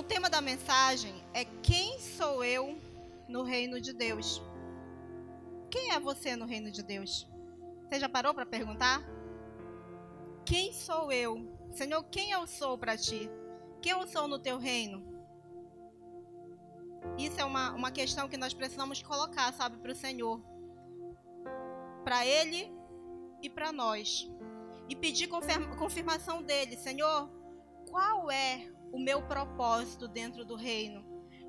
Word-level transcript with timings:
O 0.00 0.02
tema 0.02 0.30
da 0.30 0.40
mensagem 0.40 1.22
é 1.34 1.44
Quem 1.44 1.98
sou 2.00 2.42
eu 2.42 2.78
no 3.28 3.42
reino 3.42 3.78
de 3.78 3.92
Deus? 3.92 4.42
Quem 5.70 5.92
é 5.92 6.00
você 6.00 6.34
no 6.34 6.46
reino 6.46 6.70
de 6.70 6.82
Deus? 6.82 7.28
Você 7.82 8.00
já 8.00 8.08
parou 8.08 8.32
para 8.32 8.46
perguntar? 8.46 9.04
Quem 10.46 10.72
sou 10.72 11.12
eu? 11.12 11.46
Senhor, 11.72 12.02
quem 12.04 12.30
eu 12.30 12.46
sou 12.46 12.78
para 12.78 12.96
ti? 12.96 13.30
Quem 13.82 13.92
eu 13.92 14.08
sou 14.08 14.26
no 14.26 14.38
teu 14.38 14.56
reino? 14.56 15.04
Isso 17.18 17.38
é 17.38 17.44
uma, 17.44 17.72
uma 17.72 17.90
questão 17.90 18.26
que 18.26 18.38
nós 18.38 18.54
precisamos 18.54 19.02
colocar, 19.02 19.52
sabe, 19.52 19.76
para 19.76 19.92
o 19.92 19.94
Senhor. 19.94 20.40
Para 22.04 22.24
Ele 22.24 22.72
e 23.42 23.50
para 23.50 23.70
nós. 23.70 24.26
E 24.88 24.96
pedir 24.96 25.28
confirmação 25.28 26.42
dele. 26.42 26.78
Senhor, 26.78 27.28
qual 27.90 28.30
é 28.30 28.79
o 28.92 28.98
meu 28.98 29.22
propósito 29.22 30.08
dentro 30.08 30.44
do 30.44 30.54
reino? 30.54 31.04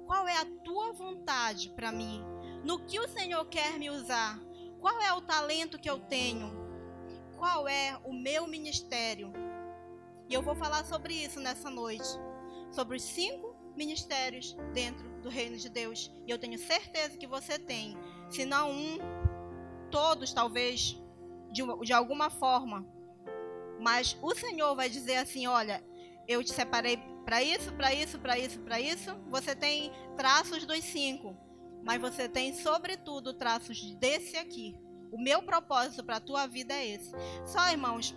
Qual 0.05 0.27
é 0.27 0.37
a 0.37 0.45
tua 0.63 0.91
vontade 0.91 1.69
para 1.69 1.91
mim? 1.91 2.23
No 2.63 2.85
que 2.85 2.99
o 2.99 3.07
Senhor 3.07 3.45
quer 3.45 3.79
me 3.79 3.89
usar? 3.89 4.39
Qual 4.79 5.01
é 5.01 5.13
o 5.13 5.21
talento 5.21 5.79
que 5.79 5.89
eu 5.89 5.99
tenho? 5.99 6.51
Qual 7.37 7.67
é 7.67 7.97
o 8.03 8.13
meu 8.13 8.47
ministério? 8.47 9.31
E 10.27 10.33
eu 10.33 10.41
vou 10.41 10.55
falar 10.55 10.85
sobre 10.85 11.13
isso 11.13 11.39
nessa 11.39 11.69
noite. 11.69 12.07
Sobre 12.71 12.97
os 12.97 13.03
cinco 13.03 13.55
ministérios 13.75 14.55
dentro 14.73 15.09
do 15.21 15.29
reino 15.29 15.57
de 15.57 15.69
Deus. 15.69 16.11
E 16.25 16.31
eu 16.31 16.37
tenho 16.37 16.57
certeza 16.57 17.17
que 17.17 17.27
você 17.27 17.57
tem. 17.57 17.97
Se 18.29 18.45
não 18.45 18.71
um, 18.71 18.97
todos 19.89 20.33
talvez, 20.33 20.97
de, 21.51 21.63
de 21.83 21.93
alguma 21.93 22.29
forma. 22.29 22.85
Mas 23.79 24.17
o 24.21 24.33
Senhor 24.35 24.75
vai 24.75 24.89
dizer 24.89 25.17
assim: 25.17 25.47
olha, 25.47 25.83
eu 26.27 26.43
te 26.43 26.51
separei 26.51 26.97
para 27.25 27.43
isso, 27.43 27.71
para 27.73 27.93
isso, 27.93 28.19
para 28.19 28.37
isso, 28.37 28.59
para 28.61 28.79
isso. 28.79 29.15
Você 29.29 29.55
tem 29.55 29.91
traços 30.17 30.65
dos 30.65 30.83
cinco, 30.83 31.37
mas 31.83 32.01
você 32.01 32.27
tem, 32.27 32.53
sobretudo, 32.53 33.33
traços 33.33 33.95
desse 33.95 34.37
aqui. 34.37 34.75
O 35.11 35.21
meu 35.21 35.43
propósito 35.43 36.03
para 36.03 36.17
a 36.17 36.21
tua 36.21 36.47
vida 36.47 36.73
é 36.73 36.87
esse. 36.87 37.11
Só, 37.45 37.69
irmãos, 37.69 38.15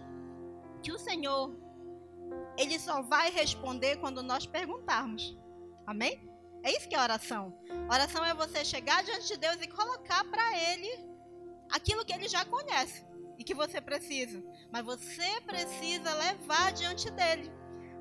que 0.83 0.93
o 0.93 0.99
Senhor, 0.99 1.55
Ele 2.57 2.79
só 2.79 3.03
vai 3.03 3.31
responder 3.31 3.97
quando 3.97 4.23
nós 4.23 4.47
perguntarmos. 4.47 5.37
Amém? 5.87 6.31
É 6.63 6.71
isso 6.71 6.89
que 6.89 6.95
é 6.95 7.01
oração. 7.01 7.59
Oração 7.93 8.25
é 8.25 8.33
você 8.33 8.65
chegar 8.65 9.03
diante 9.03 9.29
de 9.29 9.37
Deus 9.37 9.57
e 9.61 9.69
colocar 9.69 10.25
para 10.25 10.59
Ele 10.59 10.89
aquilo 11.71 12.05
que 12.05 12.13
Ele 12.13 12.29
já 12.29 12.45
conhece 12.45 13.05
e 13.37 13.45
que 13.45 13.55
você 13.55 13.81
precisa. 13.81 14.43
Mas 14.73 14.85
você 14.85 15.41
precisa 15.43 16.15
levar 16.15 16.73
diante 16.73 17.11
dele. 17.11 17.51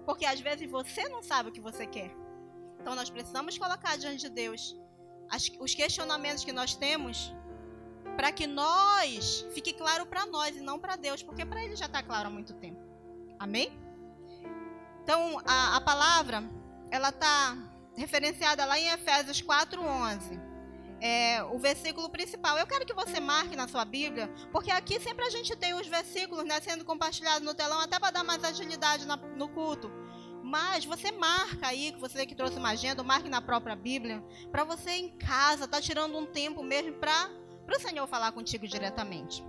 Porque 0.06 0.26
às 0.26 0.40
vezes 0.40 0.70
você 0.70 1.08
não 1.10 1.24
sabe 1.24 1.50
o 1.50 1.52
que 1.52 1.62
você 1.62 1.86
quer. 1.86 2.16
Então 2.80 2.96
nós 2.96 3.10
precisamos 3.10 3.58
colocar 3.58 3.98
diante 3.98 4.22
de 4.22 4.30
Deus 4.30 4.76
as, 5.30 5.50
os 5.60 5.74
questionamentos 5.74 6.44
que 6.44 6.52
nós 6.52 6.76
temos 6.76 7.34
para 8.16 8.32
que 8.32 8.46
nós 8.46 9.46
fique 9.54 9.74
claro 9.74 10.06
para 10.06 10.26
nós 10.26 10.56
e 10.56 10.62
não 10.62 10.78
para 10.78 10.96
Deus, 10.96 11.24
porque 11.24 11.46
para 11.46 11.64
ele 11.64 11.76
já 11.76 11.86
está 11.86 12.04
claro 12.04 12.28
há 12.28 12.32
muito 12.32 12.54
tempo. 12.54 12.82
Amém? 13.40 13.80
Então 15.02 15.42
a, 15.46 15.78
a 15.78 15.82
palavra 15.82 16.44
ela 16.92 17.10
está 17.10 17.58
referenciada 17.96 18.66
lá 18.66 18.78
em 18.78 18.90
Efésios 18.90 19.42
4:11 19.42 20.53
é, 21.04 21.44
o 21.44 21.60
versículo 21.60 22.10
principal. 22.10 22.58
Eu 22.58 22.66
quero 22.66 22.86
que 22.86 22.94
você 22.94 23.20
marque 23.20 23.58
na 23.58 23.68
sua 23.68 23.84
Bíblia, 23.84 24.34
porque 24.54 24.72
aqui 24.72 25.02
sempre 25.02 25.26
a 25.26 25.30
gente 25.30 25.54
tem 25.54 25.74
os 25.74 25.86
versículos 25.86 26.46
né, 26.46 26.62
sendo 26.62 26.86
compartilhados 26.86 27.46
no 27.46 27.54
telão, 27.54 27.82
até 27.82 28.00
para 28.00 28.12
dar 28.12 28.24
mais 28.24 28.42
agilidade 28.42 29.06
na, 29.06 29.18
no 29.18 29.50
culto. 29.50 29.92
Mas 30.42 30.86
você 30.86 31.12
marca 31.12 31.68
aí, 31.68 31.92
que 31.92 32.00
você 32.00 32.26
que 32.26 32.34
trouxe 32.34 32.58
uma 32.58 32.70
agenda, 32.70 33.04
marque 33.04 33.28
na 33.28 33.42
própria 33.42 33.76
Bíblia, 33.76 34.24
para 34.50 34.64
você 34.64 34.92
em 34.92 35.10
casa, 35.18 35.68
tá 35.68 35.82
tirando 35.82 36.18
um 36.18 36.26
tempo 36.26 36.64
mesmo 36.64 36.94
para 36.94 37.30
o 37.68 37.80
Senhor 37.82 38.08
falar 38.08 38.32
contigo 38.32 38.66
diretamente. 38.66 39.44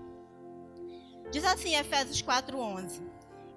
Diz 1.30 1.44
assim, 1.44 1.76
Efésios 1.76 2.20
4:11. 2.20 3.00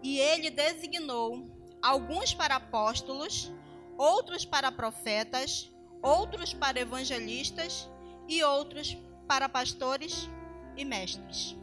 E 0.03 0.19
ele 0.19 0.51
designou 0.51 1.49
alguns 1.81 2.31
para 2.31 2.57
apóstolos, 2.57 3.51
outros 3.97 4.45
para 4.45 4.71
profetas, 4.71 5.71
outros 6.01 6.53
para 6.53 6.79
evangelistas 6.79 7.89
e 8.27 8.43
outros 8.43 8.97
para 9.27 9.49
pastores 9.49 10.29
e 10.75 10.85
mestres. 10.85 11.57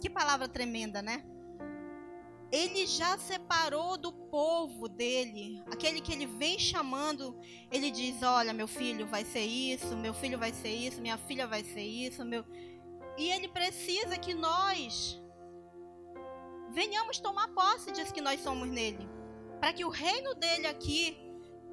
Que 0.00 0.08
palavra 0.08 0.48
tremenda, 0.48 1.02
né? 1.02 1.24
Ele 2.52 2.86
já 2.86 3.18
separou 3.18 3.96
do 3.96 4.12
povo 4.12 4.88
dele, 4.88 5.60
aquele 5.72 6.00
que 6.00 6.12
ele 6.12 6.26
vem 6.26 6.58
chamando, 6.58 7.36
ele 7.70 7.90
diz: 7.90 8.22
Olha, 8.22 8.52
meu 8.52 8.68
filho 8.68 9.06
vai 9.06 9.24
ser 9.24 9.44
isso, 9.44 9.96
meu 9.96 10.14
filho 10.14 10.38
vai 10.38 10.52
ser 10.52 10.68
isso, 10.68 11.00
minha 11.00 11.18
filha 11.18 11.46
vai 11.48 11.64
ser 11.64 11.82
isso, 11.82 12.24
meu. 12.24 12.44
E 13.16 13.30
ele 13.30 13.48
precisa 13.48 14.16
que 14.16 14.34
nós 14.34 15.20
venhamos 16.70 17.18
tomar 17.18 17.48
posse 17.48 17.90
disso 17.92 18.12
que 18.14 18.20
nós 18.20 18.40
somos 18.40 18.68
nele, 18.68 19.08
para 19.58 19.72
que 19.72 19.84
o 19.84 19.88
reino 19.88 20.34
dele 20.34 20.66
aqui 20.66 21.16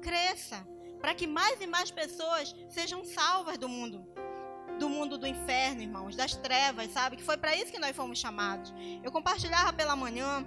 cresça, 0.00 0.66
para 1.02 1.14
que 1.16 1.26
mais 1.26 1.60
e 1.60 1.66
mais 1.66 1.90
pessoas 1.90 2.54
sejam 2.68 3.04
salvas 3.04 3.58
do 3.58 3.68
mundo, 3.68 4.06
do 4.78 4.88
mundo 4.88 5.18
do 5.18 5.26
inferno, 5.26 5.82
irmãos, 5.82 6.14
das 6.14 6.36
trevas, 6.36 6.92
sabe? 6.92 7.16
Que 7.16 7.24
foi 7.24 7.36
para 7.36 7.56
isso 7.56 7.72
que 7.72 7.78
nós 7.80 7.94
fomos 7.94 8.20
chamados. 8.20 8.72
Eu 9.02 9.10
compartilhava 9.10 9.72
pela 9.72 9.96
manhã 9.96 10.46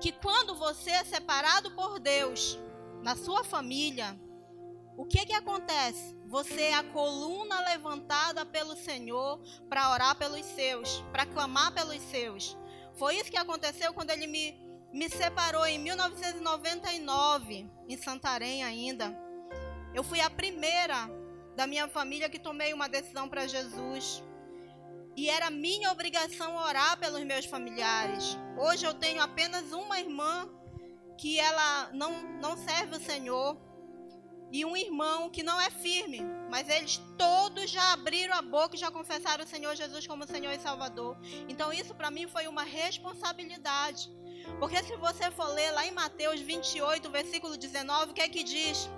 que 0.00 0.12
quando 0.12 0.54
você 0.54 0.90
é 0.90 1.04
separado 1.04 1.72
por 1.72 1.98
Deus 1.98 2.56
na 3.02 3.16
sua 3.16 3.42
família, 3.42 4.16
o 4.96 5.04
que 5.04 5.26
que 5.26 5.34
acontece? 5.34 6.16
Você 6.26 6.62
é 6.62 6.74
a 6.74 6.84
coluna 6.84 7.60
levantada 7.62 8.46
pelo 8.46 8.76
Senhor 8.76 9.40
para 9.68 9.90
orar 9.90 10.16
pelos 10.16 10.46
seus, 10.46 11.04
para 11.10 11.26
clamar 11.26 11.72
pelos 11.74 12.00
seus. 12.02 12.56
Foi 12.94 13.16
isso 13.16 13.30
que 13.30 13.36
aconteceu 13.36 13.92
quando 13.92 14.10
ele 14.10 14.26
me 14.26 14.65
me 14.96 15.10
separou 15.10 15.66
em 15.66 15.78
1999, 15.78 17.70
em 17.86 17.96
Santarém 17.98 18.64
ainda. 18.64 19.14
Eu 19.92 20.02
fui 20.02 20.22
a 20.22 20.30
primeira 20.30 20.96
da 21.54 21.66
minha 21.66 21.86
família 21.86 22.30
que 22.30 22.38
tomei 22.38 22.72
uma 22.72 22.88
decisão 22.88 23.28
para 23.28 23.46
Jesus. 23.46 24.24
E 25.14 25.28
era 25.28 25.50
minha 25.50 25.92
obrigação 25.92 26.56
orar 26.56 26.98
pelos 26.98 27.22
meus 27.24 27.44
familiares. 27.44 28.38
Hoje 28.58 28.86
eu 28.86 28.94
tenho 28.94 29.20
apenas 29.20 29.70
uma 29.70 30.00
irmã 30.00 30.48
que 31.18 31.38
ela 31.38 31.90
não, 31.92 32.22
não 32.40 32.56
serve 32.56 32.96
o 32.96 33.00
Senhor. 33.00 33.60
E 34.50 34.64
um 34.64 34.74
irmão 34.74 35.28
que 35.28 35.42
não 35.42 35.60
é 35.60 35.68
firme. 35.68 36.22
Mas 36.50 36.70
eles 36.70 37.02
todos 37.18 37.68
já 37.70 37.92
abriram 37.92 38.34
a 38.34 38.40
boca 38.40 38.76
e 38.76 38.78
já 38.78 38.90
confessaram 38.90 39.44
o 39.44 39.46
Senhor 39.46 39.76
Jesus 39.76 40.06
como 40.06 40.26
Senhor 40.26 40.52
e 40.52 40.58
Salvador. 40.58 41.18
Então 41.50 41.70
isso 41.70 41.94
para 41.94 42.10
mim 42.10 42.26
foi 42.26 42.46
uma 42.48 42.62
responsabilidade. 42.62 44.10
Porque 44.58 44.82
se 44.82 44.96
você 44.96 45.30
for 45.30 45.48
ler 45.48 45.70
lá 45.72 45.86
em 45.86 45.90
Mateus 45.92 46.40
28, 46.40 47.10
versículo 47.10 47.56
19, 47.56 48.10
o 48.10 48.14
que 48.14 48.22
é 48.22 48.28
que 48.28 48.42
diz? 48.42 48.88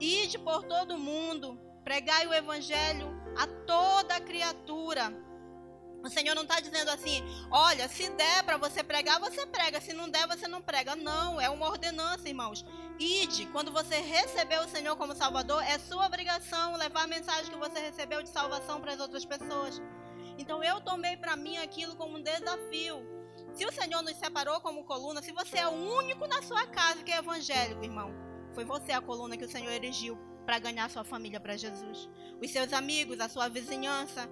Ide 0.00 0.38
por 0.38 0.64
todo 0.64 0.98
mundo, 0.98 1.58
pregai 1.84 2.26
o 2.26 2.34
evangelho 2.34 3.08
a 3.36 3.46
toda 3.46 4.20
criatura. 4.20 5.12
O 6.02 6.08
Senhor 6.08 6.34
não 6.34 6.42
está 6.42 6.58
dizendo 6.58 6.90
assim, 6.90 7.22
olha, 7.48 7.88
se 7.88 8.10
der 8.10 8.42
para 8.42 8.56
você 8.56 8.82
pregar, 8.82 9.20
você 9.20 9.46
prega, 9.46 9.80
se 9.80 9.92
não 9.92 10.08
der, 10.08 10.26
você 10.26 10.48
não 10.48 10.60
prega. 10.60 10.96
Não, 10.96 11.40
é 11.40 11.48
uma 11.48 11.66
ordenança, 11.66 12.28
irmãos. 12.28 12.64
Ide, 12.98 13.46
quando 13.46 13.70
você 13.70 13.96
recebeu 14.00 14.62
o 14.62 14.68
Senhor 14.68 14.96
como 14.96 15.14
Salvador, 15.14 15.62
é 15.62 15.78
sua 15.78 16.06
obrigação 16.06 16.76
levar 16.76 17.04
a 17.04 17.06
mensagem 17.06 17.52
que 17.52 17.58
você 17.58 17.78
recebeu 17.78 18.20
de 18.20 18.28
salvação 18.28 18.80
para 18.80 18.94
as 18.94 19.00
outras 19.00 19.24
pessoas. 19.24 19.80
Então 20.36 20.62
eu 20.62 20.80
tomei 20.80 21.16
para 21.16 21.36
mim 21.36 21.56
aquilo 21.58 21.94
como 21.94 22.18
um 22.18 22.22
desafio. 22.22 23.21
Se 23.54 23.66
o 23.66 23.72
Senhor 23.72 24.02
nos 24.02 24.16
separou 24.16 24.60
como 24.60 24.84
coluna, 24.84 25.22
se 25.22 25.30
você 25.32 25.58
é 25.58 25.68
o 25.68 25.72
único 25.72 26.26
na 26.26 26.40
sua 26.42 26.66
casa 26.66 27.02
que 27.02 27.12
é 27.12 27.18
evangélico, 27.18 27.84
irmão, 27.84 28.10
foi 28.54 28.64
você 28.64 28.92
a 28.92 29.00
coluna 29.00 29.36
que 29.36 29.44
o 29.44 29.48
Senhor 29.48 29.70
erigiu 29.70 30.18
para 30.46 30.58
ganhar 30.58 30.88
sua 30.90 31.04
família 31.04 31.38
para 31.38 31.56
Jesus. 31.56 32.08
Os 32.42 32.50
seus 32.50 32.72
amigos, 32.72 33.20
a 33.20 33.28
sua 33.28 33.48
vizinhança, 33.48 34.28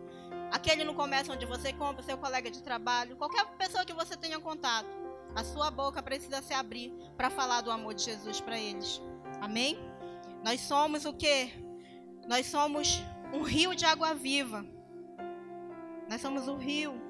aquele 0.51 0.85
no 0.85 0.95
comércio 0.95 1.33
onde 1.33 1.45
você 1.45 1.73
compra, 1.73 2.03
seu 2.03 2.17
colega 2.17 2.51
de 2.51 2.63
trabalho, 2.63 3.17
qualquer 3.17 3.45
pessoa 3.59 3.85
que 3.85 3.93
você 3.93 4.17
tenha 4.17 4.41
contato, 4.41 4.89
a 5.35 5.45
sua 5.45 5.71
boca 5.71 6.03
precisa 6.03 6.43
se 6.43 6.55
abrir 6.55 6.93
para 7.17 7.31
falar 7.31 7.61
do 7.61 7.71
amor 7.71 7.95
de 7.95 8.03
Jesus 8.05 8.41
para 8.41 8.59
eles. 8.59 9.01
Amém? 9.41 9.79
Nós 10.43 10.61
somos 10.63 11.05
o 11.05 11.13
que? 11.13 11.53
Nós 12.27 12.47
somos 12.47 13.03
um 13.33 13.43
rio 13.43 13.75
de 13.75 13.85
água 13.85 14.15
viva. 14.15 14.65
Nós 16.09 16.21
somos 16.21 16.49
o 16.49 16.57
rio 16.57 17.10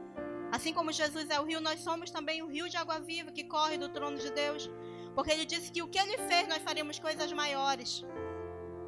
Assim 0.53 0.73
como 0.73 0.93
Jesus 0.93 1.31
é 1.31 1.41
o 1.41 1.45
rio, 1.45 1.61
nós 1.61 1.81
somos 1.81 2.11
também 2.11 2.43
o 2.43 2.49
rio 2.49 2.69
de 2.69 2.77
água 2.77 2.99
viva 2.99 3.31
que 3.31 3.45
corre 3.45 3.79
do 3.79 3.89
trono 3.89 4.19
de 4.19 4.31
Deus. 4.31 4.69
Porque 5.15 5.31
ele 5.31 5.45
disse 5.45 5.71
que 5.71 5.83
o 5.83 5.89
que 5.89 5.99
ele 5.99 6.19
fez, 6.29 6.49
nós 6.49 6.63
faremos 6.63 6.99
coisas 6.99 7.33
maiores. 7.33 8.05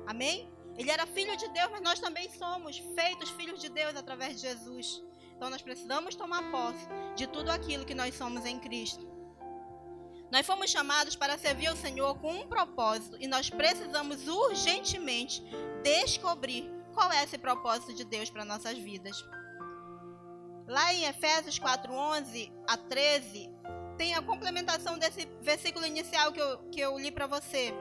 Amém? 0.06 0.50
Ele 0.76 0.90
era 0.90 1.06
filho 1.06 1.36
de 1.36 1.48
Deus, 1.48 1.70
mas 1.70 1.82
nós 1.82 2.00
também 2.00 2.28
somos 2.30 2.78
feitos 2.94 3.30
filhos 3.30 3.60
de 3.60 3.68
Deus 3.68 3.94
através 3.96 4.34
de 4.34 4.48
Jesus. 4.48 5.02
Então 5.36 5.50
nós 5.50 5.62
precisamos 5.62 6.14
tomar 6.14 6.50
posse 6.50 6.86
de 7.16 7.26
tudo 7.26 7.50
aquilo 7.50 7.84
que 7.84 7.94
nós 7.94 8.14
somos 8.14 8.44
em 8.44 8.58
Cristo. 8.58 9.10
Nós 10.30 10.46
fomos 10.46 10.70
chamados 10.70 11.14
para 11.14 11.36
servir 11.36 11.66
ao 11.66 11.76
Senhor 11.76 12.18
com 12.18 12.32
um 12.32 12.46
propósito 12.46 13.18
e 13.20 13.26
nós 13.26 13.50
precisamos 13.50 14.26
urgentemente 14.26 15.42
descobrir 15.82 16.70
qual 16.94 17.12
é 17.12 17.22
esse 17.22 17.36
propósito 17.36 17.92
de 17.92 18.04
Deus 18.04 18.30
para 18.30 18.44
nossas 18.44 18.78
vidas. 18.78 19.22
Lá 20.72 20.90
em 20.94 21.04
Efésios 21.04 21.58
4:11 21.58 22.50
a 22.66 22.78
13, 22.78 23.50
tem 23.98 24.14
a 24.14 24.22
complementação 24.22 24.98
desse 24.98 25.28
versículo 25.42 25.84
inicial 25.84 26.32
que 26.32 26.40
eu, 26.40 26.58
que 26.70 26.80
eu 26.80 26.98
li 26.98 27.10
para 27.10 27.26
você. 27.26 27.74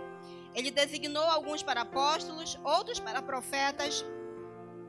Ele 0.53 0.69
designou 0.69 1.23
alguns 1.23 1.63
para 1.63 1.83
apóstolos, 1.83 2.59
outros 2.65 2.99
para 2.99 3.21
profetas, 3.21 4.03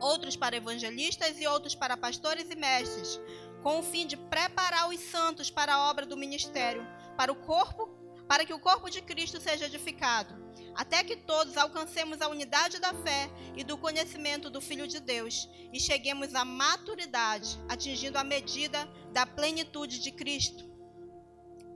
outros 0.00 0.34
para 0.34 0.56
evangelistas 0.56 1.40
e 1.40 1.46
outros 1.46 1.76
para 1.76 1.96
pastores 1.96 2.50
e 2.50 2.56
mestres, 2.56 3.20
com 3.62 3.78
o 3.78 3.84
fim 3.84 4.04
de 4.04 4.16
preparar 4.16 4.88
os 4.88 4.98
santos 4.98 5.48
para 5.48 5.72
a 5.72 5.88
obra 5.88 6.04
do 6.04 6.16
ministério, 6.16 6.84
para 7.16 7.30
o 7.30 7.36
corpo, 7.36 7.88
para 8.28 8.44
que 8.44 8.54
o 8.54 8.58
corpo 8.58 8.88
de 8.88 9.02
Cristo 9.02 9.40
seja 9.40 9.66
edificado, 9.66 10.34
até 10.74 11.04
que 11.04 11.16
todos 11.16 11.56
alcancemos 11.56 12.20
a 12.20 12.28
unidade 12.28 12.78
da 12.78 12.94
fé 12.94 13.30
e 13.56 13.62
do 13.62 13.76
conhecimento 13.76 14.48
do 14.48 14.60
Filho 14.60 14.86
de 14.86 15.00
Deus 15.00 15.48
e 15.72 15.78
cheguemos 15.78 16.34
à 16.34 16.44
maturidade, 16.44 17.58
atingindo 17.68 18.18
a 18.18 18.24
medida 18.24 18.88
da 19.12 19.26
plenitude 19.26 19.98
de 19.98 20.10
Cristo. 20.10 20.64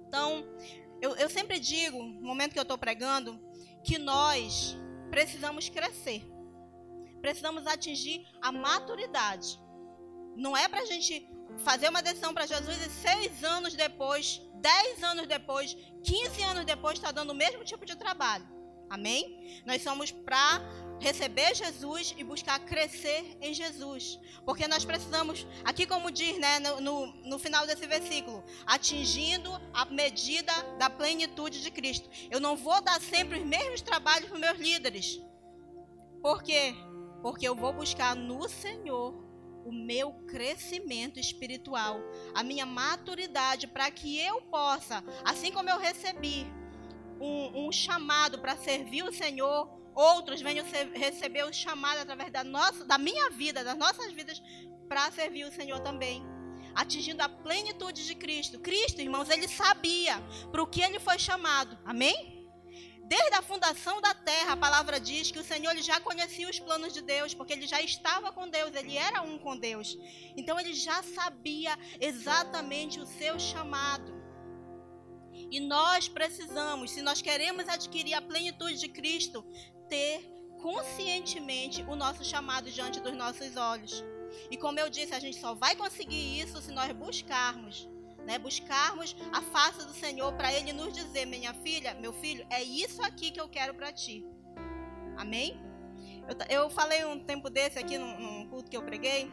Então, 0.09 0.47
eu, 1.01 1.15
eu 1.17 1.29
sempre 1.29 1.59
digo, 1.59 2.03
no 2.03 2.23
momento 2.23 2.53
que 2.53 2.59
eu 2.59 2.63
estou 2.63 2.79
pregando, 2.79 3.39
que 3.85 3.99
nós 3.99 4.77
precisamos 5.11 5.69
crescer, 5.69 6.27
precisamos 7.21 7.67
atingir 7.67 8.27
a 8.41 8.51
maturidade. 8.51 9.61
Não 10.35 10.57
é 10.57 10.69
para 10.69 10.81
a 10.81 10.87
gente 10.87 11.29
fazer 11.59 11.89
uma 11.89 12.03
decisão 12.03 12.33
para 12.35 12.47
Jesus 12.47 12.87
e 12.87 12.91
seis 12.91 13.45
anos 13.45 13.75
depois, 13.75 14.43
dez 14.61 15.03
anos 15.03 15.27
depois, 15.27 15.77
quinze 16.03 16.43
anos 16.43 16.65
depois, 16.65 16.99
está 16.99 17.11
dando 17.11 17.31
o 17.31 17.35
mesmo 17.35 17.65
tipo 17.65 17.85
de 17.85 17.97
trabalho. 17.97 18.47
Amém? 18.89 19.63
Nós 19.67 19.83
somos 19.83 20.13
para 20.13 20.61
receber 21.01 21.55
Jesus 21.55 22.15
e 22.17 22.25
buscar 22.25 22.59
crescer 22.61 23.37
em 23.41 23.53
Jesus. 23.53 24.19
Porque 24.45 24.67
nós 24.69 24.85
precisamos, 24.85 25.47
aqui 25.65 25.87
como 25.87 26.11
diz 26.11 26.39
né, 26.39 26.59
no, 26.61 26.81
no, 26.81 27.07
no, 27.25 27.39
final 27.39 27.67
desse 27.67 27.87
versículo, 27.87 28.45
atingindo 28.65 29.51
a 29.73 29.85
medida 29.87 30.53
da 30.79 30.89
plenitude 30.89 31.63
de 31.63 31.71
Cristo. 31.71 32.09
Eu 32.31 32.41
não 32.41 32.57
vou 32.57 32.81
dar 32.81 33.01
sempre 33.01 33.39
os 33.39 33.45
mesmos 33.45 33.83
trabalhos 33.83 34.29
para 34.29 34.39
meus 34.39 34.59
líderes. 34.59 35.21
Por 36.23 36.43
quê? 36.43 36.75
Porque 37.23 37.47
eu 37.47 37.55
vou 37.55 37.73
buscar 37.73 38.15
no 38.15 38.49
Senhor 38.49 39.26
o 39.67 39.73
meu 39.73 40.13
crescimento 40.29 41.19
espiritual, 41.19 42.01
a 42.33 42.45
minha 42.45 42.65
maturidade, 42.65 43.67
para 43.67 43.91
que 43.91 44.17
eu 44.17 44.41
possa, 44.43 45.03
assim 45.25 45.51
como 45.51 45.69
eu 45.69 45.77
recebi 45.77 46.47
um, 47.21 47.67
um 47.67 47.73
chamado 47.73 48.39
para 48.39 48.57
servir 48.57 49.03
o 49.03 49.13
Senhor, 49.13 49.69
outros 49.93 50.41
venham 50.41 50.65
ser, 50.69 50.89
receber 50.93 51.45
o 51.45 51.53
chamado 51.53 51.99
através 51.99 52.31
da, 52.31 52.45
nossa, 52.45 52.85
da 52.85 52.97
minha 52.97 53.29
vida, 53.31 53.65
das 53.65 53.77
nossas 53.77 54.13
vidas, 54.13 54.41
para 54.89 55.11
servir 55.11 55.45
o 55.45 55.53
Senhor 55.53 55.81
também. 55.81 56.25
Atingindo 56.73 57.23
a 57.23 57.29
plenitude 57.29 58.07
de 58.07 58.15
Cristo. 58.15 58.61
Cristo, 58.61 59.01
irmãos, 59.01 59.31
ele 59.31 59.49
sabia 59.49 60.21
para 60.53 60.63
o 60.63 60.67
que 60.67 60.81
ele 60.81 61.01
foi 61.01 61.19
chamado. 61.19 61.77
Amém? 61.85 62.36
Desde 63.09 63.37
a 63.37 63.43
fundação 63.43 64.01
da 64.01 64.13
terra, 64.15 64.55
a 64.55 64.57
palavra 64.57 64.99
diz 64.99 65.31
que 65.31 65.39
o 65.39 65.45
Senhor 65.45 65.77
já 65.77 66.01
conhecia 66.01 66.51
os 66.51 66.59
planos 66.59 66.93
de 66.93 67.03
Deus, 67.03 67.33
porque 67.33 67.53
ele 67.53 67.67
já 67.67 67.81
estava 67.81 68.33
com 68.33 68.49
Deus, 68.49 68.75
ele 68.75 68.97
era 68.97 69.23
um 69.23 69.39
com 69.39 69.57
Deus. 69.57 69.97
Então 70.37 70.59
ele 70.59 70.75
já 70.75 71.05
sabia 71.05 71.79
exatamente 72.01 72.99
o 72.99 73.07
seu 73.07 73.39
chamado. 73.39 74.13
E 75.51 75.61
nós 75.61 76.09
precisamos, 76.09 76.91
se 76.91 77.01
nós 77.01 77.23
queremos 77.23 77.69
adquirir 77.69 78.15
a 78.15 78.23
plenitude 78.23 78.77
de 78.81 78.89
Cristo, 78.89 79.45
ter 79.89 80.29
conscientemente 80.61 81.83
o 81.83 81.95
nosso 81.95 82.25
chamado 82.25 82.69
diante 82.73 82.99
dos 82.99 83.15
nossos 83.15 83.57
olhos. 83.57 84.03
E 84.51 84.57
como 84.57 84.81
eu 84.81 84.91
disse, 84.91 85.15
a 85.15 85.21
gente 85.21 85.39
só 85.39 85.55
vai 85.55 85.77
conseguir 85.77 86.41
isso 86.41 86.61
se 86.61 86.73
nós 86.73 86.91
buscarmos, 86.91 87.89
né? 88.27 88.39
Buscarmos 88.39 89.17
a 89.33 89.41
face 89.41 89.87
do 89.87 89.95
Senhor 89.95 90.33
para 90.35 90.53
ele 90.53 90.73
nos 90.73 90.93
dizer, 90.93 91.25
minha 91.27 91.55
filha, 91.55 91.95
meu 91.95 92.13
filho, 92.13 92.47
é 92.51 92.63
isso 92.63 93.01
aqui 93.03 93.31
que 93.31 93.41
eu 93.41 93.49
quero 93.49 93.75
para 93.75 93.93
ti. 93.93 94.27
Amém? 95.17 95.59
Eu, 96.29 96.63
eu, 96.63 96.71
falei 96.71 97.05
um 97.05 97.21
tempo 97.21 97.49
desse 97.49 97.79
aqui 97.79 97.97
num, 97.97 98.21
num 98.21 98.49
culto 98.49 98.71
que 98.71 98.77
eu 98.77 98.83
preguei 98.83 99.33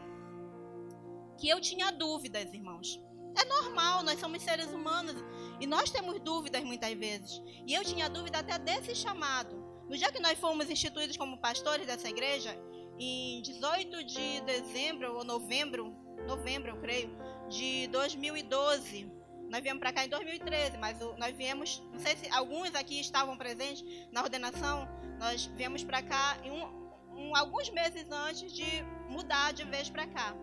que 1.36 1.48
eu 1.48 1.60
tinha 1.60 1.90
dúvidas, 1.90 2.52
irmãos. 2.54 3.00
É 3.36 3.44
normal, 3.46 4.04
nós 4.04 4.20
somos 4.20 4.40
seres 4.42 4.66
humanos 4.72 5.16
e 5.60 5.66
nós 5.66 5.90
temos 5.90 6.20
dúvidas 6.20 6.62
muitas 6.62 6.92
vezes. 6.92 7.42
E 7.66 7.74
eu 7.74 7.84
tinha 7.84 8.08
dúvida 8.08 8.38
até 8.38 8.58
desse 8.58 8.94
chamado. 8.94 9.56
No 9.88 9.96
dia 9.96 10.12
que 10.12 10.20
nós 10.20 10.38
fomos 10.38 10.70
instituídos 10.70 11.16
como 11.16 11.38
pastores 11.38 11.86
dessa 11.86 12.08
igreja, 12.08 12.56
em 12.98 13.42
18 13.42 14.04
de 14.04 14.40
dezembro 14.42 15.16
ou 15.16 15.24
novembro, 15.24 15.92
novembro 16.26 16.70
eu 16.70 16.80
creio, 16.80 17.10
de 17.54 17.86
2012. 17.88 19.10
Nós 19.48 19.62
viemos 19.62 19.80
para 19.80 19.92
cá 19.92 20.04
em 20.04 20.08
2013, 20.08 20.76
mas 20.78 20.98
nós 21.16 21.36
viemos, 21.36 21.82
não 21.92 22.00
sei 22.00 22.16
se 22.16 22.28
alguns 22.30 22.74
aqui 22.74 23.00
estavam 23.00 23.36
presentes 23.36 23.84
na 24.10 24.22
ordenação, 24.22 24.88
nós 25.18 25.46
viemos 25.46 25.84
para 25.84 26.02
cá 26.02 26.36
um, 26.44 27.20
um, 27.20 27.36
alguns 27.36 27.70
meses 27.70 28.10
antes 28.10 28.52
de 28.52 28.82
mudar 29.08 29.52
de 29.52 29.64
vez 29.64 29.88
para 29.88 30.06
cá. 30.06 30.34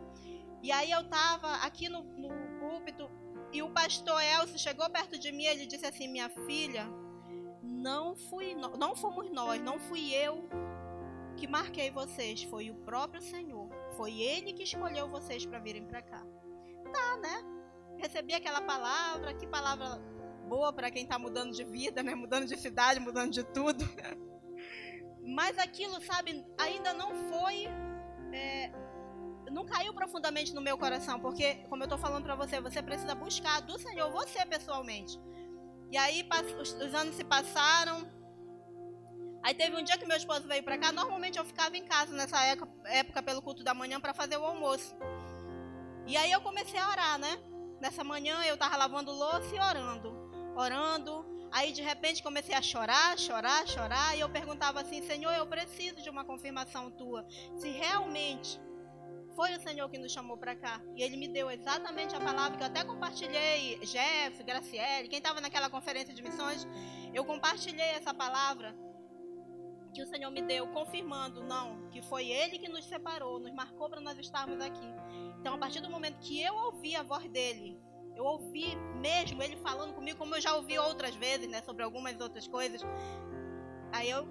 E 0.64 0.72
aí 0.72 0.92
eu 0.92 1.02
estava 1.02 1.56
aqui 1.56 1.90
no, 1.90 2.04
no 2.04 2.30
púlpito 2.60 3.10
e 3.52 3.62
o 3.62 3.70
pastor 3.72 4.22
Elcio 4.22 4.58
chegou 4.58 4.90
perto 4.90 5.20
de 5.20 5.32
mim 5.32 5.44
e 5.44 5.48
ele 5.48 5.66
disse 5.66 5.86
assim: 5.86 6.08
Minha 6.08 6.30
filha, 6.30 6.88
não 7.62 8.16
fui, 8.16 8.56
não 8.56 8.96
fomos 8.96 9.30
nós, 9.32 9.62
não 9.62 9.80
fui 9.80 10.14
eu 10.14 10.48
que 11.36 11.48
marquei 11.48 11.90
vocês, 11.90 12.44
foi 12.44 12.70
o 12.70 12.76
próprio 12.76 13.22
Senhor. 13.22 13.68
Foi 13.98 14.22
Ele 14.22 14.54
que 14.54 14.64
escolheu 14.64 15.10
vocês 15.10 15.46
para 15.46 15.60
virem 15.60 15.84
para 15.84 16.02
cá. 16.02 16.24
Tá, 16.92 17.18
né? 17.18 17.44
Recebi 17.98 18.34
aquela 18.34 18.62
palavra, 18.62 19.34
que 19.34 19.48
palavra 19.48 19.98
boa 20.48 20.74
para 20.74 20.92
quem 20.92 21.04
está 21.04 21.18
mudando 21.18 21.52
de 21.54 21.64
vida, 21.64 22.04
né? 22.04 22.16
Mudando 22.16 22.46
de 22.46 22.58
cidade, 22.58 23.00
mudando 23.00 23.32
de 23.32 23.44
tudo. 23.44 23.86
Mas 25.24 25.58
aquilo, 25.58 26.02
sabe, 26.02 26.46
ainda 26.58 26.94
não 26.94 27.14
foi 27.30 27.68
é, 28.34 28.72
não 29.52 29.66
caiu 29.66 29.94
profundamente 29.94 30.54
no 30.54 30.62
meu 30.62 30.78
coração, 30.78 31.20
porque, 31.20 31.56
como 31.70 31.84
eu 31.84 31.86
estou 31.86 31.98
falando 31.98 32.24
para 32.24 32.36
você, 32.36 32.60
você 32.62 32.82
precisa 32.82 33.14
buscar 33.14 33.62
do 33.62 33.78
Senhor 33.78 34.10
você 34.12 34.46
pessoalmente. 34.46 35.20
E 35.92 35.98
aí 35.98 36.26
os 36.62 36.96
anos 36.96 37.16
se 37.16 37.24
passaram. 37.24 38.10
Aí 39.44 39.54
teve 39.54 39.76
um 39.76 39.84
dia 39.84 39.98
que 39.98 40.06
meu 40.06 40.16
esposo 40.16 40.48
veio 40.48 40.64
para 40.64 40.78
cá. 40.78 40.92
Normalmente 40.92 41.38
eu 41.38 41.44
ficava 41.44 41.76
em 41.76 41.84
casa 41.84 42.16
nessa 42.16 42.42
época, 42.44 42.72
época 42.86 43.22
pelo 43.22 43.42
culto 43.42 43.64
da 43.64 43.74
manhã 43.74 44.00
para 44.00 44.14
fazer 44.14 44.38
o 44.38 44.46
almoço. 44.46 44.96
E 46.12 46.18
aí 46.18 46.30
eu 46.30 46.42
comecei 46.42 46.78
a 46.78 46.90
orar, 46.90 47.18
né? 47.18 47.40
Nessa 47.80 48.04
manhã 48.04 48.44
eu 48.44 48.56
estava 48.56 48.76
lavando 48.76 49.14
louça 49.14 49.56
e 49.56 49.58
orando, 49.58 50.10
orando. 50.58 51.26
Aí 51.50 51.72
de 51.72 51.82
repente 51.82 52.22
comecei 52.22 52.54
a 52.54 52.62
chorar, 52.62 53.18
chorar, 53.18 53.66
chorar. 53.66 54.18
E 54.18 54.20
eu 54.20 54.28
perguntava 54.28 54.82
assim: 54.82 55.02
Senhor, 55.02 55.32
eu 55.32 55.48
preciso 55.48 56.02
de 56.02 56.10
uma 56.10 56.26
confirmação 56.26 56.92
tua. 56.92 57.26
Se 57.56 57.70
realmente 57.70 58.60
foi 59.38 59.56
o 59.56 59.62
Senhor 59.62 59.88
que 59.90 59.98
nos 59.98 60.12
chamou 60.12 60.36
para 60.36 60.54
cá. 60.54 60.82
E 60.98 61.02
Ele 61.02 61.16
me 61.16 61.30
deu 61.30 61.50
exatamente 61.50 62.14
a 62.14 62.20
palavra 62.20 62.58
que 62.58 62.64
eu 62.64 62.68
até 62.68 62.84
compartilhei. 62.84 63.80
Jeff, 63.80 64.44
Graciele, 64.44 65.08
quem 65.08 65.20
estava 65.20 65.40
naquela 65.40 65.70
conferência 65.70 66.14
de 66.14 66.22
missões, 66.22 66.68
eu 67.14 67.24
compartilhei 67.24 67.92
essa 67.92 68.14
palavra 68.14 68.76
que 69.94 70.02
o 70.02 70.08
Senhor 70.08 70.30
me 70.30 70.42
deu, 70.42 70.68
confirmando, 70.68 71.42
não, 71.44 71.90
que 71.90 72.02
foi 72.02 72.28
Ele 72.28 72.60
que 72.60 72.68
nos 72.68 72.84
separou, 72.84 73.40
nos 73.40 73.54
marcou 73.54 73.90
para 73.90 74.02
nós 74.02 74.18
estarmos 74.20 74.60
aqui. 74.60 74.94
Então, 75.42 75.56
a 75.56 75.58
partir 75.58 75.82
do 75.82 75.90
momento 75.90 76.20
que 76.20 76.40
eu 76.40 76.54
ouvi 76.54 76.96
a 76.96 77.02
voz 77.02 77.28
dele, 77.28 77.76
eu 78.16 78.24
ouvi 78.24 78.76
mesmo 79.00 79.42
ele 79.42 79.58
falando 79.58 79.92
comigo, 79.92 80.20
como 80.20 80.36
eu 80.36 80.40
já 80.40 80.56
ouvi 80.56 80.78
outras 80.78 81.16
vezes, 81.16 81.50
né, 81.50 81.64
sobre 81.64 81.82
algumas 81.82 82.20
outras 82.22 82.48
coisas. 82.48 82.82
Aí 83.92 84.08
eu 84.08 84.28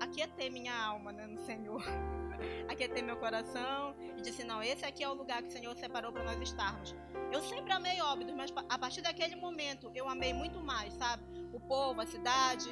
aquietei 0.00 0.48
minha 0.48 0.74
alma, 0.74 1.12
né, 1.12 1.26
no 1.26 1.38
Senhor. 1.40 1.82
aquietei 2.66 3.02
meu 3.02 3.18
coração 3.18 3.94
e 4.16 4.22
disse: 4.22 4.42
Não, 4.42 4.62
esse 4.62 4.86
aqui 4.86 5.04
é 5.04 5.08
o 5.08 5.12
lugar 5.12 5.42
que 5.42 5.48
o 5.48 5.52
Senhor 5.52 5.76
separou 5.76 6.10
para 6.10 6.24
nós 6.24 6.40
estarmos. 6.40 6.94
Eu 7.30 7.42
sempre 7.42 7.70
amei 7.70 8.00
Óbidos, 8.00 8.34
mas 8.34 8.50
a 8.70 8.78
partir 8.78 9.02
daquele 9.02 9.36
momento 9.36 9.90
eu 9.94 10.08
amei 10.08 10.32
muito 10.32 10.60
mais, 10.60 10.94
sabe? 10.94 11.22
O 11.52 11.60
povo, 11.60 12.00
a 12.00 12.06
cidade 12.06 12.70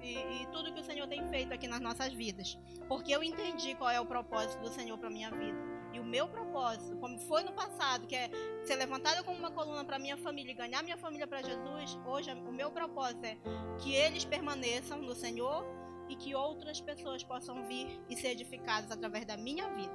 e, 0.00 0.14
e 0.14 0.46
tudo 0.52 0.72
que 0.72 0.80
o 0.80 0.84
Senhor 0.84 1.08
tem 1.08 1.28
feito 1.28 1.52
aqui 1.52 1.66
nas 1.66 1.80
nossas 1.80 2.12
vidas. 2.12 2.56
Porque 2.88 3.10
eu 3.10 3.22
entendi 3.24 3.74
qual 3.74 3.90
é 3.90 4.00
o 4.00 4.06
propósito 4.06 4.60
do 4.62 4.68
Senhor 4.68 4.96
para 4.96 5.10
minha 5.10 5.30
vida. 5.30 5.69
E 5.92 6.00
o 6.00 6.04
meu 6.04 6.28
propósito, 6.28 6.96
como 6.98 7.18
foi 7.18 7.42
no 7.42 7.52
passado, 7.52 8.06
que 8.06 8.14
é 8.14 8.30
ser 8.64 8.76
levantada 8.76 9.22
como 9.22 9.38
uma 9.38 9.50
coluna 9.50 9.84
para 9.84 9.98
minha 9.98 10.16
família 10.16 10.52
e 10.52 10.54
ganhar 10.54 10.82
minha 10.82 10.96
família 10.96 11.26
para 11.26 11.42
Jesus, 11.42 11.98
hoje 12.06 12.32
o 12.32 12.52
meu 12.52 12.70
propósito 12.70 13.24
é 13.24 13.36
que 13.78 13.94
eles 13.94 14.24
permaneçam 14.24 15.00
no 15.00 15.14
Senhor 15.14 15.64
e 16.08 16.16
que 16.16 16.34
outras 16.34 16.80
pessoas 16.80 17.22
possam 17.22 17.66
vir 17.66 18.00
e 18.08 18.16
ser 18.16 18.28
edificadas 18.28 18.90
através 18.90 19.24
da 19.24 19.36
minha 19.36 19.68
vida. 19.70 19.92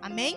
Amém? 0.00 0.36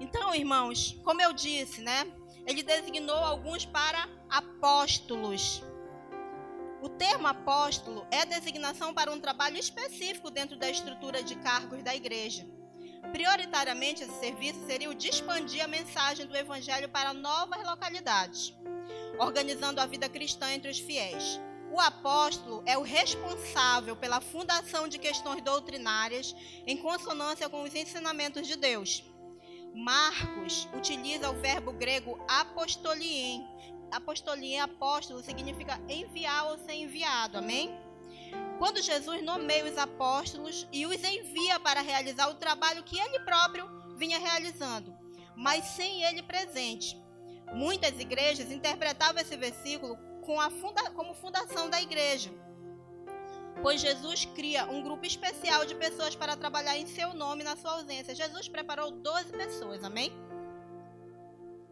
Então, 0.00 0.34
irmãos, 0.34 0.98
como 1.04 1.22
eu 1.22 1.32
disse, 1.32 1.80
né? 1.80 2.04
ele 2.46 2.62
designou 2.62 3.16
alguns 3.16 3.64
para 3.64 4.08
apóstolos. 4.28 5.62
O 6.82 6.88
termo 6.88 7.28
apóstolo 7.28 8.06
é 8.10 8.26
designação 8.26 8.92
para 8.92 9.12
um 9.12 9.20
trabalho 9.20 9.56
específico 9.56 10.30
dentro 10.30 10.56
da 10.56 10.68
estrutura 10.68 11.22
de 11.22 11.36
cargos 11.36 11.82
da 11.82 11.94
igreja. 11.94 12.46
Prioritariamente, 13.10 14.04
esse 14.04 14.20
serviço 14.20 14.64
seria 14.66 14.88
o 14.88 14.94
de 14.94 15.08
expandir 15.08 15.64
a 15.64 15.68
mensagem 15.68 16.26
do 16.26 16.36
evangelho 16.36 16.88
para 16.88 17.12
novas 17.12 17.66
localidades, 17.66 18.54
organizando 19.18 19.80
a 19.80 19.86
vida 19.86 20.08
cristã 20.08 20.50
entre 20.52 20.70
os 20.70 20.78
fiéis. 20.78 21.40
O 21.72 21.80
apóstolo 21.80 22.62
é 22.66 22.76
o 22.76 22.82
responsável 22.82 23.96
pela 23.96 24.20
fundação 24.20 24.86
de 24.86 24.98
questões 24.98 25.42
doutrinárias 25.42 26.34
em 26.66 26.76
consonância 26.76 27.48
com 27.48 27.62
os 27.62 27.74
ensinamentos 27.74 28.46
de 28.46 28.56
Deus. 28.56 29.02
Marcos 29.74 30.68
utiliza 30.76 31.30
o 31.30 31.40
verbo 31.40 31.72
grego 31.72 32.22
apostolien. 32.28 33.46
Apostolien, 33.90 34.60
apóstolo, 34.60 35.22
significa 35.22 35.80
enviar 35.88 36.50
ou 36.50 36.58
ser 36.58 36.74
enviado, 36.74 37.38
amém? 37.38 37.74
Quando 38.62 38.80
Jesus 38.80 39.20
nomeia 39.24 39.64
os 39.64 39.76
apóstolos 39.76 40.68
e 40.70 40.86
os 40.86 41.02
envia 41.02 41.58
para 41.58 41.80
realizar 41.80 42.28
o 42.30 42.36
trabalho 42.36 42.84
que 42.84 42.96
ele 42.96 43.18
próprio 43.24 43.68
vinha 43.96 44.20
realizando, 44.20 44.96
mas 45.34 45.64
sem 45.64 46.04
ele 46.04 46.22
presente. 46.22 46.96
Muitas 47.52 47.98
igrejas 47.98 48.52
interpretavam 48.52 49.20
esse 49.20 49.36
versículo 49.36 49.98
com 50.24 50.38
funda 50.48 50.92
como 50.92 51.12
fundação 51.12 51.68
da 51.68 51.82
igreja. 51.82 52.30
Pois 53.62 53.80
Jesus 53.80 54.26
cria 54.26 54.64
um 54.66 54.80
grupo 54.80 55.04
especial 55.04 55.66
de 55.66 55.74
pessoas 55.74 56.14
para 56.14 56.36
trabalhar 56.36 56.78
em 56.78 56.86
seu 56.86 57.12
nome 57.14 57.42
na 57.42 57.56
sua 57.56 57.72
ausência. 57.72 58.14
Jesus 58.14 58.46
preparou 58.46 58.92
12 58.92 59.32
pessoas, 59.32 59.82
amém? 59.82 60.12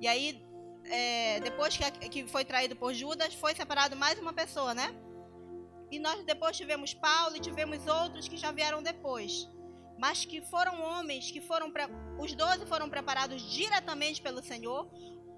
E 0.00 0.08
aí, 0.08 0.44
é, 0.86 1.38
depois 1.38 1.76
que, 1.76 2.08
que 2.08 2.26
foi 2.26 2.44
traído 2.44 2.74
por 2.74 2.92
Judas, 2.92 3.32
foi 3.34 3.54
separado 3.54 3.94
mais 3.94 4.18
uma 4.18 4.32
pessoa, 4.32 4.74
né? 4.74 4.92
E 5.90 5.98
nós 5.98 6.24
depois 6.24 6.56
tivemos 6.56 6.94
Paulo 6.94 7.36
e 7.36 7.40
tivemos 7.40 7.86
outros 7.86 8.28
que 8.28 8.36
já 8.36 8.52
vieram 8.52 8.82
depois. 8.82 9.48
Mas 9.98 10.24
que 10.24 10.40
foram 10.40 10.80
homens 10.80 11.30
que 11.30 11.40
foram. 11.40 11.72
Os 12.18 12.32
doze 12.34 12.64
foram 12.66 12.88
preparados 12.88 13.42
diretamente 13.42 14.22
pelo 14.22 14.42
Senhor. 14.42 14.88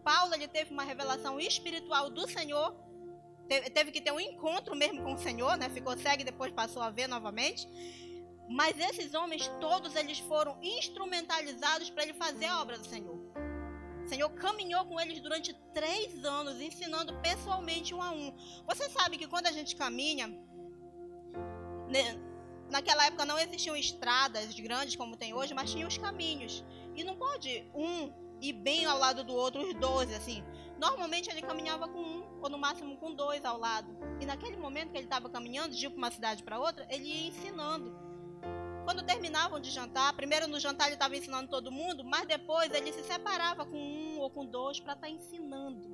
Paulo 0.05 0.35
ele 0.35 0.49
teve 0.49 0.73
uma 0.73 0.85
revelação 0.85 1.41
espiritual 1.41 2.11
do 2.11 2.29
Senhor 2.29 2.77
teve 3.61 3.91
que 3.91 4.01
ter 4.01 4.13
um 4.13 4.21
encontro 4.21 4.75
mesmo 4.75 5.03
com 5.03 5.15
o 5.15 5.19
Senhor, 5.19 5.57
né? 5.57 5.69
Ficou 5.69 5.97
cego 5.97 6.23
e 6.23 6.25
depois 6.25 6.53
passou 6.53 6.83
a 6.83 6.91
ver 6.91 7.07
novamente. 7.07 7.69
Mas 8.49 8.79
esses 8.79 9.15
homens 9.15 9.47
todos 9.61 9.95
eles 9.95 10.19
foram 10.21 10.59
instrumentalizados 10.63 11.91
para 11.91 12.03
ele 12.05 12.15
fazer 12.15 12.47
a 12.47 12.61
obra 12.61 12.79
do 12.79 12.87
Senhor. 12.87 13.19
O 14.05 14.09
Senhor 14.09 14.31
caminhou 14.31 14.85
com 14.85 15.01
eles 15.01 15.21
durante 15.21 15.55
três 15.73 16.25
anos, 16.25 16.61
ensinando 16.61 17.15
pessoalmente 17.21 17.95
um 17.95 18.03
a 18.03 18.11
um. 18.11 18.35
Você 18.67 18.89
sabe 18.91 19.17
que 19.17 19.27
quando 19.27 19.47
a 19.47 19.53
gente 19.53 19.77
caminha, 19.77 20.29
né, 21.89 22.19
naquela 22.71 23.07
época 23.07 23.25
não 23.25 23.39
existiam 23.39 23.77
estradas 23.77 24.59
grandes 24.59 24.97
como 24.97 25.17
tem 25.17 25.33
hoje, 25.33 25.55
mas 25.55 25.71
tinha 25.71 25.87
os 25.87 25.97
caminhos. 25.99 26.65
E 26.95 27.05
não 27.05 27.17
pode 27.17 27.65
um 27.75 28.13
ir 28.41 28.53
bem 28.53 28.85
ao 28.85 28.99
lado 28.99 29.23
do 29.23 29.35
outro, 29.35 29.63
os 29.63 29.75
doze, 29.75 30.15
assim. 30.15 30.43
Normalmente 30.79 31.31
ele 31.31 31.43
caminhava 31.43 31.87
com 31.87 32.01
um, 32.01 32.41
ou 32.43 32.51
no 32.51 32.59
máximo 32.59 32.97
com 32.97 33.15
dois 33.15 33.45
ao 33.45 33.57
lado. 33.57 33.97
E 34.21 34.27
naquele 34.27 34.57
momento 34.57 34.91
que 34.91 34.97
ele 34.97 35.07
estava 35.07 35.31
caminhando 35.31 35.77
de 35.77 35.87
uma 35.87 36.11
cidade 36.11 36.43
para 36.43 36.59
outra, 36.59 36.87
ele 36.91 37.05
ia 37.05 37.29
ensinando. 37.29 38.12
Quando 38.93 39.07
terminavam 39.07 39.59
de 39.59 39.71
jantar, 39.71 40.13
primeiro 40.13 40.47
no 40.47 40.61
jantar 40.61 40.85
ele 40.85 40.97
estava 40.97 41.17
ensinando 41.17 41.49
todo 41.49 41.73
mundo, 41.73 42.05
mas 42.05 42.27
depois 42.27 42.71
ele 42.75 42.93
se 42.93 43.03
separava 43.03 43.65
com 43.65 43.79
um 43.79 44.19
ou 44.19 44.29
com 44.29 44.45
dois 44.45 44.81
para 44.81 44.93
estar 44.93 45.07
tá 45.07 45.11
ensinando. 45.11 45.89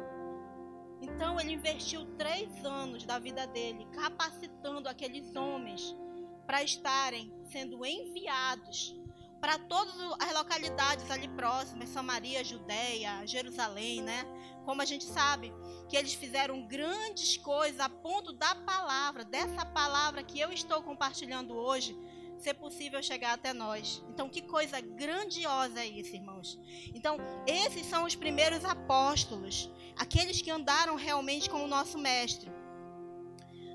Então 1.01 1.39
ele 1.39 1.53
investiu 1.53 2.05
três 2.17 2.65
anos 2.65 3.05
da 3.05 3.21
vida 3.21 3.47
dele 3.47 3.87
capacitando 3.93 4.89
aqueles 4.89 5.37
homens 5.37 5.95
para 6.45 6.61
estarem 6.65 7.33
sendo 7.45 7.87
enviados 7.87 8.97
para 9.41 9.61
todas 9.61 9.95
as 10.19 10.35
localidades 10.35 11.09
ali 11.09 11.29
próximas, 11.29 11.91
Samaria, 11.91 12.43
Judéia, 12.43 13.25
Jerusalém, 13.25 14.03
né? 14.03 14.27
Como 14.65 14.83
a 14.83 14.85
gente 14.85 15.05
sabe 15.05 15.55
que 15.89 15.97
eles 15.97 16.15
fizeram 16.15 16.67
grandes 16.67 17.37
coisas 17.37 17.79
a 17.79 17.89
ponto 17.89 18.33
da 18.33 18.57
palavra, 18.57 19.25
dessa 19.25 19.65
palavra 19.65 20.25
que 20.25 20.41
eu 20.41 20.53
estou 20.53 20.83
compartilhando 20.83 21.55
hoje, 21.55 21.97
ser 22.43 22.55
possível 22.55 23.03
chegar 23.03 23.35
até 23.35 23.53
nós. 23.53 24.03
Então, 24.09 24.29
que 24.29 24.43
coisa 24.43 24.81
grandiosa 24.81 25.81
é 25.81 25.87
isso, 25.87 26.15
irmãos. 26.15 26.59
Então, 26.95 27.19
esses 27.47 27.87
são 27.87 28.05
os 28.05 28.15
primeiros 28.15 28.65
apóstolos, 28.65 29.71
aqueles 29.97 30.41
que 30.41 30.51
andaram 30.51 30.95
realmente 30.97 31.49
com 31.51 31.65
o 31.65 31.69
nosso 31.69 31.99
mestre. 31.99 32.51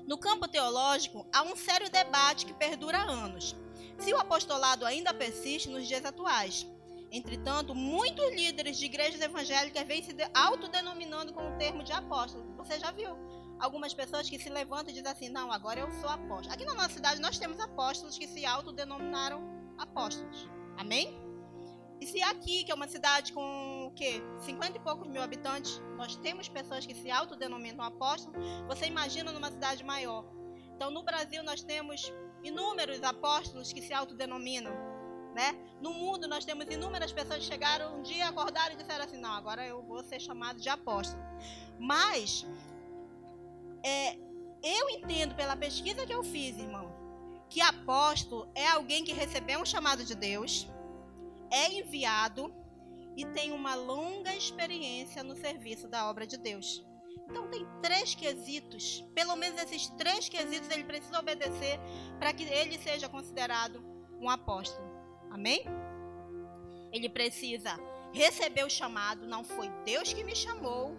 No 0.06 0.18
campo 0.18 0.46
teológico, 0.46 1.26
há 1.32 1.42
um 1.42 1.56
sério 1.56 1.90
debate 1.90 2.44
que 2.44 2.54
perdura 2.54 2.98
há 2.98 3.10
anos 3.10 3.56
se 3.98 4.12
o 4.12 4.18
apostolado 4.18 4.84
ainda 4.84 5.14
persiste 5.14 5.68
nos 5.68 5.86
dias 5.86 6.04
atuais. 6.04 6.66
Entretanto, 7.10 7.74
muitos 7.74 8.28
líderes 8.34 8.76
de 8.76 8.86
igrejas 8.86 9.20
evangélicas 9.20 9.86
vêm 9.86 10.02
se 10.02 10.14
autodenominando 10.34 11.32
com 11.32 11.48
o 11.48 11.56
termo 11.56 11.84
de 11.84 11.92
apóstolo. 11.92 12.56
Você 12.56 12.78
já 12.78 12.90
viu 12.90 13.16
algumas 13.64 13.94
pessoas 13.94 14.28
que 14.28 14.38
se 14.38 14.48
levantam 14.48 14.90
e 14.90 14.92
dizem 14.92 15.10
assim: 15.10 15.28
Não, 15.28 15.50
agora 15.50 15.80
eu 15.80 15.90
sou 16.00 16.08
apóstolo. 16.08 16.52
Aqui 16.52 16.64
na 16.64 16.74
nossa 16.74 16.90
cidade 16.90 17.20
nós 17.20 17.38
temos 17.38 17.58
apóstolos 17.58 18.18
que 18.18 18.28
se 18.28 18.44
autodenominaram 18.44 19.42
apóstolos. 19.78 20.48
Amém? 20.76 21.18
E 22.00 22.06
se 22.06 22.20
aqui, 22.22 22.64
que 22.64 22.72
é 22.72 22.74
uma 22.74 22.88
cidade 22.88 23.32
com 23.32 23.86
o 23.86 23.90
quê? 23.92 24.22
50 24.40 24.76
e 24.76 24.80
poucos 24.80 25.08
mil 25.08 25.22
habitantes, 25.22 25.80
nós 25.96 26.16
temos 26.16 26.48
pessoas 26.48 26.84
que 26.84 26.94
se 26.94 27.10
autodenominam 27.10 27.84
apóstolos, 27.84 28.36
você 28.66 28.86
imagina 28.86 29.32
numa 29.32 29.50
cidade 29.50 29.82
maior. 29.82 30.24
Então, 30.76 30.90
no 30.90 31.02
Brasil, 31.02 31.42
nós 31.42 31.62
temos 31.62 32.12
inúmeros 32.42 33.02
apóstolos 33.02 33.72
que 33.72 33.80
se 33.80 33.94
autodenominam. 33.94 34.72
Né? 35.34 35.52
No 35.80 35.92
mundo 35.92 36.28
nós 36.28 36.44
temos 36.44 36.64
inúmeras 36.66 37.12
pessoas 37.12 37.40
que 37.40 37.46
chegaram 37.46 37.98
um 37.98 38.02
dia, 38.02 38.28
acordaram 38.28 38.74
e 38.74 38.76
disseram 38.76 39.04
assim: 39.04 39.16
não, 39.16 39.32
agora 39.32 39.66
eu 39.66 39.82
vou 39.82 40.04
ser 40.04 40.20
chamado 40.20 40.60
de 40.60 40.68
apóstolo. 40.68 41.20
Mas 41.78 42.46
é, 43.84 44.16
eu 44.62 44.88
entendo 44.88 45.34
pela 45.34 45.54
pesquisa 45.54 46.06
que 46.06 46.14
eu 46.14 46.24
fiz, 46.24 46.56
irmão, 46.58 46.90
que 47.50 47.60
apóstolo 47.60 48.50
é 48.54 48.66
alguém 48.66 49.04
que 49.04 49.12
recebeu 49.12 49.60
um 49.60 49.66
chamado 49.66 50.04
de 50.04 50.14
Deus, 50.14 50.66
é 51.50 51.70
enviado 51.70 52.52
e 53.16 53.24
tem 53.26 53.52
uma 53.52 53.74
longa 53.74 54.34
experiência 54.34 55.22
no 55.22 55.36
serviço 55.36 55.86
da 55.86 56.08
obra 56.08 56.26
de 56.26 56.38
Deus. 56.38 56.84
Então 57.28 57.48
tem 57.48 57.66
três 57.82 58.14
quesitos, 58.14 59.04
pelo 59.14 59.36
menos 59.36 59.60
esses 59.62 59.86
três 59.90 60.28
quesitos 60.28 60.70
ele 60.70 60.84
precisa 60.84 61.20
obedecer 61.20 61.78
para 62.18 62.32
que 62.32 62.44
ele 62.44 62.78
seja 62.78 63.08
considerado 63.08 63.84
um 64.18 64.28
apóstolo. 64.28 64.88
Amém? 65.30 65.64
Ele 66.90 67.08
precisa 67.08 67.78
receber 68.12 68.64
o 68.64 68.70
chamado, 68.70 69.26
não 69.26 69.44
foi 69.44 69.68
Deus 69.84 70.12
que 70.12 70.24
me 70.24 70.34
chamou, 70.34 70.96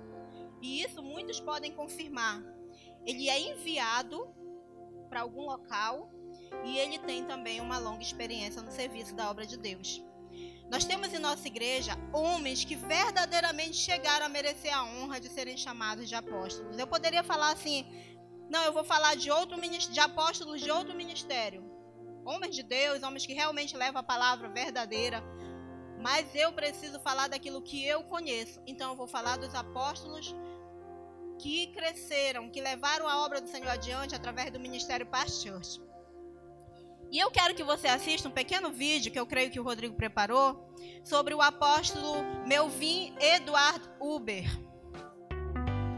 e 0.62 0.82
isso 0.82 1.02
muitos 1.02 1.40
podem 1.40 1.72
confirmar. 1.72 2.55
Ele 3.06 3.30
é 3.30 3.40
enviado 3.40 4.28
para 5.10 5.22
algum 5.22 5.46
local 5.46 6.10
e 6.64 6.78
ele 6.78 6.98
tem 7.00 7.24
também 7.26 7.62
uma 7.62 7.78
longa 7.78 8.02
experiência 8.02 8.62
no 8.62 8.72
serviço 8.72 9.16
da 9.16 9.30
obra 9.30 9.46
de 9.46 9.58
Deus. 9.58 10.04
Nós 10.70 10.84
temos 10.84 11.14
em 11.14 11.20
nossa 11.20 11.48
igreja 11.48 11.94
homens 12.12 12.64
que 12.64 12.76
verdadeiramente 12.76 13.76
chegaram 13.76 14.26
a 14.26 14.30
merecer 14.30 14.76
a 14.76 14.84
honra 14.84 15.20
de 15.20 15.30
serem 15.30 15.56
chamados 15.56 16.10
de 16.10 16.16
apóstolos. 16.16 16.78
Eu 16.78 16.88
poderia 16.88 17.24
falar 17.24 17.52
assim, 17.52 17.86
não, 18.50 18.64
eu 18.64 18.74
vou 18.74 18.84
falar 18.84 19.16
de 19.16 19.30
outro 19.30 19.60
de 19.62 20.00
apóstolos 20.00 20.62
de 20.62 20.72
outro 20.72 20.96
ministério. 20.96 21.64
Homens 22.26 22.56
de 22.56 22.64
Deus, 22.64 23.04
homens 23.04 23.26
que 23.26 23.34
realmente 23.34 23.78
levam 23.78 24.00
a 24.00 24.04
palavra 24.04 24.50
verdadeira. 24.50 25.24
Mas 26.02 26.34
eu 26.36 26.52
preciso 26.52 27.00
falar 27.00 27.28
daquilo 27.28 27.62
que 27.62 27.86
eu 27.86 28.04
conheço. 28.04 28.60
Então 28.66 28.92
eu 28.92 28.96
vou 28.96 29.08
falar 29.08 29.38
dos 29.38 29.54
apóstolos 29.54 30.36
que 31.40 31.68
cresceram, 31.68 32.50
que 32.50 32.62
levaram 32.62 33.08
a 33.08 33.26
obra 33.26 33.42
do 33.42 33.50
Senhor 33.50 33.70
adiante 33.70 34.16
através 34.16 34.52
do 34.52 34.60
ministério 34.60 35.06
Past 35.06 35.48
Church. 35.48 35.82
E 37.12 37.20
eu 37.20 37.30
quero 37.32 37.56
que 37.56 37.64
você 37.64 37.88
assista 37.88 38.28
um 38.28 38.32
pequeno 38.32 38.72
vídeo 38.72 39.12
que 39.12 39.20
eu 39.20 39.26
creio 39.26 39.52
que 39.52 39.60
o 39.60 39.64
Rodrigo 39.64 39.96
preparou 39.96 40.74
sobre 41.04 41.34
o 41.34 41.42
apóstolo 41.42 42.24
Melvin 42.46 43.14
Edward 43.20 43.82
Uber. 44.00 44.46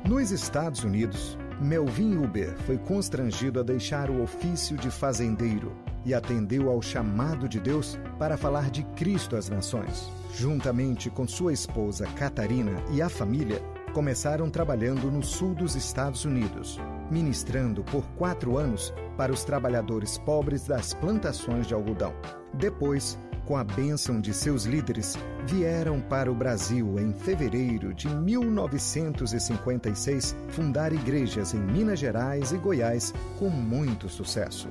Nos 0.08 0.32
Estados 0.32 0.84
Unidos, 0.84 1.38
Melvin 1.60 2.17
Uber 2.17 2.56
foi 2.65 2.77
constrangido 2.77 3.60
a 3.60 3.63
deixar 3.63 4.10
o 4.10 4.22
ofício 4.22 4.77
de 4.77 4.91
fazendeiro 4.91 5.75
e 6.06 6.13
atendeu 6.13 6.70
ao 6.70 6.82
chamado 6.82 7.50
de 7.50 7.60
Deus 7.60 7.98
para 8.17 8.38
falar 8.38 8.70
de 8.70 8.84
Cristo 8.96 9.36
às 9.36 9.50
nações. 9.50 10.10
Juntamente 10.34 11.10
com 11.10 11.27
sua 11.27 11.51
esposa 11.51 12.06
Catarina 12.15 12.72
e 12.94 13.01
a 13.01 13.10
família, 13.10 13.62
começaram 13.98 14.48
trabalhando 14.48 15.10
no 15.10 15.24
sul 15.24 15.56
dos 15.56 15.75
Estados 15.75 16.24
Unidos, 16.24 16.80
ministrando 17.10 17.84
por 17.84 18.06
quatro 18.10 18.56
anos 18.56 18.94
para 19.18 19.34
os 19.34 19.44
trabalhadores 19.44 20.20
pobres 20.20 20.68
das 20.68 20.94
plantações 20.94 21.66
de 21.66 21.74
algodão. 21.74 22.13
Depois, 22.54 23.18
com 23.48 23.58
a 23.58 23.63
bênção 23.63 24.22
de 24.22 24.36
seus 24.36 24.66
líderes, 24.66 25.18
vieram 25.48 26.00
para 26.00 26.32
o 26.32 26.36
Brasil 26.36 27.00
em 27.00 27.12
fevereiro 27.12 27.92
de 27.92 28.08
1956 28.08 30.36
fundar 30.50 30.94
igrejas 30.94 31.56
em 31.56 31.60
Minas 31.60 31.98
Gerais 31.98 32.51
e 32.51 32.58
Goiás 32.60 33.16
com 33.39 33.50
muito 33.50 34.08
sucesso. 34.08 34.70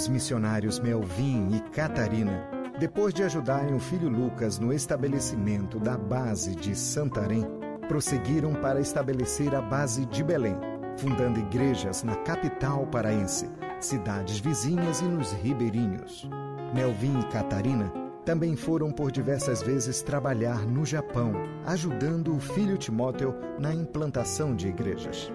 Os 0.00 0.08
missionários 0.08 0.80
Melvin 0.80 1.54
e 1.54 1.60
Catarina, 1.72 2.48
depois 2.78 3.12
de 3.12 3.22
ajudarem 3.22 3.74
o 3.74 3.78
filho 3.78 4.08
Lucas 4.08 4.58
no 4.58 4.72
estabelecimento 4.72 5.78
da 5.78 5.94
base 5.94 6.56
de 6.56 6.74
Santarém, 6.74 7.44
prosseguiram 7.86 8.54
para 8.54 8.80
estabelecer 8.80 9.54
a 9.54 9.60
base 9.60 10.06
de 10.06 10.24
Belém, 10.24 10.56
fundando 10.96 11.38
igrejas 11.38 12.02
na 12.02 12.16
capital 12.16 12.86
paraense, 12.86 13.50
cidades 13.78 14.38
vizinhas 14.38 15.02
e 15.02 15.04
nos 15.04 15.32
ribeirinhos. 15.32 16.26
Melvin 16.74 17.20
e 17.20 17.24
Catarina 17.24 17.92
também 18.24 18.56
foram 18.56 18.90
por 18.90 19.12
diversas 19.12 19.62
vezes 19.62 20.00
trabalhar 20.00 20.66
no 20.66 20.82
Japão, 20.82 21.34
ajudando 21.66 22.34
o 22.34 22.40
filho 22.40 22.78
Timóteo 22.78 23.34
na 23.58 23.74
implantação 23.74 24.56
de 24.56 24.66
igrejas. 24.66 25.30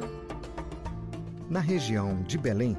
Na 1.47 1.59
região 1.59 2.23
de 2.23 2.39
Belém, 2.39 2.75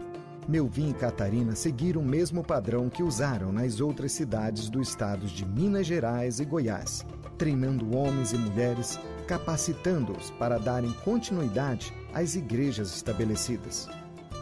Melvin 0.48 0.90
e 0.90 0.94
Catarina 0.94 1.56
seguiram 1.56 2.00
o 2.00 2.04
mesmo 2.04 2.44
padrão 2.44 2.88
que 2.88 3.02
usaram 3.02 3.50
nas 3.50 3.80
outras 3.80 4.12
cidades 4.12 4.70
do 4.70 4.80
estados 4.80 5.32
de 5.32 5.44
Minas 5.44 5.88
Gerais 5.88 6.38
e 6.38 6.44
Goiás, 6.44 7.04
treinando 7.36 7.96
homens 7.96 8.32
e 8.32 8.38
mulheres, 8.38 8.96
capacitando-os 9.26 10.30
para 10.32 10.58
darem 10.58 10.92
continuidade 11.04 11.92
às 12.14 12.36
igrejas 12.36 12.94
estabelecidas. 12.94 13.88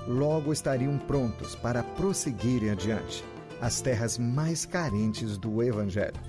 Logo 0.06 0.52
estariam 0.52 0.98
prontos 0.98 1.54
para 1.54 1.82
prosseguirem 1.82 2.68
adiante, 2.68 3.24
as 3.62 3.80
terras 3.80 4.18
mais 4.18 4.66
carentes 4.66 5.38
do 5.38 5.62
Evangelho. 5.62 6.20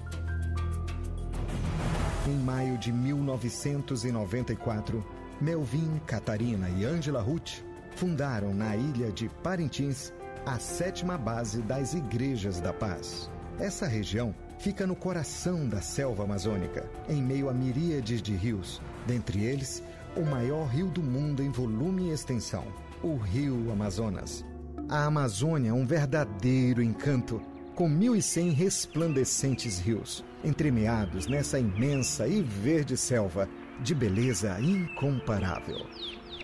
Em 2.26 2.38
maio 2.46 2.78
de 2.78 2.94
1994, 2.94 5.06
Melvin, 5.42 6.00
Catarina 6.08 6.70
e 6.70 6.86
Angela 6.86 7.22
Ruth 7.22 7.62
fundaram 7.96 8.54
na 8.54 8.76
ilha 8.76 9.12
de 9.12 9.30
Parintins 9.42 10.14
a 10.46 10.60
sétima 10.60 11.18
base 11.18 11.62
das 11.62 11.94
Igrejas 11.94 12.60
da 12.60 12.72
Paz. 12.72 13.30
Essa 13.60 13.88
região 13.88 14.36
fica 14.60 14.86
no 14.86 14.96
coração 14.96 15.68
da 15.68 15.82
selva 15.82 16.24
amazônica, 16.24 16.90
em 17.10 17.22
meio 17.22 17.50
a 17.50 17.54
miríades 17.54 18.22
de 18.22 18.36
rios, 18.36 18.82
dentre 19.08 19.44
eles 19.44 19.82
o 20.16 20.22
maior 20.22 20.68
rio 20.68 20.88
do 20.88 21.02
mundo 21.02 21.42
em 21.42 21.50
volume 21.50 22.10
e 22.10 22.12
extensão, 22.12 22.64
o 23.02 23.16
Rio 23.16 23.72
Amazonas. 23.72 24.46
A 24.88 25.06
Amazônia 25.06 25.70
é 25.70 25.74
um 25.74 25.86
verdadeiro 25.86 26.82
encanto, 26.82 27.42
com 27.74 27.90
1.100 27.90 28.54
resplandecentes 28.54 29.80
rios, 29.80 30.24
entremeados 30.44 31.28
nessa 31.28 31.60
imensa 31.60 32.28
e 32.28 32.42
verde 32.42 32.96
selva 32.96 33.50
de 33.82 33.94
beleza 33.94 34.58
incomparável. 34.60 35.86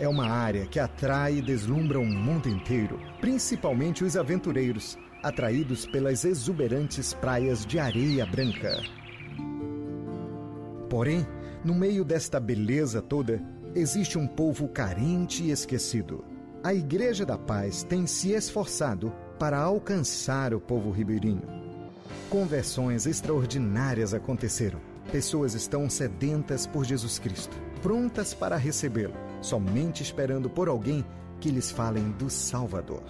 É 0.02 0.08
uma 0.08 0.28
área 0.28 0.66
que 0.66 0.80
atrai 0.80 1.36
e 1.36 1.42
deslumbra 1.44 2.00
o 2.00 2.04
mundo 2.04 2.50
inteiro, 2.50 3.00
principalmente 3.20 4.04
os 4.04 4.18
aventureiros, 4.18 4.98
atraídos 5.22 5.86
pelas 5.86 6.26
exuberantes 6.26 7.14
praias 7.14 7.64
de 7.64 7.78
areia 7.78 8.26
branca. 8.26 8.82
Porém, 10.90 11.24
no 11.64 11.76
meio 11.76 12.04
desta 12.04 12.40
beleza 12.40 13.00
toda, 13.00 13.44
existe 13.76 14.18
um 14.18 14.26
povo 14.26 14.68
carente 14.68 15.44
e 15.44 15.52
esquecido. 15.52 16.26
A 16.64 16.74
Igreja 16.74 17.24
da 17.24 17.38
Paz 17.38 17.84
tem 17.84 18.08
se 18.08 18.32
esforçado 18.32 19.14
para 19.38 19.60
alcançar 19.60 20.52
o 20.52 20.60
povo 20.60 20.90
ribeirinho. 20.90 21.44
Conversões 22.28 23.06
extraordinárias 23.06 24.16
aconteceram. 24.16 24.80
Pessoas 25.12 25.54
estão 25.54 25.88
sedentas 25.88 26.66
por 26.66 26.86
Jesus 26.86 27.20
Cristo, 27.20 27.56
prontas 27.84 28.34
para 28.34 28.58
recebê-lo 28.58 29.31
somente 29.42 30.04
esperando 30.04 30.50
por 30.50 30.70
alguém 30.70 31.06
que 31.40 31.50
lhes 31.50 31.72
falem 31.72 32.12
do 32.12 32.30
Salvador. 32.30 33.04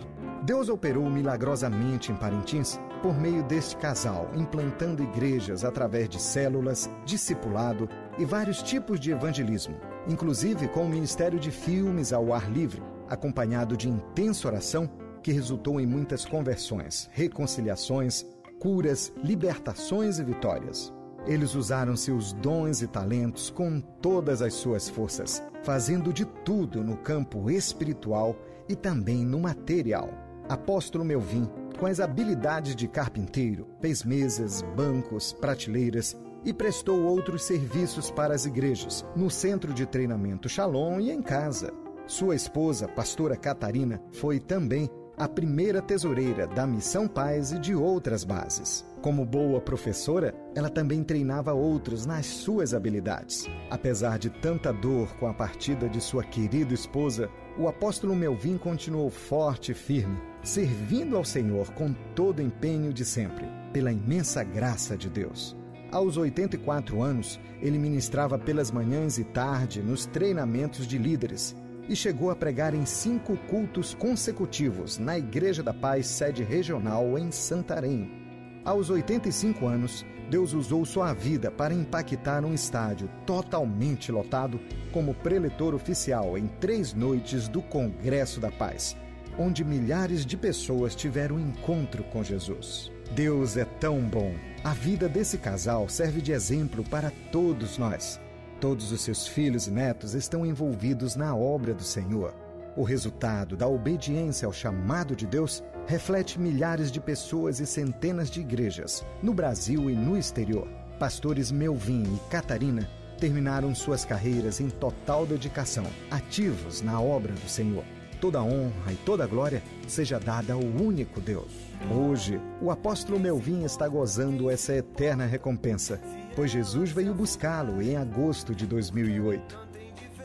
Deus 0.44 0.70
operou 0.70 1.08
milagrosamente 1.10 2.12
em 2.12 2.16
Parintins 2.16 2.80
por 3.04 3.20
meio 3.20 3.44
deste 3.44 3.76
casal, 3.78 4.30
implantando 4.36 5.04
igrejas 5.04 5.64
através 5.64 6.10
de 6.10 6.20
células, 6.20 6.90
discipulado 7.06 7.90
e 8.18 8.26
vários 8.26 8.64
tipos 8.64 9.00
de 9.00 9.12
evangelismo, 9.12 9.76
inclusive 10.08 10.68
com 10.68 10.86
o 10.86 10.90
ministério 10.90 11.40
de 11.40 11.52
filmes 11.52 12.14
ao 12.14 12.34
ar 12.34 12.50
livre, 12.50 12.82
acompanhado 13.10 13.76
de 13.76 13.90
intensa 13.90 14.48
oração 14.48 14.90
que 15.22 15.32
resultou 15.32 15.80
em 15.80 15.86
muitas 15.86 16.26
conversões, 16.26 17.10
reconciliações, 17.12 18.26
curas, 18.60 19.14
libertações 19.24 20.18
e 20.18 20.24
vitórias. 20.24 20.94
Eles 21.26 21.54
usaram 21.54 21.96
seus 21.96 22.34
dons 22.34 22.82
e 22.82 22.88
talentos 22.88 23.50
com 23.50 23.80
todas 23.80 24.42
as 24.42 24.54
suas 24.54 24.90
forças, 24.90 25.42
fazendo 25.64 26.12
de 26.12 26.26
tudo 26.26 26.84
no 26.84 26.98
campo 26.98 27.50
espiritual 27.50 28.36
e 28.68 28.76
também 28.76 29.24
no 29.24 29.40
material. 29.40 30.10
Apóstolo 30.50 31.06
Melvin, 31.06 31.48
com 31.80 31.86
as 31.86 32.00
habilidades 32.00 32.76
de 32.76 32.88
carpinteiro, 32.88 33.68
fez 33.80 34.04
mesas, 34.04 34.62
bancos, 34.76 35.34
prateleiras 35.34 36.18
e 36.44 36.52
prestou 36.52 37.04
outros 37.04 37.44
serviços 37.44 38.10
para 38.10 38.34
as 38.34 38.46
igrejas, 38.46 39.06
no 39.16 39.30
centro 39.30 39.74
de 39.74 39.86
treinamento 39.86 40.50
Shalom 40.50 41.00
e 41.00 41.12
em 41.12 41.22
casa. 41.22 41.72
Sua 42.08 42.36
esposa, 42.36 42.88
pastora 42.88 43.38
Catarina, 43.38 44.02
foi 44.12 44.40
também 44.40 44.90
a 45.18 45.28
primeira 45.28 45.82
tesoureira 45.82 46.48
da 46.48 46.66
Missão 46.66 47.08
Paz 47.08 47.52
e 47.52 47.60
de 47.60 47.76
outras 47.76 48.24
bases. 48.24 48.84
Como 49.02 49.26
boa 49.26 49.60
professora, 49.60 50.32
ela 50.54 50.70
também 50.70 51.04
treinava 51.04 51.54
outros 51.54 52.06
nas 52.06 52.28
suas 52.28 52.72
habilidades. 52.72 53.48
Apesar 53.68 54.20
de 54.20 54.30
tanta 54.30 54.72
dor 54.72 55.16
com 55.18 55.26
a 55.26 55.34
partida 55.34 55.90
de 55.90 56.00
sua 56.00 56.24
querida 56.24 56.72
esposa, 56.72 57.28
o 57.58 57.68
apóstolo 57.68 58.16
Melvin 58.16 58.60
continuou 58.60 59.10
forte 59.10 59.72
e 59.72 59.76
firme, 59.76 60.22
servindo 60.44 61.18
ao 61.18 61.26
Senhor 61.26 61.72
com 61.72 61.94
todo 62.16 62.40
o 62.40 62.42
empenho 62.44 62.94
de 62.94 63.04
sempre, 63.04 63.48
pela 63.74 63.92
imensa 63.92 64.44
graça 64.44 64.96
de 64.96 65.10
Deus. 65.10 65.58
Aos 65.92 66.16
84 66.16 67.02
anos, 67.02 67.40
ele 67.60 67.80
ministrava 67.80 68.38
pelas 68.38 68.70
manhãs 68.70 69.18
e 69.18 69.24
tarde 69.24 69.82
nos 69.82 70.06
treinamentos 70.06 70.86
de 70.86 71.00
líderes 71.00 71.56
e 71.90 71.96
chegou 71.96 72.30
a 72.30 72.36
pregar 72.36 72.76
em 72.76 72.86
cinco 72.86 73.36
cultos 73.50 73.96
consecutivos 73.96 75.00
na 75.00 75.18
Igreja 75.18 75.64
da 75.64 75.74
Paz, 75.74 76.06
sede 76.06 76.44
regional 76.44 77.18
em 77.18 77.32
Santarém. 77.32 78.21
Aos 78.64 78.92
85 78.92 79.66
anos, 79.66 80.06
Deus 80.30 80.54
usou 80.54 80.86
sua 80.86 81.14
vida 81.14 81.50
para 81.50 81.74
impactar 81.74 82.46
um 82.46 82.54
estádio 82.54 83.10
totalmente 83.26 84.12
lotado 84.12 84.60
como 84.92 85.16
preletor 85.16 85.74
oficial 85.74 86.38
em 86.38 86.46
três 86.48 86.94
noites 86.94 87.48
do 87.48 87.64
Congresso 87.64 88.40
da 88.40 88.52
Paz, 88.52 88.96
onde 89.36 89.64
milhares 89.64 90.24
de 90.24 90.38
pessoas 90.38 90.94
tiveram 90.94 91.40
encontro 91.40 92.04
com 92.04 92.24
Jesus. 92.24 92.92
Deus 93.16 93.58
é 93.58 93.66
tão 93.66 94.00
bom. 94.00 94.36
A 94.64 94.76
vida 94.76 95.10
desse 95.10 95.40
casal 95.40 95.90
serve 95.90 96.22
de 96.22 96.32
exemplo 96.32 96.84
para 96.84 97.12
todos 97.32 97.80
nós. 97.80 98.22
Todos 98.60 98.92
os 98.92 99.02
seus 99.02 99.28
filhos 99.28 99.66
e 99.66 99.72
netos 99.72 100.14
estão 100.14 100.46
envolvidos 100.46 101.16
na 101.16 101.36
obra 101.36 101.74
do 101.74 101.84
Senhor. 101.84 102.32
O 102.78 102.84
resultado 102.84 103.58
da 103.58 103.68
obediência 103.68 104.46
ao 104.46 104.54
chamado 104.54 105.16
de 105.16 105.26
Deus 105.26 105.64
reflete 105.88 106.40
milhares 106.40 106.92
de 106.92 107.00
pessoas 107.00 107.60
e 107.60 107.66
centenas 107.66 108.30
de 108.30 108.42
igrejas, 108.42 109.06
no 109.22 109.34
Brasil 109.34 109.90
e 109.90 109.96
no 109.96 110.18
exterior. 110.18 110.68
Pastores 111.00 111.52
Melvin 111.52 112.04
e 112.04 112.30
Catarina 112.30 112.90
terminaram 113.20 113.74
suas 113.74 114.06
carreiras 114.06 114.60
em 114.60 114.70
total 114.70 115.26
dedicação, 115.26 115.86
ativos 116.10 116.82
na 116.82 117.00
obra 117.00 117.34
do 117.34 117.50
Senhor. 117.50 117.84
Toda 118.20 118.44
honra 118.44 118.92
e 118.92 118.96
toda 118.98 119.26
glória 119.26 119.64
seja 119.88 120.20
dada 120.20 120.54
ao 120.54 120.60
único 120.60 121.20
Deus. 121.20 121.52
Hoje, 121.90 122.40
o 122.62 122.70
apóstolo 122.70 123.20
Melvin 123.20 123.64
está 123.64 123.88
gozando 123.88 124.50
essa 124.50 124.76
eterna 124.76 125.26
recompensa 125.26 126.00
pois 126.36 126.52
Jesus 126.52 126.92
veio 126.92 127.14
buscá-lo 127.14 127.82
em 127.82 127.96
agosto 127.96 128.56
de 128.56 128.66
2008. 128.66 129.60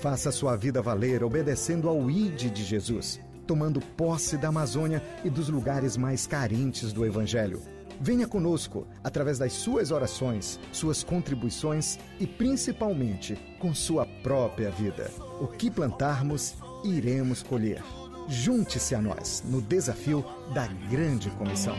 Faça 0.01 0.31
sua 0.31 0.57
vida 0.57 0.83
valer 0.83 1.25
obedecendo 1.25 1.89
ao 1.89 2.11
ID 2.11 2.53
de 2.53 2.65
Jesus, 2.65 3.21
tomando 3.47 3.81
posse 3.81 4.37
da 4.37 4.49
Amazônia 4.49 5.03
e 5.25 5.31
dos 5.31 5.49
lugares 5.49 5.97
mais 5.97 6.27
carentes 6.27 6.93
do 6.93 7.05
Evangelho. 7.05 7.63
Venha 8.01 8.27
conosco 8.27 8.87
através 9.03 9.39
das 9.39 9.53
suas 9.53 9.91
orações, 9.91 10.61
suas 10.71 11.03
contribuições 11.03 11.99
e 12.21 12.27
principalmente 12.27 13.39
com 13.59 13.75
sua 13.75 14.05
própria 14.23 14.71
vida. 14.71 15.11
O 15.41 15.47
que 15.47 15.71
plantarmos, 15.71 16.55
iremos 16.85 17.43
colher. 17.43 17.83
Junte-se 18.29 18.95
a 18.95 19.01
nós 19.01 19.43
no 19.47 19.63
desafio 19.63 20.25
da 20.53 20.67
Grande 20.91 21.31
Comissão. 21.31 21.77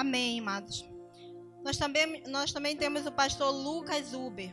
Amém, 0.00 0.40
amados. 0.40 0.82
Nós 1.62 1.76
também, 1.76 2.22
nós 2.26 2.52
também 2.52 2.74
temos 2.74 3.04
o 3.04 3.12
pastor 3.12 3.50
Lucas 3.50 4.14
Uber. 4.14 4.50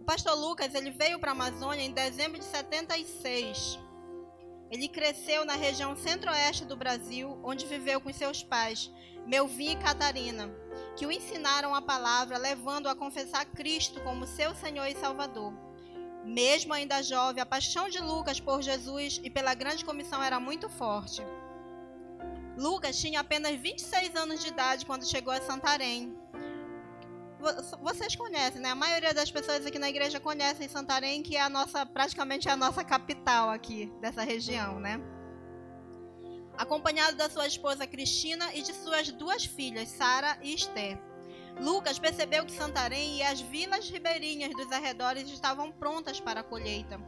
O 0.00 0.04
pastor 0.04 0.34
Lucas 0.34 0.74
ele 0.74 0.90
veio 0.90 1.18
para 1.18 1.32
a 1.32 1.32
Amazônia 1.32 1.84
em 1.84 1.92
dezembro 1.92 2.38
de 2.38 2.46
76. 2.46 3.78
Ele 4.70 4.88
cresceu 4.88 5.44
na 5.44 5.56
região 5.56 5.94
centro-oeste 5.94 6.64
do 6.64 6.74
Brasil, 6.74 7.38
onde 7.44 7.66
viveu 7.66 8.00
com 8.00 8.10
seus 8.14 8.42
pais, 8.42 8.90
Melvin 9.26 9.72
e 9.72 9.76
Catarina, 9.76 10.50
que 10.96 11.04
o 11.04 11.12
ensinaram 11.12 11.74
a 11.74 11.82
palavra, 11.82 12.38
levando 12.38 12.88
a 12.88 12.96
confessar 12.96 13.44
Cristo 13.44 14.00
como 14.00 14.26
seu 14.26 14.54
Senhor 14.54 14.86
e 14.86 14.96
Salvador. 14.96 15.52
Mesmo 16.24 16.72
ainda 16.72 17.02
jovem, 17.02 17.42
a 17.42 17.46
paixão 17.46 17.90
de 17.90 17.98
Lucas 17.98 18.40
por 18.40 18.62
Jesus 18.62 19.20
e 19.22 19.28
pela 19.28 19.52
grande 19.52 19.84
comissão 19.84 20.22
era 20.22 20.40
muito 20.40 20.66
forte. 20.70 21.22
Lucas 22.60 23.00
tinha 23.00 23.20
apenas 23.20 23.58
26 23.58 24.14
anos 24.14 24.40
de 24.42 24.48
idade 24.48 24.84
quando 24.84 25.08
chegou 25.08 25.32
a 25.32 25.40
Santarém. 25.40 26.14
Vocês 27.80 28.14
conhecem, 28.14 28.60
né? 28.60 28.68
A 28.68 28.74
maioria 28.74 29.14
das 29.14 29.30
pessoas 29.30 29.64
aqui 29.64 29.78
na 29.78 29.88
igreja 29.88 30.20
conhecem 30.20 30.68
Santarém, 30.68 31.22
que 31.22 31.36
é 31.36 31.40
a 31.40 31.48
nossa, 31.48 31.86
praticamente 31.86 32.50
a 32.50 32.56
nossa 32.56 32.84
capital 32.84 33.48
aqui 33.48 33.90
dessa 34.02 34.22
região, 34.22 34.78
né? 34.78 35.00
Acompanhado 36.58 37.16
da 37.16 37.30
sua 37.30 37.46
esposa 37.46 37.86
Cristina 37.86 38.54
e 38.54 38.60
de 38.60 38.74
suas 38.74 39.10
duas 39.10 39.46
filhas, 39.46 39.88
Sara 39.88 40.38
e 40.42 40.52
Esther. 40.52 40.98
Lucas 41.58 41.98
percebeu 41.98 42.44
que 42.44 42.52
Santarém 42.52 43.16
e 43.16 43.22
as 43.22 43.40
vilas 43.40 43.88
ribeirinhas 43.88 44.50
dos 44.50 44.70
arredores 44.70 45.30
estavam 45.30 45.72
prontas 45.72 46.20
para 46.20 46.40
a 46.40 46.44
colheita. 46.44 47.00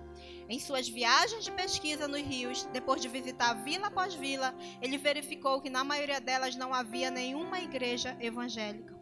Em 0.49 0.59
suas 0.59 0.89
viagens 0.89 1.45
de 1.45 1.53
pesquisa 1.53 2.09
nos 2.09 2.21
rios, 2.21 2.65
depois 2.73 3.01
de 3.01 3.09
visitar 3.09 3.55
vila 3.65 3.87
após 3.87 4.15
vila, 4.15 4.55
ele 4.81 4.99
verificou 4.99 5.61
que 5.61 5.71
na 5.71 5.85
maioria 5.85 6.21
delas 6.21 6.57
não 6.57 6.75
havia 6.75 7.11
nenhuma 7.11 7.61
igreja 7.61 8.17
evangélica. 8.21 8.95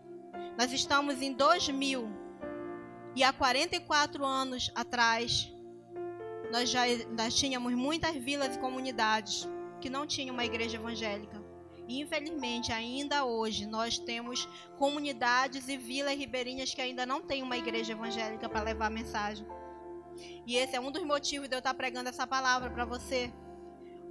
Nós 0.59 0.73
estamos 0.73 1.23
em 1.23 1.33
2000 1.33 2.09
e 3.17 3.25
há 3.25 3.33
44 3.33 4.25
anos 4.25 4.71
atrás 4.75 5.53
nós 6.53 6.69
já 6.69 6.83
nós 7.17 7.35
tínhamos 7.35 7.73
muitas 7.75 8.15
vilas 8.17 8.57
e 8.57 8.59
comunidades 8.59 9.49
que 9.81 9.89
não 9.89 10.07
tinham 10.07 10.35
uma 10.35 10.45
igreja 10.45 10.77
evangélica. 10.77 11.41
Infelizmente 11.89 12.73
ainda 12.73 13.25
hoje 13.25 13.67
nós 13.67 13.99
temos 13.99 14.49
comunidades 14.79 15.69
e 15.69 15.77
vilas 15.77 16.17
ribeirinhas 16.17 16.75
que 16.75 16.81
ainda 16.81 17.07
não 17.07 17.21
têm 17.23 17.43
uma 17.43 17.57
igreja 17.57 17.93
evangélica 17.93 18.49
para 18.49 18.63
levar 18.63 18.87
a 18.87 18.91
mensagem. 18.91 19.47
E 20.47 20.57
esse 20.57 20.77
é 20.77 20.81
um 20.81 20.91
dos 20.91 21.03
motivos 21.03 21.49
de 21.49 21.55
eu 21.55 21.59
estar 21.59 21.75
pregando 21.75 22.09
essa 22.09 22.27
palavra 22.27 22.71
para 22.71 22.85
você. 22.85 23.33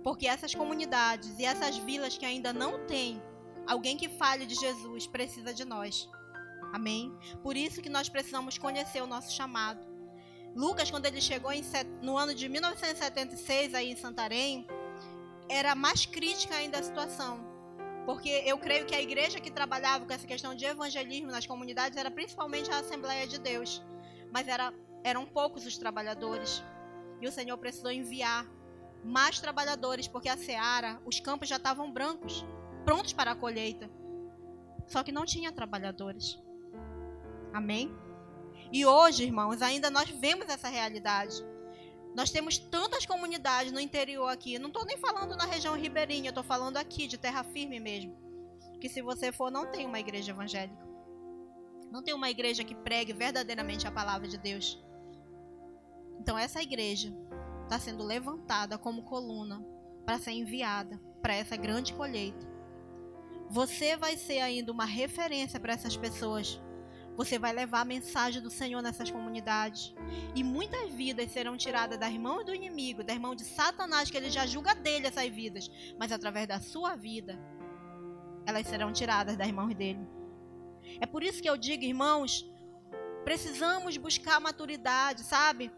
Porque 0.03 0.27
essas 0.27 0.55
comunidades 0.55 1.37
e 1.39 1.45
essas 1.45 1.77
vilas 1.77 2.17
que 2.17 2.25
ainda 2.25 2.53
não 2.53 2.85
têm 2.85 3.21
alguém 3.67 3.97
que 3.97 4.09
fale 4.09 4.45
de 4.45 4.55
Jesus 4.55 5.05
precisa 5.07 5.53
de 5.53 5.65
nós. 5.65 6.09
Amém? 6.73 7.11
Por 7.43 7.57
isso 7.57 7.81
que 7.81 7.89
nós 7.89 8.09
precisamos 8.09 8.57
conhecer 8.57 9.01
o 9.01 9.07
nosso 9.07 9.33
chamado. 9.33 9.79
Lucas, 10.55 10.89
quando 10.89 11.05
ele 11.05 11.21
chegou 11.21 11.51
no 12.01 12.17
ano 12.17 12.33
de 12.33 12.49
1976 12.49 13.73
aí 13.73 13.91
em 13.91 13.95
Santarém, 13.95 14.67
era 15.47 15.75
mais 15.75 16.05
crítica 16.05 16.55
ainda 16.55 16.79
a 16.79 16.83
situação. 16.83 17.47
Porque 18.05 18.43
eu 18.45 18.57
creio 18.57 18.85
que 18.85 18.95
a 18.95 19.01
igreja 19.01 19.39
que 19.39 19.51
trabalhava 19.51 20.05
com 20.05 20.13
essa 20.13 20.25
questão 20.25 20.55
de 20.55 20.65
evangelismo 20.65 21.31
nas 21.31 21.45
comunidades 21.45 21.97
era 21.97 22.09
principalmente 22.09 22.71
a 22.71 22.79
Assembleia 22.79 23.27
de 23.27 23.39
Deus. 23.39 23.83
Mas 24.31 24.47
era 24.47 24.73
eram 25.03 25.25
poucos 25.25 25.65
os 25.65 25.77
trabalhadores. 25.77 26.63
E 27.21 27.27
o 27.27 27.31
Senhor 27.31 27.57
precisou 27.57 27.91
enviar 27.91 28.45
mais 29.03 29.39
trabalhadores, 29.39 30.07
porque 30.07 30.29
a 30.29 30.37
seara, 30.37 31.01
os 31.05 31.19
campos 31.19 31.47
já 31.47 31.55
estavam 31.55 31.91
brancos, 31.91 32.45
prontos 32.83 33.13
para 33.13 33.31
a 33.31 33.35
colheita. 33.35 33.89
Só 34.87 35.03
que 35.03 35.11
não 35.11 35.25
tinha 35.25 35.51
trabalhadores. 35.51 36.39
Amém? 37.53 37.95
E 38.71 38.85
hoje, 38.85 39.23
irmãos, 39.23 39.61
ainda 39.61 39.89
nós 39.89 40.09
vemos 40.09 40.47
essa 40.49 40.67
realidade. 40.67 41.43
Nós 42.15 42.31
temos 42.31 42.57
tantas 42.57 43.05
comunidades 43.05 43.71
no 43.71 43.79
interior 43.79 44.27
aqui. 44.27 44.59
Não 44.59 44.67
estou 44.67 44.85
nem 44.85 44.97
falando 44.97 45.35
na 45.35 45.45
região 45.45 45.75
ribeirinha, 45.75 46.29
estou 46.29 46.43
falando 46.43 46.77
aqui 46.77 47.07
de 47.07 47.17
terra 47.17 47.43
firme 47.43 47.79
mesmo. 47.79 48.17
Que 48.79 48.89
se 48.89 49.01
você 49.01 49.31
for, 49.31 49.51
não 49.51 49.71
tem 49.71 49.85
uma 49.85 49.99
igreja 49.99 50.31
evangélica. 50.31 50.87
Não 51.91 52.03
tem 52.03 52.13
uma 52.13 52.29
igreja 52.29 52.63
que 52.63 52.75
pregue 52.75 53.13
verdadeiramente 53.13 53.87
a 53.87 53.91
palavra 53.91 54.27
de 54.27 54.37
Deus. 54.37 54.81
Então 56.19 56.37
essa 56.37 56.61
igreja 56.61 57.13
está 57.63 57.79
sendo 57.79 58.03
levantada 58.03 58.77
como 58.77 59.03
coluna 59.03 59.63
para 60.05 60.19
ser 60.19 60.31
enviada 60.31 60.99
para 61.21 61.35
essa 61.35 61.55
grande 61.55 61.93
colheita. 61.93 62.47
Você 63.49 63.97
vai 63.97 64.15
ser 64.17 64.39
ainda 64.39 64.71
uma 64.71 64.85
referência 64.85 65.59
para 65.59 65.73
essas 65.73 65.97
pessoas. 65.97 66.61
Você 67.15 67.37
vai 67.37 67.51
levar 67.51 67.81
a 67.81 67.85
mensagem 67.85 68.41
do 68.41 68.49
Senhor 68.49 68.81
nessas 68.81 69.11
comunidades. 69.11 69.93
E 70.35 70.43
muitas 70.43 70.91
vidas 70.93 71.31
serão 71.31 71.57
tiradas 71.57 71.99
das 71.99 72.13
mãos 72.13 72.45
do 72.45 72.55
inimigo, 72.55 73.03
das 73.03 73.17
mãos 73.17 73.35
de 73.35 73.43
Satanás, 73.43 74.09
que 74.09 74.17
ele 74.17 74.29
já 74.29 74.45
julga 74.45 74.73
dele 74.73 75.07
essas 75.07 75.27
vidas. 75.27 75.69
Mas 75.99 76.11
através 76.11 76.47
da 76.47 76.59
sua 76.59 76.95
vida, 76.95 77.37
elas 78.45 78.67
serão 78.67 78.93
tiradas 78.93 79.35
das 79.35 79.51
mãos 79.51 79.75
dele. 79.75 80.07
É 81.01 81.05
por 81.05 81.23
isso 81.23 81.41
que 81.41 81.49
eu 81.49 81.57
digo, 81.57 81.83
irmãos, 81.83 82.49
precisamos 83.23 83.97
buscar 83.97 84.39
maturidade, 84.39 85.23
sabe? 85.23 85.71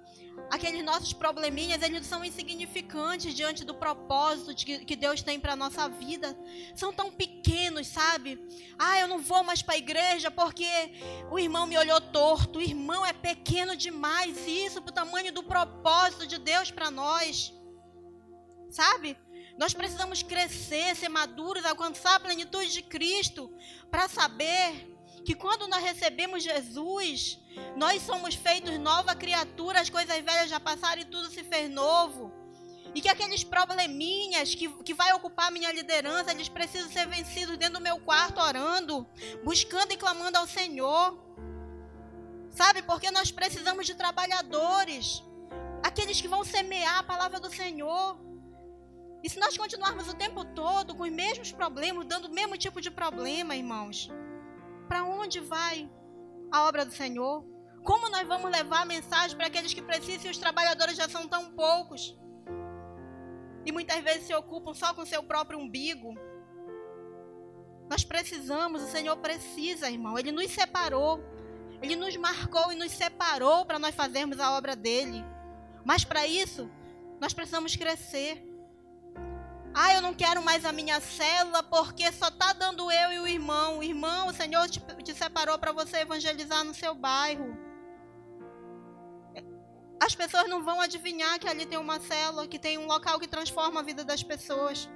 aqueles 0.49 0.83
nossos 0.83 1.13
probleminhas, 1.13 1.81
eles 1.81 2.05
são 2.05 2.23
insignificantes 2.23 3.33
diante 3.33 3.63
do 3.63 3.73
propósito 3.73 4.53
de, 4.53 4.79
que 4.85 4.95
Deus 4.95 5.21
tem 5.21 5.39
para 5.39 5.55
nossa 5.55 5.87
vida. 5.87 6.37
São 6.75 6.93
tão 6.93 7.11
pequenos, 7.11 7.87
sabe? 7.87 8.39
Ah, 8.77 8.99
eu 8.99 9.07
não 9.07 9.19
vou 9.19 9.43
mais 9.43 9.61
para 9.61 9.75
a 9.75 9.77
igreja 9.77 10.29
porque 10.31 10.67
o 11.29 11.39
irmão 11.39 11.65
me 11.65 11.77
olhou 11.77 11.99
torto. 12.01 12.59
O 12.59 12.61
irmão 12.61 13.05
é 13.05 13.13
pequeno 13.13 13.75
demais, 13.75 14.47
isso 14.47 14.81
para 14.81 14.91
o 14.91 14.93
tamanho 14.93 15.33
do 15.33 15.43
propósito 15.43 16.27
de 16.27 16.37
Deus 16.37 16.71
para 16.71 16.91
nós. 16.91 17.53
Sabe? 18.69 19.17
Nós 19.57 19.73
precisamos 19.73 20.23
crescer, 20.23 20.95
ser 20.95 21.09
maduros, 21.09 21.65
alcançar 21.65 22.15
a 22.15 22.19
plenitude 22.19 22.71
de 22.71 22.81
Cristo 22.81 23.53
para 23.89 24.07
saber 24.07 24.90
que 25.23 25.35
quando 25.35 25.67
nós 25.67 25.83
recebemos 25.83 26.43
Jesus, 26.43 27.39
nós 27.75 28.01
somos 28.01 28.35
feitos 28.35 28.77
nova 28.79 29.15
criatura, 29.15 29.79
as 29.79 29.89
coisas 29.89 30.15
velhas 30.15 30.49
já 30.49 30.59
passaram 30.59 31.01
e 31.01 31.05
tudo 31.05 31.29
se 31.29 31.43
fez 31.43 31.69
novo. 31.69 32.31
E 32.93 33.01
que 33.01 33.07
aqueles 33.07 33.43
probleminhas 33.43 34.53
que, 34.53 34.67
que 34.83 34.93
vai 34.93 35.13
ocupar 35.13 35.51
minha 35.51 35.71
liderança, 35.71 36.31
eles 36.31 36.49
precisam 36.49 36.91
ser 36.91 37.07
vencidos 37.07 37.57
dentro 37.57 37.75
do 37.75 37.83
meu 37.83 37.99
quarto, 37.99 38.41
orando, 38.41 39.07
buscando 39.43 39.93
e 39.93 39.97
clamando 39.97 40.37
ao 40.37 40.47
Senhor. 40.47 41.17
Sabe, 42.49 42.81
porque 42.81 43.09
nós 43.11 43.31
precisamos 43.31 43.85
de 43.85 43.95
trabalhadores, 43.95 45.23
aqueles 45.81 46.19
que 46.19 46.27
vão 46.27 46.43
semear 46.43 46.97
a 46.99 47.03
palavra 47.03 47.39
do 47.39 47.49
Senhor. 47.49 48.19
E 49.23 49.29
se 49.29 49.39
nós 49.39 49.57
continuarmos 49.57 50.09
o 50.09 50.15
tempo 50.15 50.43
todo 50.43 50.95
com 50.95 51.03
os 51.03 51.11
mesmos 51.11 51.51
problemas, 51.51 52.05
dando 52.07 52.25
o 52.25 52.33
mesmo 52.33 52.57
tipo 52.57 52.81
de 52.81 52.91
problema, 52.91 53.55
irmãos, 53.55 54.09
para 54.91 55.05
onde 55.05 55.39
vai 55.39 55.89
a 56.51 56.67
obra 56.67 56.83
do 56.83 56.91
Senhor? 56.91 57.45
Como 57.81 58.09
nós 58.09 58.27
vamos 58.27 58.51
levar 58.51 58.81
a 58.81 58.85
mensagem 58.85 59.37
para 59.37 59.47
aqueles 59.47 59.73
que 59.73 59.81
precisam 59.81 60.27
e 60.27 60.31
os 60.31 60.37
trabalhadores 60.37 60.97
já 60.97 61.07
são 61.07 61.29
tão 61.29 61.49
poucos? 61.51 62.19
E 63.65 63.71
muitas 63.71 64.03
vezes 64.03 64.27
se 64.27 64.33
ocupam 64.33 64.73
só 64.73 64.93
com 64.93 65.05
seu 65.05 65.23
próprio 65.23 65.57
umbigo. 65.57 66.13
Nós 67.89 68.03
precisamos, 68.03 68.83
o 68.83 68.87
Senhor 68.87 69.15
precisa, 69.15 69.89
irmão. 69.89 70.19
Ele 70.19 70.33
nos 70.33 70.51
separou. 70.51 71.23
Ele 71.81 71.95
nos 71.95 72.17
marcou 72.17 72.73
e 72.73 72.75
nos 72.75 72.91
separou 72.91 73.65
para 73.65 73.79
nós 73.79 73.95
fazermos 73.95 74.41
a 74.41 74.57
obra 74.57 74.75
dele. 74.75 75.23
Mas 75.85 76.03
para 76.03 76.27
isso, 76.27 76.69
nós 77.17 77.33
precisamos 77.33 77.77
crescer. 77.77 78.45
Ah, 79.73 79.93
eu 79.93 80.01
não 80.01 80.13
quero 80.13 80.43
mais 80.43 80.65
a 80.65 80.71
minha 80.71 80.99
célula 80.99 81.63
porque 81.63 82.11
só 82.11 82.27
está 82.27 82.51
dando 82.53 82.91
eu 82.91 83.13
e 83.13 83.19
o 83.19 83.27
irmão. 83.27 83.79
O 83.79 83.83
irmão, 83.83 84.27
o 84.27 84.33
Senhor 84.33 84.69
te, 84.69 84.79
te 85.03 85.13
separou 85.13 85.57
para 85.57 85.71
você 85.71 85.97
evangelizar 85.97 86.63
no 86.63 86.73
seu 86.73 86.93
bairro. 86.93 87.57
As 90.01 90.15
pessoas 90.15 90.49
não 90.49 90.63
vão 90.63 90.81
adivinhar 90.81 91.39
que 91.39 91.47
ali 91.47 91.65
tem 91.65 91.77
uma 91.77 91.99
célula, 91.99 92.47
que 92.47 92.57
tem 92.57 92.77
um 92.77 92.87
local 92.87 93.19
que 93.19 93.27
transforma 93.27 93.79
a 93.79 93.83
vida 93.83 94.03
das 94.03 94.23
pessoas. 94.23 94.89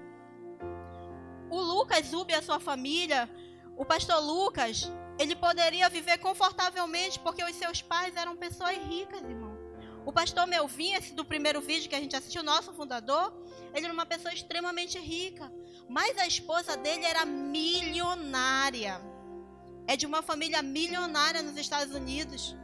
O 1.49 1.59
Lucas 1.61 2.07
Zub 2.07 2.31
e 2.31 2.35
a 2.35 2.41
sua 2.41 2.59
família, 2.59 3.29
o 3.77 3.85
pastor 3.85 4.19
Lucas, 4.19 4.91
ele 5.19 5.35
poderia 5.35 5.88
viver 5.89 6.17
confortavelmente 6.17 7.19
porque 7.19 7.43
os 7.43 7.55
seus 7.55 7.81
pais 7.81 8.15
eram 8.15 8.35
pessoas 8.35 8.75
ricas, 8.77 9.21
irmão. 9.21 9.44
O 10.05 10.13
pastor 10.13 10.45
Melvin, 10.45 10.93
esse 10.93 11.13
do 11.13 11.25
primeiro 11.25 11.59
vídeo 11.59 11.89
que 11.89 11.95
a 11.95 11.99
gente 11.99 12.15
assistiu, 12.15 12.43
nosso 12.43 12.71
fundador, 12.73 13.33
ele 13.73 13.85
era 13.85 13.93
uma 13.93 14.05
pessoa 14.05 14.33
extremamente 14.33 14.99
rica. 14.99 15.51
Mas 15.89 16.17
a 16.17 16.27
esposa 16.27 16.77
dele 16.77 17.03
era 17.05 17.25
milionária. 17.25 19.01
É 19.87 19.97
de 19.97 20.05
uma 20.05 20.21
família 20.21 20.61
milionária 20.61 21.41
nos 21.41 21.57
Estados 21.57 21.93
Unidos. 21.95 22.55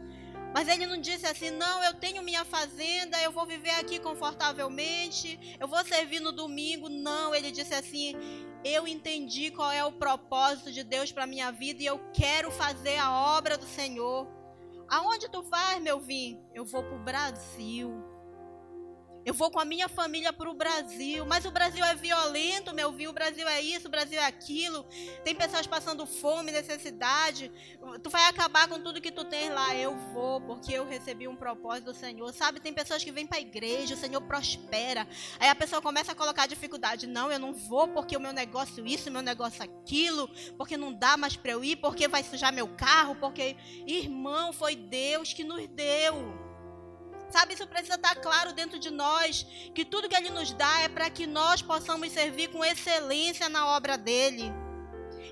Mas 0.53 0.67
ele 0.67 0.85
não 0.85 0.99
disse 0.99 1.25
assim: 1.25 1.49
não, 1.49 1.83
eu 1.83 1.93
tenho 1.95 2.21
minha 2.21 2.45
fazenda, 2.45 3.19
eu 3.21 3.31
vou 3.31 3.45
viver 3.45 3.71
aqui 3.71 3.99
confortavelmente, 3.99 5.57
eu 5.59 5.67
vou 5.67 5.83
servir 5.83 6.19
no 6.19 6.31
domingo. 6.31 6.89
Não, 6.89 7.33
ele 7.33 7.51
disse 7.51 7.73
assim: 7.73 8.15
eu 8.63 8.87
entendi 8.87 9.49
qual 9.49 9.71
é 9.71 9.83
o 9.83 9.91
propósito 9.91 10.71
de 10.71 10.83
Deus 10.83 11.11
para 11.11 11.25
minha 11.25 11.51
vida 11.51 11.81
e 11.81 11.85
eu 11.87 11.99
quero 12.13 12.51
fazer 12.51 12.97
a 12.97 13.11
obra 13.11 13.57
do 13.57 13.65
Senhor. 13.65 14.27
Aonde 14.91 15.29
tu 15.29 15.41
vai, 15.41 15.79
meu 15.79 16.01
vinho? 16.01 16.45
Eu 16.53 16.65
vou 16.65 16.83
para 16.83 16.95
o 16.97 16.99
Brasil. 16.99 18.10
Eu 19.23 19.33
vou 19.33 19.51
com 19.51 19.59
a 19.59 19.65
minha 19.65 19.87
família 19.87 20.33
para 20.33 20.49
o 20.49 20.53
Brasil, 20.53 21.25
mas 21.25 21.45
o 21.45 21.51
Brasil 21.51 21.85
é 21.85 21.93
violento, 21.93 22.73
meu 22.73 22.91
viu? 22.91 23.11
O 23.11 23.13
Brasil 23.13 23.47
é 23.47 23.61
isso, 23.61 23.87
o 23.87 23.91
Brasil 23.91 24.19
é 24.19 24.25
aquilo. 24.25 24.83
Tem 25.23 25.35
pessoas 25.35 25.67
passando 25.67 26.05
fome, 26.05 26.51
necessidade. 26.51 27.51
Tu 28.01 28.09
vai 28.09 28.25
acabar 28.25 28.67
com 28.67 28.79
tudo 28.79 29.01
que 29.01 29.11
tu 29.11 29.23
tem 29.23 29.49
lá. 29.49 29.75
Eu 29.75 29.95
vou, 30.13 30.41
porque 30.41 30.73
eu 30.73 30.87
recebi 30.87 31.27
um 31.27 31.35
propósito 31.35 31.85
do 31.85 31.93
Senhor. 31.93 32.33
Sabe, 32.33 32.59
tem 32.59 32.73
pessoas 32.73 33.03
que 33.03 33.11
vêm 33.11 33.27
para 33.27 33.37
a 33.37 33.41
igreja, 33.41 33.93
o 33.93 33.97
Senhor 33.97 34.21
prospera. 34.21 35.07
Aí 35.39 35.49
a 35.49 35.55
pessoa 35.55 35.81
começa 35.81 36.11
a 36.11 36.15
colocar 36.15 36.47
dificuldade. 36.47 37.05
Não, 37.05 37.31
eu 37.31 37.39
não 37.39 37.53
vou 37.53 37.87
porque 37.89 38.17
o 38.17 38.19
meu 38.19 38.33
negócio 38.33 38.85
isso, 38.87 39.09
o 39.09 39.13
meu 39.13 39.21
negócio 39.21 39.63
aquilo, 39.63 40.29
porque 40.57 40.75
não 40.75 40.91
dá 40.91 41.15
mais 41.15 41.35
para 41.35 41.51
eu 41.51 41.63
ir, 41.63 41.75
porque 41.75 42.07
vai 42.07 42.23
sujar 42.23 42.51
meu 42.51 42.67
carro, 42.69 43.15
porque 43.15 43.55
irmão, 43.85 44.51
foi 44.51 44.75
Deus 44.75 45.33
que 45.33 45.43
nos 45.43 45.67
deu. 45.67 46.40
Sabe, 47.31 47.53
isso 47.53 47.65
precisa 47.65 47.95
estar 47.95 48.15
claro 48.15 48.53
dentro 48.53 48.77
de 48.77 48.89
nós, 48.89 49.43
que 49.73 49.85
tudo 49.85 50.09
que 50.09 50.15
Ele 50.15 50.29
nos 50.29 50.51
dá 50.51 50.81
é 50.81 50.89
para 50.89 51.09
que 51.09 51.25
nós 51.25 51.61
possamos 51.61 52.11
servir 52.11 52.49
com 52.49 52.63
excelência 52.63 53.47
na 53.47 53.67
obra 53.67 53.97
dele. 53.97 54.51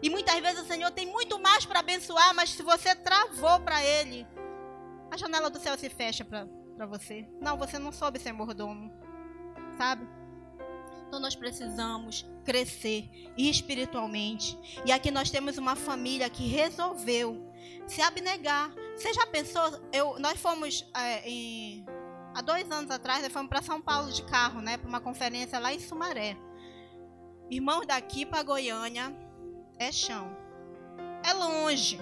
E 0.02 0.10
muitas 0.10 0.40
vezes 0.40 0.62
o 0.62 0.68
Senhor 0.68 0.92
tem 0.92 1.06
muito 1.06 1.38
mais 1.40 1.66
para 1.66 1.80
abençoar, 1.80 2.34
mas 2.34 2.52
se 2.52 2.64
você 2.64 2.96
travou 2.96 3.60
para 3.60 3.84
Ele, 3.84 4.26
a 5.12 5.18
janela 5.18 5.50
do 5.50 5.60
céu 5.60 5.78
se 5.78 5.90
fecha 5.90 6.24
para 6.24 6.86
você. 6.86 7.28
Não, 7.42 7.58
você 7.58 7.78
não 7.78 7.92
soube 7.92 8.18
ser 8.18 8.32
mordomo, 8.32 8.90
sabe? 9.78 10.08
Então 11.08 11.20
nós 11.20 11.36
precisamos 11.36 12.26
crescer 12.46 13.10
espiritualmente. 13.38 14.58
E 14.86 14.92
aqui 14.92 15.12
nós 15.12 15.30
temos 15.30 15.58
uma 15.58 15.76
família 15.76 16.30
que 16.30 16.48
resolveu 16.48 17.49
se 17.90 18.02
abnegar. 18.02 18.72
Você 18.96 19.14
já 19.14 19.26
pensou? 19.28 19.64
Eu, 19.92 20.20
nós 20.20 20.40
fomos 20.40 20.90
é, 20.96 21.28
em, 21.28 21.86
há 22.36 22.42
dois 22.42 22.70
anos 22.70 22.92
atrás, 22.92 23.24
nós 23.24 23.34
fomos 23.34 23.50
para 23.50 23.62
São 23.62 23.82
Paulo 23.82 24.12
de 24.12 24.24
carro, 24.24 24.62
né, 24.62 24.78
para 24.78 24.88
uma 24.88 25.02
conferência 25.02 25.60
lá 25.60 25.74
em 25.74 25.80
Sumaré. 25.80 26.38
Irmãos, 27.50 27.86
daqui 27.88 28.26
para 28.26 28.44
Goiânia 28.44 29.16
é 29.80 29.92
chão, 29.92 30.36
é 31.24 31.34
longe. 31.34 32.00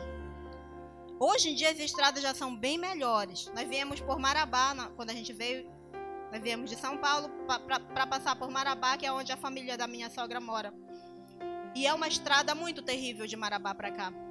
Hoje 1.19 1.49
em 1.49 1.55
dia 1.55 1.71
as 1.71 1.79
estradas 1.79 2.21
já 2.21 2.33
são 2.33 2.55
bem 2.55 2.77
melhores. 2.77 3.49
Nós 3.55 3.67
viemos 3.67 3.99
por 4.01 4.19
Marabá, 4.19 4.75
quando 4.95 5.09
a 5.09 5.13
gente 5.13 5.33
veio, 5.33 5.71
nós 6.31 6.41
viemos 6.41 6.69
de 6.69 6.75
São 6.75 6.97
Paulo 6.97 7.29
para 7.93 8.05
passar 8.05 8.35
por 8.35 8.51
Marabá, 8.51 8.97
que 8.97 9.05
é 9.05 9.11
onde 9.11 9.31
a 9.31 9.37
família 9.37 9.77
da 9.77 9.87
minha 9.87 10.09
sogra 10.09 10.39
mora. 10.39 10.73
E 11.73 11.87
é 11.87 11.93
uma 11.93 12.07
estrada 12.07 12.53
muito 12.53 12.81
terrível 12.81 13.25
de 13.25 13.35
Marabá 13.35 13.73
para 13.73 13.91
cá 13.91 14.26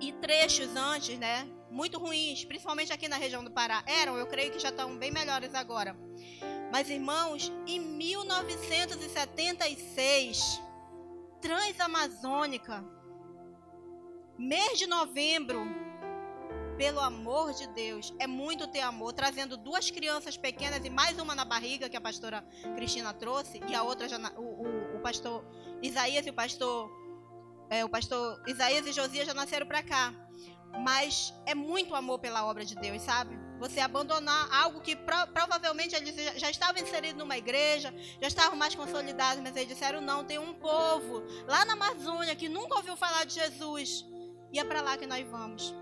e 0.00 0.12
trechos 0.12 0.74
antes, 0.76 1.18
né? 1.18 1.46
Muito 1.70 1.98
ruins, 1.98 2.44
principalmente 2.44 2.92
aqui 2.92 3.08
na 3.08 3.16
região 3.16 3.42
do 3.42 3.50
Pará. 3.50 3.82
Eram, 3.86 4.16
eu 4.16 4.26
creio 4.26 4.52
que 4.52 4.58
já 4.58 4.68
estão 4.70 4.96
bem 4.96 5.10
melhores 5.10 5.54
agora. 5.54 5.96
Mas, 6.72 6.88
irmãos, 6.90 7.52
em 7.66 7.80
1976, 7.80 10.60
Transamazônica, 11.40 12.84
mês 14.38 14.78
de 14.78 14.86
novembro, 14.86 15.66
pelo 16.76 17.00
amor 17.00 17.54
de 17.54 17.66
Deus, 17.68 18.12
é 18.18 18.26
muito 18.26 18.66
ter 18.66 18.80
amor, 18.80 19.12
trazendo 19.12 19.56
duas 19.56 19.90
crianças 19.90 20.36
pequenas 20.36 20.84
e 20.84 20.90
mais 20.90 21.18
uma 21.18 21.34
na 21.34 21.44
barriga 21.44 21.88
que 21.88 21.96
a 21.96 22.00
pastora 22.00 22.44
Cristina 22.74 23.14
trouxe, 23.14 23.60
e 23.68 23.74
a 23.74 23.82
outra 23.82 24.08
já, 24.08 24.18
o, 24.36 24.42
o, 24.42 24.96
o 24.96 25.00
pastor 25.00 25.44
Isaías 25.82 26.26
e 26.26 26.30
o 26.30 26.34
pastor 26.34 26.90
é, 27.70 27.84
o 27.84 27.88
pastor 27.88 28.40
Isaías 28.46 28.86
e 28.86 28.92
Josias 28.92 29.26
já 29.26 29.34
nasceram 29.34 29.66
para 29.66 29.82
cá. 29.82 30.14
Mas 30.84 31.32
é 31.46 31.54
muito 31.54 31.94
amor 31.94 32.18
pela 32.18 32.44
obra 32.44 32.64
de 32.64 32.74
Deus, 32.74 33.00
sabe? 33.02 33.38
Você 33.58 33.80
abandonar 33.80 34.52
algo 34.52 34.80
que 34.80 34.94
pro, 34.94 35.26
provavelmente 35.28 35.94
eles 35.94 36.14
já, 36.38 36.50
estavam 36.50 36.82
inseridos 36.82 37.18
numa 37.18 37.38
igreja, 37.38 37.94
já 38.20 38.28
estavam 38.28 38.56
mais 38.56 38.74
consolidados, 38.74 39.42
mas 39.42 39.56
eles 39.56 39.68
disseram: 39.68 40.00
não, 40.00 40.24
tem 40.24 40.38
um 40.38 40.52
povo 40.54 41.22
lá 41.46 41.64
na 41.64 41.72
Amazônia 41.72 42.36
que 42.36 42.48
nunca 42.48 42.76
ouviu 42.76 42.96
falar 42.96 43.24
de 43.24 43.34
Jesus. 43.34 44.04
E 44.52 44.58
é 44.58 44.64
para 44.64 44.82
lá 44.82 44.96
que 44.96 45.06
nós 45.06 45.26
vamos. 45.28 45.74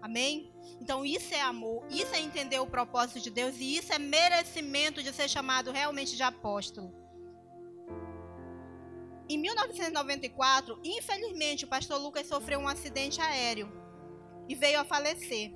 Amém? 0.00 0.52
Então 0.80 1.04
isso 1.04 1.32
é 1.32 1.40
amor, 1.40 1.84
isso 1.88 2.12
é 2.14 2.20
entender 2.20 2.58
o 2.58 2.66
propósito 2.66 3.20
de 3.20 3.30
Deus 3.30 3.54
e 3.58 3.76
isso 3.76 3.92
é 3.92 3.98
merecimento 3.98 5.00
de 5.02 5.12
ser 5.12 5.28
chamado 5.28 5.70
realmente 5.70 6.16
de 6.16 6.22
apóstolo. 6.22 7.01
Em 9.32 9.38
1994, 9.38 10.78
infelizmente, 10.84 11.64
o 11.64 11.68
pastor 11.68 11.98
Lucas 11.98 12.26
sofreu 12.26 12.60
um 12.60 12.68
acidente 12.68 13.18
aéreo 13.18 13.72
e 14.46 14.54
veio 14.54 14.78
a 14.78 14.84
falecer. 14.84 15.50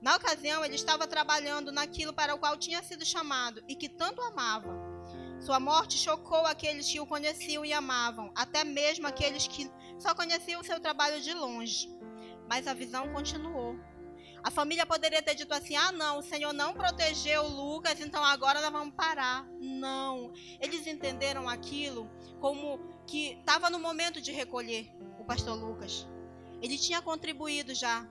Na 0.00 0.14
ocasião, 0.14 0.64
ele 0.64 0.76
estava 0.76 1.08
trabalhando 1.08 1.72
naquilo 1.72 2.12
para 2.12 2.36
o 2.36 2.38
qual 2.38 2.56
tinha 2.56 2.80
sido 2.84 3.04
chamado 3.04 3.64
e 3.66 3.74
que 3.74 3.88
tanto 3.88 4.22
amava. 4.22 4.72
Sua 5.40 5.58
morte 5.58 5.98
chocou 5.98 6.46
aqueles 6.46 6.88
que 6.88 7.00
o 7.00 7.06
conheciam 7.06 7.64
e 7.64 7.72
amavam, 7.72 8.30
até 8.32 8.62
mesmo 8.62 9.08
aqueles 9.08 9.48
que 9.48 9.68
só 9.98 10.14
conheciam 10.14 10.60
o 10.60 10.64
seu 10.64 10.78
trabalho 10.78 11.20
de 11.20 11.34
longe. 11.34 11.90
Mas 12.48 12.68
a 12.68 12.74
visão 12.74 13.12
continuou. 13.12 13.74
A 14.42 14.50
família 14.50 14.86
poderia 14.86 15.22
ter 15.22 15.34
dito 15.34 15.52
assim: 15.52 15.76
ah, 15.76 15.92
não, 15.92 16.18
o 16.18 16.22
Senhor 16.22 16.52
não 16.52 16.72
protegeu 16.72 17.46
Lucas, 17.46 18.00
então 18.00 18.24
agora 18.24 18.60
nós 18.60 18.70
vamos 18.70 18.94
parar. 18.94 19.46
Não. 19.60 20.32
Eles 20.60 20.86
entenderam 20.86 21.48
aquilo 21.48 22.10
como 22.40 22.78
que 23.06 23.32
estava 23.38 23.68
no 23.68 23.78
momento 23.78 24.20
de 24.20 24.32
recolher 24.32 24.90
o 25.18 25.24
pastor 25.24 25.56
Lucas. 25.56 26.06
Ele 26.62 26.78
tinha 26.78 27.02
contribuído 27.02 27.74
já. 27.74 28.06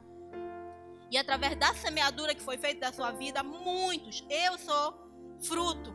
E 1.11 1.17
através 1.17 1.57
da 1.57 1.73
semeadura 1.73 2.35
que 2.35 2.41
foi 2.41 2.57
feita 2.57 2.81
da 2.81 2.93
sua 2.93 3.11
vida, 3.11 3.41
muitos, 3.41 4.23
eu 4.29 4.57
sou 4.59 5.09
fruto 5.41 5.91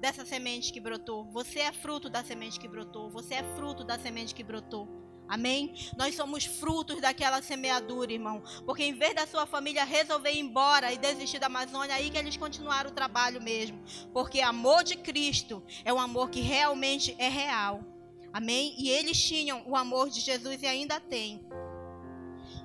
dessa 0.00 0.24
semente 0.24 0.72
que 0.72 0.80
brotou. 0.80 1.24
Você 1.32 1.58
é 1.58 1.72
fruto 1.72 2.08
da 2.08 2.24
semente 2.24 2.58
que 2.58 2.68
brotou. 2.68 3.10
Você 3.10 3.34
é 3.34 3.42
fruto 3.56 3.84
da 3.84 3.98
semente 3.98 4.34
que 4.34 4.42
brotou. 4.42 4.88
Amém? 5.28 5.74
Nós 5.96 6.14
somos 6.14 6.44
frutos 6.44 7.00
daquela 7.00 7.42
semeadura, 7.42 8.12
irmão. 8.12 8.42
Porque 8.64 8.82
em 8.82 8.94
vez 8.94 9.14
da 9.14 9.26
sua 9.26 9.46
família 9.46 9.84
resolver 9.84 10.30
ir 10.30 10.40
embora 10.40 10.92
e 10.92 10.96
desistir 10.96 11.38
da 11.38 11.46
Amazônia, 11.46 11.94
aí 11.94 12.10
que 12.10 12.16
eles 12.16 12.36
continuaram 12.36 12.90
o 12.90 12.94
trabalho 12.94 13.42
mesmo. 13.42 13.78
Porque 14.12 14.40
amor 14.40 14.82
de 14.82 14.96
Cristo 14.96 15.62
é 15.84 15.92
um 15.92 16.00
amor 16.00 16.30
que 16.30 16.40
realmente 16.40 17.14
é 17.18 17.28
real. 17.28 17.84
Amém? 18.32 18.74
E 18.78 18.88
eles 18.88 19.22
tinham 19.22 19.62
o 19.66 19.76
amor 19.76 20.08
de 20.08 20.20
Jesus 20.20 20.62
e 20.62 20.66
ainda 20.66 21.00
têm. 21.00 21.40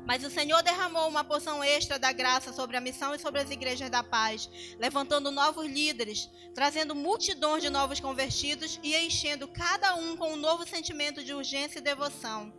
Mas 0.06 0.24
o 0.24 0.30
Senhor 0.30 0.62
derramou 0.62 1.08
uma 1.08 1.24
porção 1.24 1.64
extra 1.64 1.98
da 1.98 2.12
graça 2.12 2.52
sobre 2.52 2.76
a 2.76 2.82
missão 2.82 3.16
e 3.16 3.20
sobre 3.20 3.40
as 3.40 3.50
igrejas 3.50 3.90
da 3.90 4.04
paz, 4.04 4.50
levantando 4.78 5.32
novos 5.32 5.66
líderes, 5.66 6.30
trazendo 6.54 6.94
multidões 6.94 7.64
de 7.64 7.70
novos 7.70 8.00
convertidos 8.00 8.80
e 8.84 8.96
enchendo 8.96 9.48
cada 9.48 9.96
um 9.96 10.18
com 10.18 10.34
um 10.34 10.36
novo 10.36 10.68
sentimento 10.68 11.24
de 11.24 11.34
urgência 11.34 11.80
e 11.80 11.82
devoção. 11.82 12.54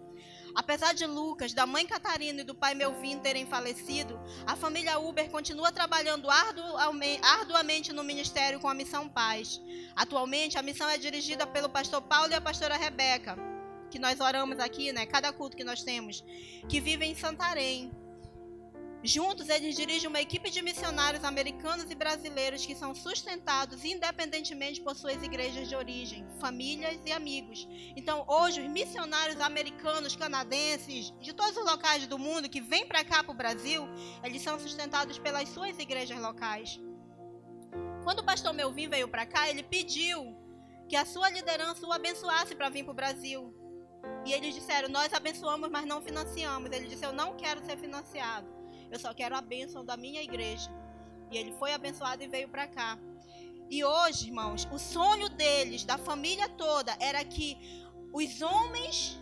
Apesar 0.55 0.95
de 0.95 1.05
Lucas, 1.05 1.53
da 1.53 1.67
mãe 1.67 1.85
Catarina 1.85 2.41
e 2.41 2.45
do 2.45 2.55
pai 2.55 2.75
Melvin 2.75 3.19
terem 3.19 3.45
falecido, 3.45 4.19
a 4.47 4.55
família 4.55 4.99
Uber 5.01 5.29
continua 5.29 5.73
trabalhando 5.73 6.29
arduamente 6.31 7.93
no 7.93 8.05
ministério 8.05 8.61
com 8.61 8.69
a 8.69 8.75
Missão 8.75 9.09
Paz. 9.09 9.61
Atualmente, 9.97 10.57
a 10.57 10.63
missão 10.63 10.89
é 10.89 10.97
dirigida 10.97 11.45
pelo 11.45 11.69
pastor 11.69 12.01
Paulo 12.03 12.31
e 12.31 12.35
a 12.35 12.41
pastora 12.41 12.77
Rebeca 12.77 13.54
que 13.95 13.99
nós 14.01 14.19
oramos 14.19 14.59
aqui, 14.59 14.93
né? 14.93 15.07
Cada 15.07 15.33
culto 15.33 15.57
que 15.57 15.63
nós 15.63 15.85
temos, 15.85 16.25
que 16.69 16.81
vivem 16.81 17.13
em 17.13 17.15
Santarém. 17.15 17.93
Juntos, 19.05 19.49
eles 19.49 19.77
dirigem 19.77 20.09
uma 20.09 20.21
equipe 20.21 20.51
de 20.51 20.61
missionários 20.63 21.23
americanos 21.23 21.89
e 21.89 21.95
brasileiros 21.95 22.67
que 22.67 22.75
são 22.75 22.93
sustentados 22.93 23.85
independentemente 23.85 24.81
por 24.81 24.97
suas 24.97 25.23
igrejas 25.23 25.69
de 25.69 25.77
origem, 25.77 26.27
famílias 26.41 26.99
e 27.07 27.13
amigos. 27.13 27.69
Então, 27.95 28.25
hoje, 28.27 28.63
os 28.63 28.69
missionários 28.69 29.41
americanos, 29.41 30.17
canadenses, 30.17 31.13
de 31.21 31.33
todos 31.33 31.57
os 31.57 31.65
locais 31.65 32.05
do 32.09 32.19
mundo 32.19 32.49
que 32.49 32.61
vêm 32.61 32.89
para 32.89 33.05
cá, 33.05 33.23
para 33.23 33.33
o 33.33 33.37
Brasil, 33.37 33.87
eles 34.25 34.43
são 34.43 34.59
sustentados 34.59 35.21
pelas 35.21 35.49
suas 35.51 35.79
igrejas 35.79 36.19
locais. 36.19 36.81
Quando 38.03 38.21
o 38.21 38.25
pastor 38.25 38.53
Melvin 38.53 38.89
veio 38.89 39.07
para 39.07 39.25
cá, 39.25 39.49
ele 39.49 39.63
pediu 39.63 40.37
que 40.89 40.97
a 40.97 41.05
sua 41.05 41.31
liderança 41.31 41.87
o 41.87 41.93
abençoasse 41.93 42.57
para 42.57 42.69
vir 42.69 42.83
para 42.83 42.93
o 42.93 42.97
Brasil. 42.97 43.54
E 44.25 44.33
eles 44.33 44.55
disseram: 44.55 44.89
Nós 44.89 45.13
abençoamos, 45.13 45.69
mas 45.71 45.87
não 45.87 46.01
financiamos. 46.01 46.71
Ele 46.71 46.87
disse: 46.87 47.05
Eu 47.05 47.13
não 47.13 47.37
quero 47.37 47.65
ser 47.65 47.77
financiado. 47.77 48.47
Eu 48.91 48.99
só 48.99 49.13
quero 49.13 49.37
a 49.37 49.41
bênção 49.41 49.85
da 49.85 49.97
minha 49.97 50.23
igreja. 50.23 50.71
E 51.31 51.37
ele 51.37 51.53
foi 51.53 51.73
abençoado 51.73 52.23
e 52.23 52.29
veio 52.29 52.49
para 52.49 52.67
cá. 52.67 52.99
E 53.71 53.85
hoje, 53.85 54.27
irmãos, 54.27 54.69
o 54.71 54.79
sonho 54.79 55.29
deles, 55.29 55.85
da 55.85 55.99
família 55.99 56.49
toda, 56.49 56.97
era 57.01 57.25
que 57.25 57.59
os 58.13 58.41
homens, 58.43 59.21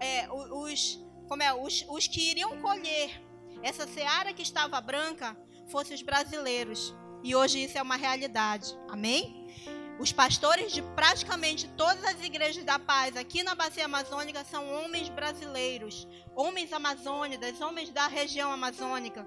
é, 0.00 0.30
os, 0.30 1.00
como 1.28 1.42
é, 1.42 1.54
os, 1.54 1.84
os 1.88 2.06
que 2.06 2.30
iriam 2.30 2.60
colher 2.60 3.22
essa 3.62 3.86
seara 3.86 4.34
que 4.34 4.42
estava 4.42 4.80
branca, 4.80 5.36
fossem 5.68 5.94
os 5.94 6.02
brasileiros. 6.02 6.94
E 7.22 7.34
hoje 7.34 7.64
isso 7.64 7.78
é 7.78 7.82
uma 7.82 7.96
realidade. 7.96 8.76
Amém? 8.88 9.46
Os 9.98 10.12
pastores 10.12 10.72
de 10.72 10.82
praticamente 10.82 11.68
todas 11.68 12.04
as 12.04 12.20
igrejas 12.22 12.64
da 12.64 12.78
paz 12.78 13.16
aqui 13.16 13.44
na 13.44 13.54
Bacia 13.54 13.84
Amazônica 13.84 14.44
são 14.44 14.68
homens 14.72 15.08
brasileiros, 15.08 16.08
homens 16.34 16.72
amazônicos, 16.72 17.60
homens 17.60 17.90
da 17.90 18.08
região 18.08 18.50
amazônica. 18.50 19.24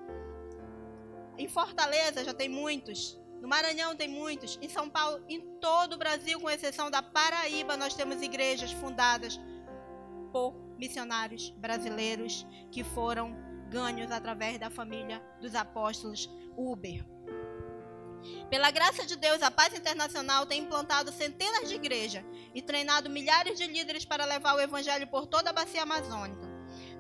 Em 1.38 1.48
Fortaleza 1.48 2.26
já 2.26 2.34
tem 2.34 2.50
muitos, 2.50 3.18
no 3.42 3.48
Maranhão 3.48 3.96
tem 3.96 4.10
muitos, 4.10 4.60
em 4.62 4.68
São 4.68 4.90
Paulo, 4.90 5.24
em 5.30 5.40
todo 5.62 5.94
o 5.94 5.98
Brasil, 5.98 6.40
com 6.40 6.50
exceção 6.50 6.92
da 6.92 7.02
Paraíba, 7.02 7.78
nós 7.78 7.94
temos 7.94 8.22
igrejas 8.22 8.72
fundadas 8.74 9.40
por 10.34 10.54
missionários 10.78 11.50
brasileiros 11.52 12.46
que 12.72 12.84
foram 12.84 13.34
ganhos 13.70 14.12
através 14.12 14.60
da 14.60 14.70
família 14.70 15.24
dos 15.40 15.56
apóstolos 15.56 16.30
Uber. 16.58 17.06
Pela 18.50 18.72
graça 18.72 19.06
de 19.06 19.16
Deus, 19.16 19.42
a 19.42 19.52
Paz 19.52 19.74
Internacional 19.74 20.46
tem 20.46 20.62
implantado 20.62 21.12
centenas 21.12 21.68
de 21.68 21.76
igrejas 21.76 22.24
e 22.54 22.62
treinado 22.62 23.10
milhares 23.10 23.58
de 23.58 23.68
líderes 23.68 24.06
para 24.06 24.26
levar 24.26 24.56
o 24.56 24.62
evangelho 24.62 25.08
por 25.08 25.28
toda 25.28 25.50
a 25.50 25.54
bacia 25.54 25.84
amazônica. 25.84 26.48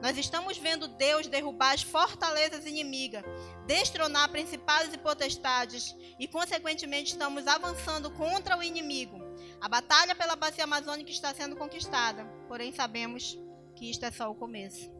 Nós 0.01 0.17
estamos 0.17 0.57
vendo 0.57 0.87
Deus 0.87 1.27
derrubar 1.27 1.73
as 1.73 1.81
fortalezas 1.81 2.65
inimigas, 2.65 3.23
destronar 3.65 4.29
principados 4.29 4.93
e 4.93 4.97
potestades 4.97 5.95
e, 6.19 6.27
consequentemente, 6.27 7.13
estamos 7.13 7.47
avançando 7.47 8.11
contra 8.11 8.57
o 8.57 8.63
inimigo. 8.63 9.19
A 9.59 9.67
batalha 9.67 10.13
pela 10.13 10.35
bacia 10.35 10.65
amazônica 10.65 11.09
está 11.09 11.33
sendo 11.33 11.55
conquistada, 11.55 12.25
porém 12.47 12.71
sabemos 12.71 13.37
que 13.75 13.89
isto 13.89 14.05
é 14.05 14.11
só 14.11 14.29
o 14.29 14.35
começo. 14.35 14.91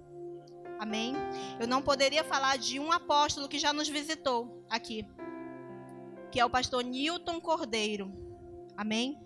Amém? 0.79 1.13
Eu 1.59 1.67
não 1.67 1.81
poderia 1.81 2.23
falar 2.23 2.57
de 2.57 2.79
um 2.79 2.91
apóstolo 2.91 3.47
que 3.47 3.59
já 3.59 3.73
nos 3.73 3.87
visitou 3.87 4.65
aqui, 4.69 5.07
que 6.31 6.39
é 6.39 6.45
o 6.45 6.49
pastor 6.49 6.83
Newton 6.83 7.39
Cordeiro. 7.39 8.11
Amém? 8.75 9.19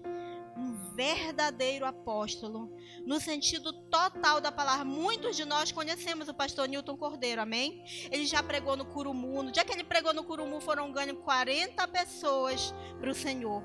Um 0.58 0.96
verdadeiro 0.96 1.86
apóstolo, 1.86 2.72
no 3.06 3.20
sentido 3.20 3.74
total 3.90 4.40
da 4.40 4.52
palavra. 4.52 4.86
Muitos 4.86 5.36
de 5.36 5.46
nós 5.46 5.72
conhecemos 5.72 6.28
o 6.28 6.34
pastor 6.34 6.68
Newton 6.68 6.98
Cordeiro, 6.98 7.42
amém? 7.42 7.84
Ele 8.12 8.26
já 8.26 8.44
pregou 8.44 8.76
no 8.76 8.86
Curumu. 8.86 9.44
No 9.44 9.52
dia 9.52 9.66
que 9.66 9.74
ele 9.74 9.84
pregou 9.84 10.14
no 10.14 10.24
Curumu, 10.24 10.62
foram 10.62 10.92
ganhos 10.92 11.18
40 11.24 11.88
pessoas 11.88 12.74
para 13.00 13.10
o 13.10 13.16
Senhor. 13.16 13.64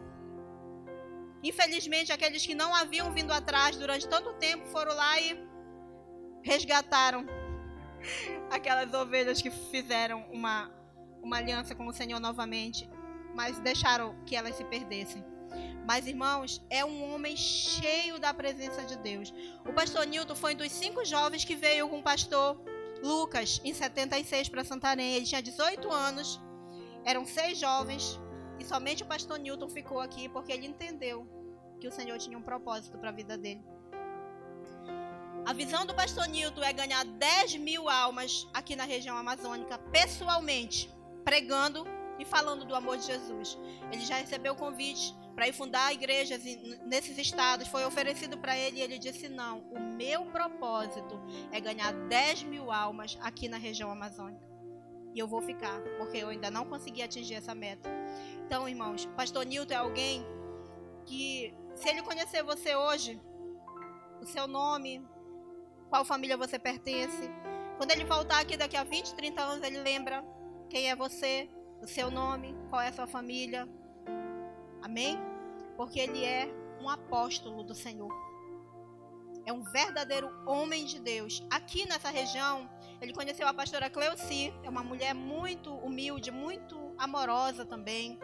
Infelizmente, 1.43 2.13
aqueles 2.13 2.45
que 2.45 2.55
não 2.55 2.75
haviam 2.75 3.13
vindo 3.13 3.33
atrás 3.33 3.77
durante 3.77 4.09
tanto 4.09 4.33
tempo 4.35 4.67
foram 4.67 4.95
lá 4.95 5.21
e 5.21 5.47
resgataram 6.43 7.27
aquelas 8.51 8.93
ovelhas 8.95 9.43
que 9.43 9.51
fizeram 9.51 10.25
uma, 10.33 10.73
uma 11.23 11.37
aliança 11.37 11.75
com 11.75 11.87
o 11.87 11.93
Senhor 11.93 12.19
novamente, 12.21 12.89
mas 13.37 13.59
deixaram 13.59 14.17
que 14.25 14.35
elas 14.35 14.57
se 14.57 14.65
perdessem. 14.65 15.23
Mas, 15.87 16.07
irmãos, 16.07 16.65
é 16.69 16.85
um 16.85 17.13
homem 17.13 17.37
cheio 17.37 18.19
da 18.19 18.35
presença 18.35 18.83
de 18.83 18.97
Deus. 18.97 19.33
O 19.65 19.73
pastor 19.73 20.07
Newton 20.07 20.35
foi 20.35 20.55
um 20.55 20.57
dos 20.57 20.73
cinco 20.73 21.05
jovens 21.05 21.45
que 21.45 21.55
veio 21.55 21.89
com 21.89 22.01
o 22.01 22.03
pastor 22.03 22.61
Lucas 23.05 23.61
em 23.63 23.73
76 23.73 24.49
para 24.49 24.65
Santarém. 24.65 25.15
Ele 25.15 25.27
tinha 25.27 25.43
18 25.43 25.93
anos, 25.93 26.41
eram 27.05 27.25
seis 27.25 27.59
jovens, 27.59 28.19
e 28.59 28.65
somente 28.65 29.03
o 29.03 29.07
pastor 29.07 29.39
Newton 29.39 29.69
ficou 29.69 30.01
aqui 30.01 30.29
porque 30.29 30.51
ele 30.51 30.67
entendeu 30.67 31.29
que 31.79 31.87
o 31.87 31.93
Senhor 31.93 32.19
tinha 32.19 32.39
um 32.39 32.43
propósito 32.43 32.99
para 32.99 33.11
a 33.11 33.13
vida 33.13 33.37
dele. 33.37 33.63
A 35.45 35.53
visão 35.53 35.87
do 35.87 35.95
pastor 35.95 36.27
Newton 36.27 36.65
é 36.65 36.73
ganhar 36.73 37.05
10 37.05 37.57
mil 37.57 37.89
almas 37.89 38.49
aqui 38.53 38.75
na 38.75 38.85
região 38.85 39.17
amazônica, 39.17 39.79
pessoalmente, 39.93 40.91
pregando 41.23 41.87
e 42.19 42.25
falando 42.25 42.65
do 42.65 42.75
amor 42.75 42.97
de 42.97 43.07
Jesus. 43.07 43.59
Ele 43.93 44.05
já 44.05 44.17
recebeu 44.17 44.53
o 44.53 44.57
convite 44.57 45.15
para 45.35 45.47
ir 45.47 45.53
fundar 45.53 45.93
igrejas 45.93 46.43
nesses 46.87 47.19
estados, 47.19 47.69
foi 47.69 47.85
oferecido 47.85 48.39
para 48.39 48.57
ele 48.57 48.79
e 48.79 48.83
ele 48.83 48.99
disse: 48.99 49.29
Não, 49.29 49.61
o 49.71 49.79
meu 49.79 50.25
propósito 50.27 51.21
é 51.53 51.61
ganhar 51.61 51.93
10 51.93 52.45
mil 52.45 52.73
almas 52.73 53.19
aqui 53.21 53.49
na 53.49 53.59
região 53.59 53.91
amazônica. 53.91 54.45
E 55.15 55.19
eu 55.19 55.27
vou 55.27 55.41
ficar, 55.41 55.81
porque 55.99 56.19
eu 56.19 56.29
ainda 56.29 56.51
não 56.51 56.67
consegui 56.67 57.03
atingir 57.03 57.35
essa 57.35 57.55
meta. 57.55 57.89
Então, 58.45 58.69
irmãos, 58.69 59.07
pastor 59.17 59.47
Newton 59.47 59.75
é 59.75 59.77
alguém 59.77 60.27
que, 61.07 61.55
se 61.75 61.89
ele 61.89 62.03
conhecer 62.03 62.43
você 62.43 62.75
hoje, 62.75 63.21
o 64.21 64.27
seu 64.27 64.47
nome, 64.47 65.03
qual 65.89 66.05
família 66.05 66.37
você 66.37 66.59
pertence. 66.59 67.31
Quando 67.77 67.91
ele 67.91 68.05
voltar 68.05 68.41
aqui 68.41 68.57
daqui 68.57 68.77
a 68.77 68.85
20, 68.85 69.15
30 69.15 69.43
anos, 69.43 69.67
ele 69.67 69.79
lembra 69.79 70.25
quem 70.69 70.91
é 70.91 70.97
você, 70.97 71.49
o 71.83 71.87
seu 71.87 72.11
nome, 72.11 72.57
qual 72.71 72.81
é 72.81 72.89
a 72.89 72.93
sua 72.93 73.07
família. 73.07 73.69
Amém? 74.83 75.19
Porque 75.77 76.01
ele 76.01 76.25
é 76.25 76.49
um 76.81 76.89
apóstolo 76.89 77.63
do 77.63 77.75
Senhor. 77.75 78.13
É 79.45 79.53
um 79.53 79.63
verdadeiro 79.63 80.29
homem 80.47 80.85
de 80.85 81.01
Deus. 81.01 81.47
Aqui 81.51 81.89
nessa 81.89 82.11
região, 82.11 82.69
ele 83.01 83.13
conheceu 83.13 83.47
a 83.47 83.55
pastora 83.55 83.89
Cleuci, 83.89 84.53
é 84.63 84.69
uma 84.69 84.83
mulher 84.83 85.15
muito 85.15 85.73
humilde, 85.73 86.31
muito 86.31 86.95
amorosa 86.99 87.65
também. 87.65 88.19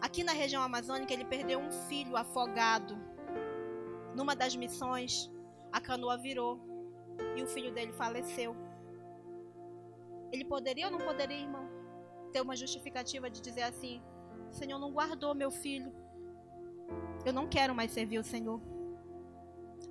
Aqui 0.00 0.22
na 0.22 0.32
região 0.32 0.62
amazônica, 0.62 1.12
ele 1.12 1.24
perdeu 1.24 1.58
um 1.58 1.70
filho 1.88 2.16
afogado. 2.16 2.98
Numa 4.14 4.34
das 4.34 4.56
missões, 4.56 5.30
a 5.72 5.80
canoa 5.80 6.16
virou 6.16 6.60
e 7.36 7.42
o 7.42 7.46
filho 7.46 7.72
dele 7.72 7.92
faleceu. 7.92 8.56
Ele 10.32 10.44
poderia 10.44 10.86
ou 10.86 10.92
não 10.92 10.98
poderia, 10.98 11.38
irmão, 11.38 11.68
ter 12.30 12.40
uma 12.40 12.56
justificativa 12.56 13.28
de 13.28 13.40
dizer 13.40 13.62
assim: 13.62 14.00
o 14.50 14.52
Senhor 14.52 14.78
não 14.78 14.92
guardou 14.92 15.34
meu 15.34 15.50
filho. 15.50 15.92
Eu 17.24 17.32
não 17.32 17.48
quero 17.48 17.74
mais 17.74 17.90
servir 17.90 18.18
o 18.18 18.24
Senhor. 18.24 18.60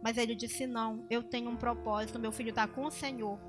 Mas 0.02 0.18
ele 0.18 0.36
disse: 0.36 0.66
Não, 0.66 1.06
eu 1.10 1.24
tenho 1.24 1.50
um 1.50 1.58
propósito. 1.58 2.20
Meu 2.20 2.32
filho 2.32 2.50
está 2.50 2.68
com 2.68 2.86
o 2.86 2.92
Senhor. 2.92 3.40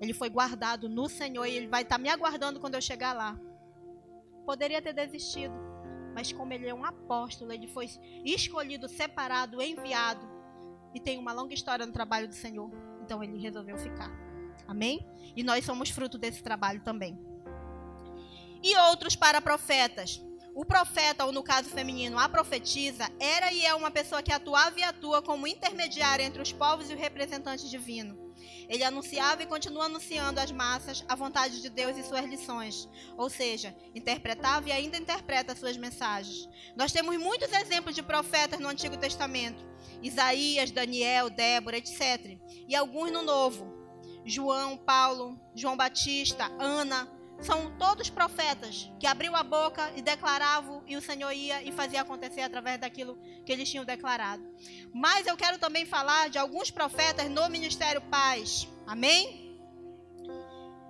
Ele 0.00 0.12
foi 0.12 0.28
guardado 0.28 0.88
no 0.88 1.08
Senhor 1.08 1.44
e 1.46 1.56
ele 1.56 1.66
vai 1.66 1.82
estar 1.82 1.96
tá 1.96 2.02
me 2.02 2.08
aguardando 2.08 2.60
quando 2.60 2.74
eu 2.74 2.80
chegar 2.80 3.12
lá. 3.12 3.38
Poderia 4.46 4.80
ter 4.80 4.92
desistido, 4.92 5.54
mas 6.14 6.32
como 6.32 6.52
ele 6.52 6.68
é 6.68 6.74
um 6.74 6.84
apóstolo, 6.84 7.52
ele 7.52 7.66
foi 7.66 7.86
escolhido, 8.24 8.88
separado, 8.88 9.60
enviado 9.60 10.26
e 10.94 11.00
tem 11.00 11.18
uma 11.18 11.32
longa 11.32 11.52
história 11.52 11.84
no 11.84 11.92
trabalho 11.92 12.28
do 12.28 12.34
Senhor. 12.34 12.70
Então 13.02 13.22
ele 13.22 13.38
resolveu 13.38 13.76
ficar. 13.76 14.10
Amém? 14.66 15.06
E 15.36 15.42
nós 15.42 15.64
somos 15.64 15.90
fruto 15.90 16.16
desse 16.16 16.42
trabalho 16.42 16.80
também. 16.82 17.18
E 18.62 18.76
outros 18.76 19.14
para 19.14 19.40
profetas. 19.40 20.20
O 20.54 20.64
profeta, 20.64 21.24
ou 21.24 21.30
no 21.30 21.42
caso 21.42 21.68
feminino, 21.68 22.18
a 22.18 22.28
profetisa, 22.28 23.08
era 23.20 23.52
e 23.52 23.64
é 23.64 23.72
uma 23.74 23.92
pessoa 23.92 24.22
que 24.22 24.32
atuava 24.32 24.80
e 24.80 24.82
atua 24.82 25.22
como 25.22 25.46
intermediária 25.46 26.24
entre 26.24 26.42
os 26.42 26.52
povos 26.52 26.90
e 26.90 26.94
o 26.94 26.98
representante 26.98 27.70
divino. 27.70 28.18
Ele 28.68 28.82
anunciava 28.82 29.42
e 29.42 29.46
continua 29.46 29.84
anunciando 29.84 30.40
às 30.40 30.50
massas 30.50 31.04
a 31.08 31.14
vontade 31.14 31.62
de 31.62 31.70
Deus 31.70 31.96
e 31.96 32.02
suas 32.02 32.24
lições, 32.24 32.88
ou 33.16 33.30
seja, 33.30 33.74
interpretava 33.94 34.68
e 34.68 34.72
ainda 34.72 34.98
interpreta 34.98 35.54
suas 35.54 35.76
mensagens. 35.76 36.48
Nós 36.76 36.90
temos 36.90 37.16
muitos 37.18 37.52
exemplos 37.52 37.94
de 37.94 38.02
profetas 38.02 38.58
no 38.58 38.68
Antigo 38.68 38.96
Testamento, 38.96 39.64
Isaías, 40.02 40.72
Daniel, 40.72 41.30
Débora, 41.30 41.78
etc. 41.78 42.36
E 42.66 42.74
alguns 42.74 43.12
no 43.12 43.22
Novo. 43.22 43.78
João, 44.24 44.76
Paulo, 44.76 45.40
João 45.54 45.76
Batista, 45.76 46.50
Ana, 46.58 47.08
são 47.40 47.70
todos 47.78 48.10
profetas 48.10 48.90
que 48.98 49.06
abriu 49.06 49.34
a 49.36 49.42
boca 49.42 49.92
e 49.96 50.02
declaravam 50.02 50.82
e 50.86 50.96
o 50.96 51.00
Senhor 51.00 51.30
ia 51.32 51.62
e 51.62 51.70
fazia 51.70 52.00
acontecer 52.00 52.40
através 52.40 52.80
daquilo 52.80 53.18
que 53.44 53.52
eles 53.52 53.70
tinham 53.70 53.84
declarado. 53.84 54.42
Mas 54.92 55.26
eu 55.26 55.36
quero 55.36 55.58
também 55.58 55.86
falar 55.86 56.30
de 56.30 56.38
alguns 56.38 56.70
profetas 56.70 57.30
no 57.30 57.48
ministério 57.48 58.00
Paz. 58.02 58.68
Amém? 58.86 59.48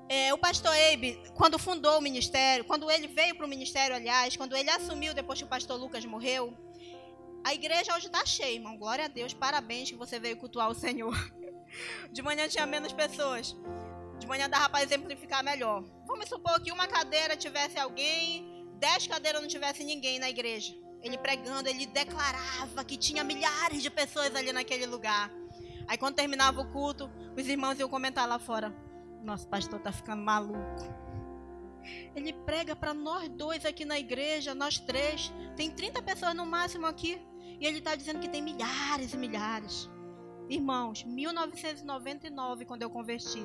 É, 0.09 0.33
o 0.33 0.39
pastor 0.39 0.73
Abe, 0.73 1.23
quando 1.35 1.59
fundou 1.59 1.99
o 1.99 2.01
ministério, 2.01 2.65
quando 2.65 2.91
ele 2.91 3.07
veio 3.07 3.35
para 3.35 3.45
o 3.45 3.49
ministério, 3.49 3.95
aliás, 3.95 4.37
quando 4.37 4.57
ele 4.57 4.71
assumiu 4.71 5.13
depois 5.13 5.38
que 5.38 5.44
o 5.44 5.49
pastor 5.49 5.79
Lucas 5.79 6.03
morreu, 6.07 6.57
a 7.44 7.53
igreja 7.53 7.94
hoje 7.94 8.07
está 8.07 8.25
cheia, 8.25 8.55
irmão. 8.55 8.79
Glória 8.79 9.05
a 9.05 9.09
Deus, 9.09 9.35
parabéns 9.35 9.90
que 9.90 9.96
você 9.96 10.19
veio 10.19 10.38
cultuar 10.38 10.71
o 10.71 10.75
Senhor. 10.75 11.15
De 12.11 12.23
manhã 12.23 12.49
tinha 12.49 12.65
menos 12.65 12.92
pessoas. 12.92 13.55
De 14.19 14.27
manhã 14.27 14.48
dava 14.48 14.69
para 14.69 14.83
exemplificar 14.83 15.42
melhor. 15.44 15.85
Vamos 16.06 16.29
supor 16.29 16.60
que 16.60 16.73
uma 16.73 16.87
cadeira 16.87 17.37
tivesse 17.37 17.79
alguém, 17.79 18.66
dez 18.79 19.06
cadeiras 19.06 19.40
não 19.40 19.48
tivesse 19.48 19.85
ninguém 19.85 20.19
na 20.19 20.29
igreja. 20.29 20.75
Ele 21.02 21.16
pregando, 21.16 21.69
ele 21.69 21.87
declarava 21.87 22.85
que 22.85 22.96
tinha 22.96 23.23
milhares 23.23 23.83
de 23.83 23.90
pessoas 23.90 24.35
ali 24.35 24.52
naquele 24.52 24.87
lugar. 24.87 25.31
Aí 25.87 25.96
quando 25.96 26.16
terminava 26.16 26.60
o 26.60 26.71
culto, 26.71 27.10
os 27.37 27.46
irmãos 27.46 27.79
iam 27.79 27.88
comentar 27.88 28.29
lá 28.29 28.38
fora: 28.38 28.75
Nosso 29.23 29.48
pastor 29.48 29.81
tá 29.81 29.92
ficando 29.92 30.23
maluco. 30.23 31.08
Ele 32.14 32.33
prega 32.33 32.75
para 32.77 32.92
nós 32.92 33.29
dois 33.29 33.64
aqui 33.64 33.85
na 33.85 33.98
igreja, 33.98 34.54
nós 34.54 34.79
três. 34.79 35.33
Tem 35.56 35.71
30 35.71 36.02
pessoas 36.02 36.35
no 36.35 36.44
máximo 36.44 36.87
aqui. 36.87 37.21
E 37.60 37.66
ele 37.66 37.79
está 37.79 37.94
dizendo 37.94 38.21
que 38.21 38.29
tem 38.29 38.42
milhares 38.42 39.14
e 39.14 39.16
milhares. 39.16 39.88
Irmãos, 40.48 41.04
1999, 41.04 42.64
quando 42.64 42.83
eu 42.83 42.90
converti, 42.90 43.42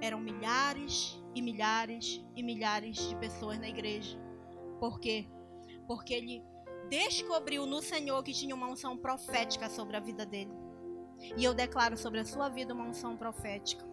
eram 0.00 0.20
milhares 0.20 1.22
e 1.34 1.42
milhares 1.42 2.24
e 2.34 2.42
milhares 2.42 2.96
de 3.08 3.16
pessoas 3.16 3.58
na 3.58 3.68
igreja. 3.68 4.18
Por 4.78 5.00
quê? 5.00 5.26
Porque 5.86 6.14
ele 6.14 6.42
descobriu 6.88 7.66
no 7.66 7.82
Senhor 7.82 8.22
que 8.22 8.32
tinha 8.32 8.54
uma 8.54 8.68
unção 8.68 8.96
profética 8.96 9.68
sobre 9.68 9.96
a 9.96 10.00
vida 10.00 10.24
dele. 10.24 10.52
E 11.36 11.44
eu 11.44 11.54
declaro 11.54 11.96
sobre 11.96 12.20
a 12.20 12.24
sua 12.24 12.48
vida 12.48 12.74
uma 12.74 12.84
unção 12.84 13.16
profética. 13.16 13.84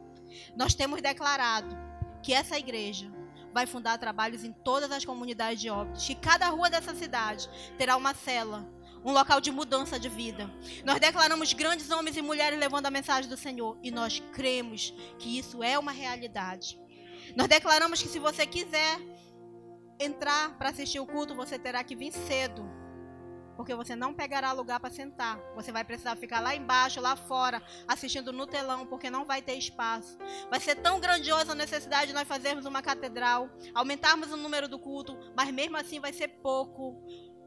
Nós 0.56 0.74
temos 0.74 1.02
declarado 1.02 1.76
que 2.22 2.34
essa 2.34 2.58
igreja 2.58 3.12
vai 3.54 3.68
fundar 3.68 3.98
trabalhos 3.98 4.44
em 4.44 4.52
todas 4.52 4.92
as 4.92 5.06
comunidades 5.06 5.62
de 5.62 5.70
óbitos, 5.70 6.08
que 6.08 6.16
cada 6.16 6.50
rua 6.50 6.70
dessa 6.70 6.96
cidade 6.96 7.48
terá 7.78 7.96
uma 7.96 8.14
cela, 8.14 8.68
um 9.04 9.12
local 9.12 9.42
de 9.42 9.52
mudança 9.52 10.00
de 10.00 10.10
vida. 10.10 10.50
Nós 10.84 11.00
declaramos 11.00 11.54
grandes 11.54 11.90
homens 11.92 12.18
e 12.18 12.22
mulheres 12.22 12.60
levando 12.60 12.86
a 12.86 12.92
mensagem 12.92 13.30
do 13.30 13.38
Senhor 13.38 13.78
e 13.84 13.92
nós 13.92 14.22
cremos 14.34 14.94
que 15.20 15.38
isso 15.38 15.64
é 15.64 15.78
uma 15.78 15.92
realidade. 15.92 16.80
Nós 17.36 17.48
declaramos 17.48 18.02
que 18.02 18.08
se 18.08 18.20
você 18.20 18.46
quiser 18.46 19.00
entrar 20.00 20.58
para 20.58 20.70
assistir 20.70 21.00
o 21.00 21.06
culto, 21.06 21.36
você 21.36 21.58
terá 21.58 21.84
que 21.84 21.96
vir 21.96 22.12
cedo 22.12 22.84
porque 23.56 23.76
você 23.76 23.96
não 23.96 24.14
pegará 24.14 24.52
lugar 24.52 24.80
para 24.80 24.90
sentar. 24.90 25.40
Você 25.56 25.72
vai 25.72 25.84
precisar 25.84 26.16
ficar 26.16 26.40
lá 26.40 26.56
embaixo, 26.56 27.00
lá 27.00 27.16
fora, 27.16 27.62
assistindo 27.88 28.34
no 28.34 28.48
telão, 28.48 28.86
porque 28.86 29.10
não 29.10 29.26
vai 29.26 29.42
ter 29.42 29.56
espaço. 29.56 30.18
Vai 30.50 30.60
ser 30.60 30.76
tão 30.76 31.00
grandiosa 31.00 31.52
a 31.52 31.56
necessidade 31.56 32.08
de 32.08 32.14
nós 32.14 32.28
fazermos 32.28 32.66
uma 32.66 32.82
catedral, 32.82 33.50
aumentarmos 33.74 34.32
o 34.32 34.38
número 34.38 34.68
do 34.68 34.80
culto, 34.80 35.18
mas 35.36 35.52
mesmo 35.52 35.78
assim 35.78 36.00
vai 36.00 36.14
ser 36.14 36.28
pouco 36.28 37.04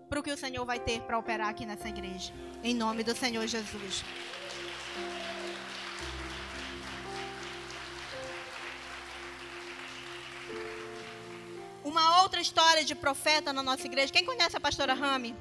para 0.08 0.20
o 0.20 0.22
que 0.22 0.30
o 0.32 0.36
Senhor 0.36 0.64
vai 0.64 0.78
ter 0.78 1.00
para 1.02 1.18
operar 1.18 1.48
aqui 1.48 1.66
nessa 1.66 1.88
igreja. 1.88 2.32
Em 2.62 2.74
nome 2.74 3.02
do 3.02 3.14
Senhor 3.14 3.46
Jesus. 3.46 4.04
Uma 11.84 12.22
outra 12.22 12.40
história 12.40 12.84
de 12.84 12.94
profeta 12.94 13.52
na 13.52 13.62
nossa 13.62 13.86
igreja. 13.86 14.12
Quem 14.12 14.24
conhece 14.24 14.56
a 14.56 14.60
pastora 14.60 14.94
Rami? 14.94 15.36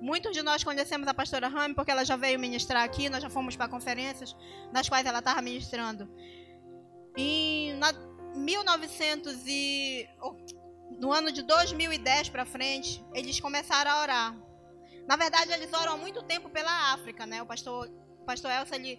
Muitos 0.00 0.32
de 0.32 0.42
nós 0.42 0.62
conhecemos 0.62 1.08
a 1.08 1.14
pastora 1.14 1.48
Rami 1.48 1.74
porque 1.74 1.90
ela 1.90 2.04
já 2.04 2.16
veio 2.16 2.38
ministrar 2.38 2.84
aqui, 2.84 3.08
nós 3.08 3.22
já 3.22 3.30
fomos 3.30 3.56
para 3.56 3.66
conferências 3.66 4.36
nas 4.72 4.88
quais 4.88 5.06
ela 5.06 5.20
estava 5.20 5.40
ministrando. 5.40 6.08
E 7.16 7.72
na 7.78 7.92
1900 8.34 9.46
e 9.46 10.06
no 10.90 11.12
ano 11.12 11.30
de 11.32 11.42
2010 11.42 12.28
para 12.28 12.44
frente, 12.44 13.04
eles 13.14 13.40
começaram 13.40 13.90
a 13.90 14.02
orar. 14.02 14.36
Na 15.06 15.16
verdade, 15.16 15.52
eles 15.52 15.72
oram 15.72 15.94
há 15.94 15.96
muito 15.96 16.22
tempo 16.22 16.48
pela 16.48 16.92
África, 16.92 17.26
né? 17.26 17.42
O 17.42 17.46
pastor 17.46 17.88
o 18.20 18.24
pastor 18.26 18.50
Elsa 18.50 18.74
ele 18.74 18.98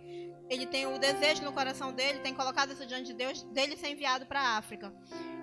ele 0.49 0.65
tem 0.65 0.87
o 0.87 0.97
desejo 0.97 1.43
no 1.43 1.51
coração 1.51 1.91
dele, 1.91 2.19
tem 2.19 2.33
colocado 2.33 2.71
isso 2.71 2.85
diante 2.85 3.07
de 3.07 3.13
Deus, 3.13 3.43
dele 3.43 3.75
ser 3.75 3.89
enviado 3.89 4.25
para 4.25 4.39
a 4.39 4.57
África. 4.57 4.93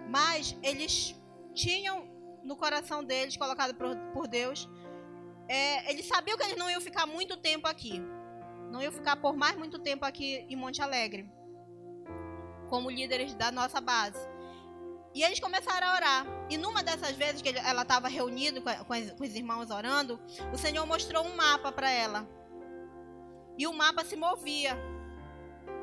Mas 0.08 0.56
eles 0.62 1.14
tinham 1.52 2.08
no 2.42 2.56
coração 2.56 3.04
deles, 3.04 3.36
colocado 3.36 3.74
por, 3.74 3.94
por 4.12 4.26
Deus, 4.26 4.66
é, 5.48 5.90
eles 5.90 6.06
sabiam 6.06 6.36
que 6.38 6.44
eles 6.44 6.56
não 6.56 6.70
iam 6.70 6.80
ficar 6.80 7.06
muito 7.06 7.36
tempo 7.36 7.66
aqui. 7.66 8.02
Não 8.70 8.82
iam 8.82 8.92
ficar 8.92 9.16
por 9.16 9.36
mais 9.36 9.56
muito 9.56 9.78
tempo 9.78 10.04
aqui 10.04 10.46
em 10.48 10.56
Monte 10.56 10.80
Alegre. 10.80 11.30
Como 12.68 12.90
líderes 12.90 13.34
da 13.34 13.52
nossa 13.52 13.80
base. 13.80 14.18
E 15.14 15.22
eles 15.22 15.38
começaram 15.38 15.86
a 15.86 15.94
orar. 15.94 16.26
E 16.50 16.58
numa 16.58 16.82
dessas 16.82 17.12
vezes 17.12 17.40
que 17.40 17.50
ela 17.50 17.82
estava 17.82 18.08
reunida 18.08 18.60
com, 18.60 19.22
os 19.24 19.34
irmãos 19.34 19.70
orando, 19.70 20.20
o 20.52 20.58
Senhor 20.58 20.84
mostrou 20.84 21.24
um 21.24 21.36
mapa 21.36 21.70
para 21.70 21.88
ela. 21.88 22.28
E 23.56 23.66
o 23.66 23.72
mapa 23.72 24.04
se 24.04 24.16
movia. 24.16 24.76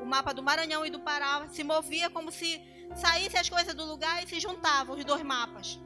O 0.02 0.04
mapa 0.04 0.34
do 0.34 0.42
Maranhão 0.42 0.84
e 0.84 0.90
do 0.90 1.00
Pará 1.00 1.48
se 1.48 1.64
movia 1.64 2.10
como 2.10 2.30
se 2.30 2.60
saísse 2.94 3.38
as 3.38 3.48
coisas 3.48 3.74
do 3.74 3.84
lugar 3.86 4.22
e 4.22 4.28
se 4.28 4.38
juntavam 4.38 4.96
os 4.96 5.04
dois 5.04 5.22
mapas. 5.22 5.80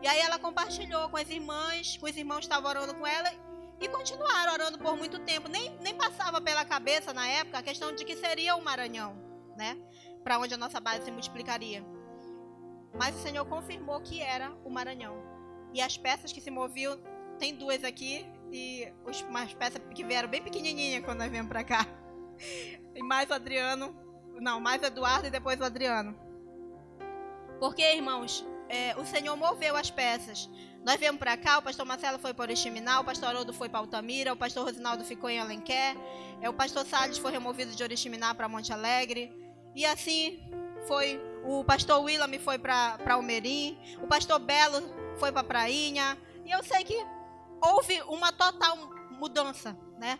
E 0.00 0.08
aí 0.08 0.20
ela 0.20 0.38
compartilhou 0.38 1.10
com 1.10 1.18
as 1.18 1.28
irmãs, 1.28 1.98
com 1.98 2.06
os 2.06 2.16
irmãos 2.16 2.38
que 2.38 2.44
estavam 2.44 2.70
orando 2.70 2.94
com 2.94 3.06
ela 3.06 3.30
e 3.80 3.88
continuaram 3.88 4.54
orando 4.54 4.78
por 4.78 4.96
muito 4.96 5.18
tempo. 5.18 5.48
Nem, 5.48 5.76
nem 5.80 5.94
passava 5.94 6.40
pela 6.40 6.64
cabeça 6.64 7.12
na 7.12 7.28
época 7.28 7.58
a 7.58 7.62
questão 7.62 7.94
de 7.94 8.04
que 8.04 8.16
seria 8.16 8.56
o 8.56 8.64
Maranhão, 8.64 9.14
né? 9.58 9.76
Para 10.24 10.38
onde 10.38 10.54
a 10.54 10.56
nossa 10.56 10.80
base 10.80 11.04
se 11.04 11.10
multiplicaria. 11.10 11.84
Mas 12.94 13.14
o 13.16 13.18
Senhor 13.18 13.44
confirmou 13.44 14.00
que 14.00 14.20
era 14.20 14.50
o 14.64 14.70
Maranhão. 14.70 15.16
E 15.72 15.80
as 15.80 15.96
peças 15.96 16.32
que 16.32 16.40
se 16.40 16.50
moviam, 16.50 16.98
tem 17.38 17.54
duas 17.54 17.84
aqui 17.84 18.26
e 18.50 18.90
os, 19.04 19.20
umas 19.22 19.52
peças 19.54 19.80
que 19.94 20.04
vieram 20.04 20.28
bem 20.28 20.42
pequenininhas 20.42 21.04
quando 21.04 21.18
nós 21.18 21.30
viemos 21.30 21.48
para 21.48 21.64
cá. 21.64 21.86
E 22.94 23.02
mais 23.02 23.30
o 23.30 23.34
Adriano, 23.34 23.94
não, 24.40 24.58
mais 24.58 24.82
o 24.82 24.86
Eduardo 24.86 25.28
e 25.28 25.30
depois 25.30 25.60
o 25.60 25.64
Adriano. 25.64 26.18
Porque, 27.60 27.82
irmãos, 27.82 28.44
é, 28.68 28.96
o 28.96 29.04
Senhor 29.04 29.36
moveu 29.36 29.76
as 29.76 29.90
peças. 29.90 30.48
Nós 30.84 30.96
viemos 30.96 31.18
para 31.18 31.36
cá, 31.36 31.58
o 31.58 31.62
pastor 31.62 31.84
Marcelo 31.84 32.18
foi 32.18 32.32
para 32.32 32.44
Oriximiná, 32.44 33.00
o 33.00 33.04
pastor 33.04 33.30
Haroldo 33.30 33.52
foi 33.52 33.68
para 33.68 33.80
Altamira, 33.80 34.32
o 34.32 34.36
pastor 34.36 34.64
Rosinaldo 34.64 35.04
ficou 35.04 35.28
em 35.28 35.38
Alenquer, 35.38 35.96
é, 36.40 36.48
o 36.48 36.52
pastor 36.52 36.84
Salles 36.86 37.18
foi 37.18 37.32
removido 37.32 37.74
de 37.74 37.82
Oriximiná 37.82 38.34
para 38.34 38.48
Monte 38.48 38.72
Alegre. 38.72 39.32
E 39.74 39.84
assim 39.84 40.40
foi, 40.88 41.20
o 41.44 41.62
pastor 41.62 42.02
Willam 42.02 42.32
foi 42.40 42.58
para 42.58 42.98
Almerim, 43.10 43.78
o 44.02 44.08
pastor 44.08 44.38
Belo 44.38 44.82
foi 45.18 45.30
para 45.30 45.44
Prainha. 45.44 46.18
E 46.44 46.50
eu 46.50 46.64
sei 46.64 46.82
que 46.82 46.96
houve 47.62 48.00
uma 48.08 48.32
total 48.32 48.76
mudança, 49.10 49.78
né? 49.98 50.18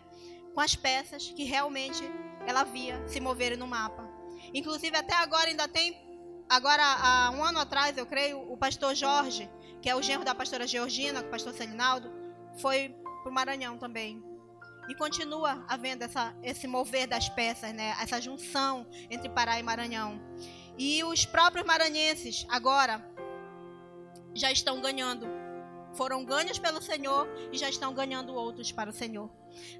Com 0.53 0.61
as 0.61 0.75
peças 0.75 1.29
que 1.31 1.43
realmente 1.43 2.03
ela 2.45 2.63
via 2.63 3.05
se 3.07 3.19
moverem 3.19 3.57
no 3.57 3.67
mapa. 3.67 4.07
Inclusive 4.53 4.95
até 4.95 5.15
agora 5.15 5.49
ainda 5.49 5.67
tem 5.67 6.07
Agora, 6.49 6.81
há 6.83 7.29
um 7.29 7.43
ano 7.43 7.59
atrás, 7.59 7.95
eu 7.95 8.07
creio, 8.07 8.41
o 8.51 8.57
pastor 8.57 8.95
Jorge, 8.95 9.47
que 9.83 9.87
é 9.87 9.95
o 9.95 10.01
genro 10.01 10.25
da 10.25 10.33
pastora 10.33 10.65
Georgina, 10.65 11.19
o 11.19 11.25
pastor 11.25 11.53
Celinaldo, 11.53 12.11
foi 12.59 12.89
para 13.21 13.29
o 13.29 13.31
Maranhão 13.31 13.77
também. 13.77 14.19
E 14.89 14.95
continua 14.95 15.63
havendo 15.67 16.03
essa, 16.03 16.35
esse 16.41 16.65
mover 16.65 17.07
das 17.07 17.29
peças, 17.29 17.71
né? 17.73 17.95
essa 18.01 18.19
junção 18.19 18.87
entre 19.07 19.29
Pará 19.29 19.59
e 19.59 19.63
Maranhão. 19.63 20.19
E 20.79 21.03
os 21.03 21.25
próprios 21.25 21.63
maranhenses, 21.63 22.47
agora, 22.49 23.07
já 24.33 24.51
estão 24.51 24.81
ganhando. 24.81 25.27
Foram 25.93 26.25
ganhos 26.25 26.57
pelo 26.57 26.81
Senhor 26.81 27.27
e 27.51 27.57
já 27.57 27.69
estão 27.69 27.93
ganhando 27.93 28.33
outros 28.33 28.71
para 28.71 28.89
o 28.89 28.93
Senhor. 28.93 29.29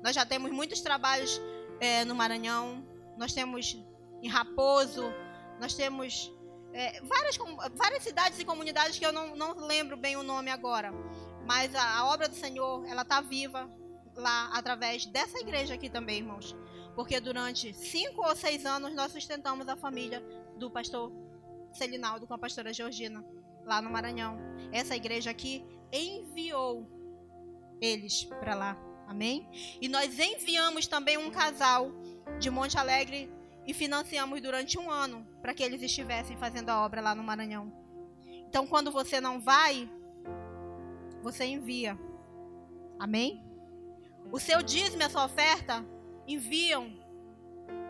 Nós 0.03 0.13
já 0.13 0.23
temos 0.27 0.51
muitos 0.51 0.79
trabalhos 0.79 1.41
é, 1.79 2.05
no 2.05 2.13
Maranhão, 2.13 2.85
nós 3.17 3.33
temos 3.33 3.83
em 4.21 4.27
Raposo, 4.27 5.11
nós 5.59 5.73
temos 5.73 6.31
é, 6.71 7.01
várias, 7.01 7.35
várias 7.73 8.03
cidades 8.03 8.37
e 8.37 8.45
comunidades 8.45 8.99
que 8.99 9.05
eu 9.05 9.11
não, 9.11 9.35
não 9.35 9.65
lembro 9.65 9.97
bem 9.97 10.17
o 10.17 10.23
nome 10.23 10.51
agora. 10.51 10.91
Mas 11.47 11.73
a, 11.73 11.97
a 11.97 12.05
obra 12.13 12.27
do 12.27 12.35
Senhor, 12.35 12.85
ela 12.85 13.01
está 13.01 13.21
viva 13.21 13.78
lá 14.19 14.49
através 14.53 15.05
dessa 15.05 15.39
igreja 15.39 15.73
aqui 15.73 15.89
também, 15.89 16.17
irmãos. 16.17 16.55
Porque 16.95 17.19
durante 17.19 17.73
cinco 17.73 18.25
ou 18.27 18.35
seis 18.35 18.65
anos 18.65 18.93
nós 18.93 19.11
sustentamos 19.11 19.67
a 19.67 19.75
família 19.75 20.21
do 20.57 20.69
pastor 20.69 21.11
Celinaldo 21.71 22.27
com 22.27 22.33
a 22.33 22.37
pastora 22.37 22.73
Georgina, 22.73 23.23
lá 23.65 23.81
no 23.81 23.89
Maranhão. 23.89 24.37
Essa 24.71 24.95
igreja 24.95 25.31
aqui 25.31 25.63
enviou 25.91 26.87
eles 27.81 28.23
para 28.23 28.55
lá. 28.55 28.77
Amém? 29.07 29.47
E 29.81 29.87
nós 29.87 30.19
enviamos 30.19 30.85
também 30.85 31.17
um 31.17 31.31
casal 31.31 31.91
de 32.39 32.49
Monte 32.49 32.77
Alegre 32.77 33.31
e 33.65 33.73
financiamos 33.73 34.41
durante 34.41 34.77
um 34.77 34.91
ano 34.91 35.25
para 35.41 35.53
que 35.53 35.63
eles 35.63 35.81
estivessem 35.81 36.37
fazendo 36.37 36.69
a 36.69 36.85
obra 36.85 37.01
lá 37.01 37.15
no 37.15 37.23
Maranhão. 37.23 37.73
Então, 38.47 38.67
quando 38.67 38.91
você 38.91 39.21
não 39.21 39.39
vai, 39.39 39.89
você 41.21 41.45
envia. 41.45 41.97
Amém? 42.99 43.48
O 44.31 44.39
seu 44.39 44.61
dízimo 44.61 45.01
e 45.01 45.05
a 45.05 45.09
sua 45.09 45.25
oferta 45.25 45.85
enviam. 46.27 46.93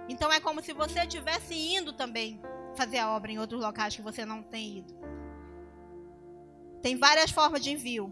Então, 0.07 0.31
é 0.31 0.39
como 0.39 0.63
se 0.63 0.73
você 0.73 1.01
estivesse 1.01 1.53
indo 1.53 1.93
também 1.93 2.41
fazer 2.75 2.99
a 2.99 3.11
obra 3.11 3.31
em 3.31 3.39
outros 3.39 3.61
locais 3.61 3.95
que 3.95 4.01
você 4.01 4.25
não 4.25 4.41
tem 4.41 4.77
ido. 4.77 4.93
Tem 6.81 6.97
várias 6.97 7.31
formas 7.31 7.61
de 7.61 7.71
envio. 7.71 8.11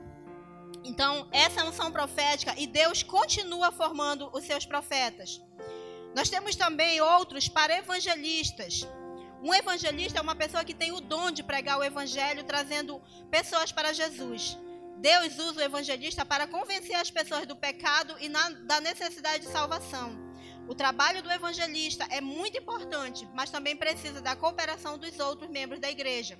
Então, 0.83 1.27
essa 1.31 1.61
é 1.61 1.63
a 1.63 1.67
unção 1.67 1.91
profética 1.91 2.53
e 2.57 2.67
Deus 2.67 3.01
continua 3.01 3.71
formando 3.71 4.29
os 4.33 4.43
seus 4.43 4.65
profetas. 4.65 5.41
Nós 6.15 6.29
temos 6.29 6.55
também 6.55 6.99
outros 6.99 7.47
para 7.47 7.77
evangelistas. 7.77 8.87
Um 9.41 9.53
evangelista 9.53 10.19
é 10.19 10.21
uma 10.21 10.35
pessoa 10.35 10.65
que 10.65 10.73
tem 10.73 10.91
o 10.91 10.99
dom 10.99 11.31
de 11.31 11.43
pregar 11.43 11.77
o 11.77 11.83
evangelho, 11.83 12.43
trazendo 12.43 13.01
pessoas 13.29 13.71
para 13.71 13.93
Jesus. 13.93 14.57
Deus 14.99 15.37
usa 15.37 15.61
o 15.61 15.63
evangelista 15.63 16.25
para 16.25 16.47
convencer 16.47 16.95
as 16.95 17.11
pessoas 17.11 17.45
do 17.45 17.55
pecado 17.55 18.15
e 18.19 18.27
na, 18.27 18.49
da 18.49 18.81
necessidade 18.81 19.45
de 19.45 19.51
salvação. 19.51 20.27
O 20.67 20.75
trabalho 20.75 21.21
do 21.21 21.31
evangelista 21.31 22.05
é 22.09 22.19
muito 22.19 22.57
importante, 22.57 23.27
mas 23.33 23.49
também 23.49 23.75
precisa 23.75 24.21
da 24.21 24.35
cooperação 24.35 24.97
dos 24.97 25.17
outros 25.19 25.49
membros 25.49 25.79
da 25.79 25.89
igreja. 25.89 26.37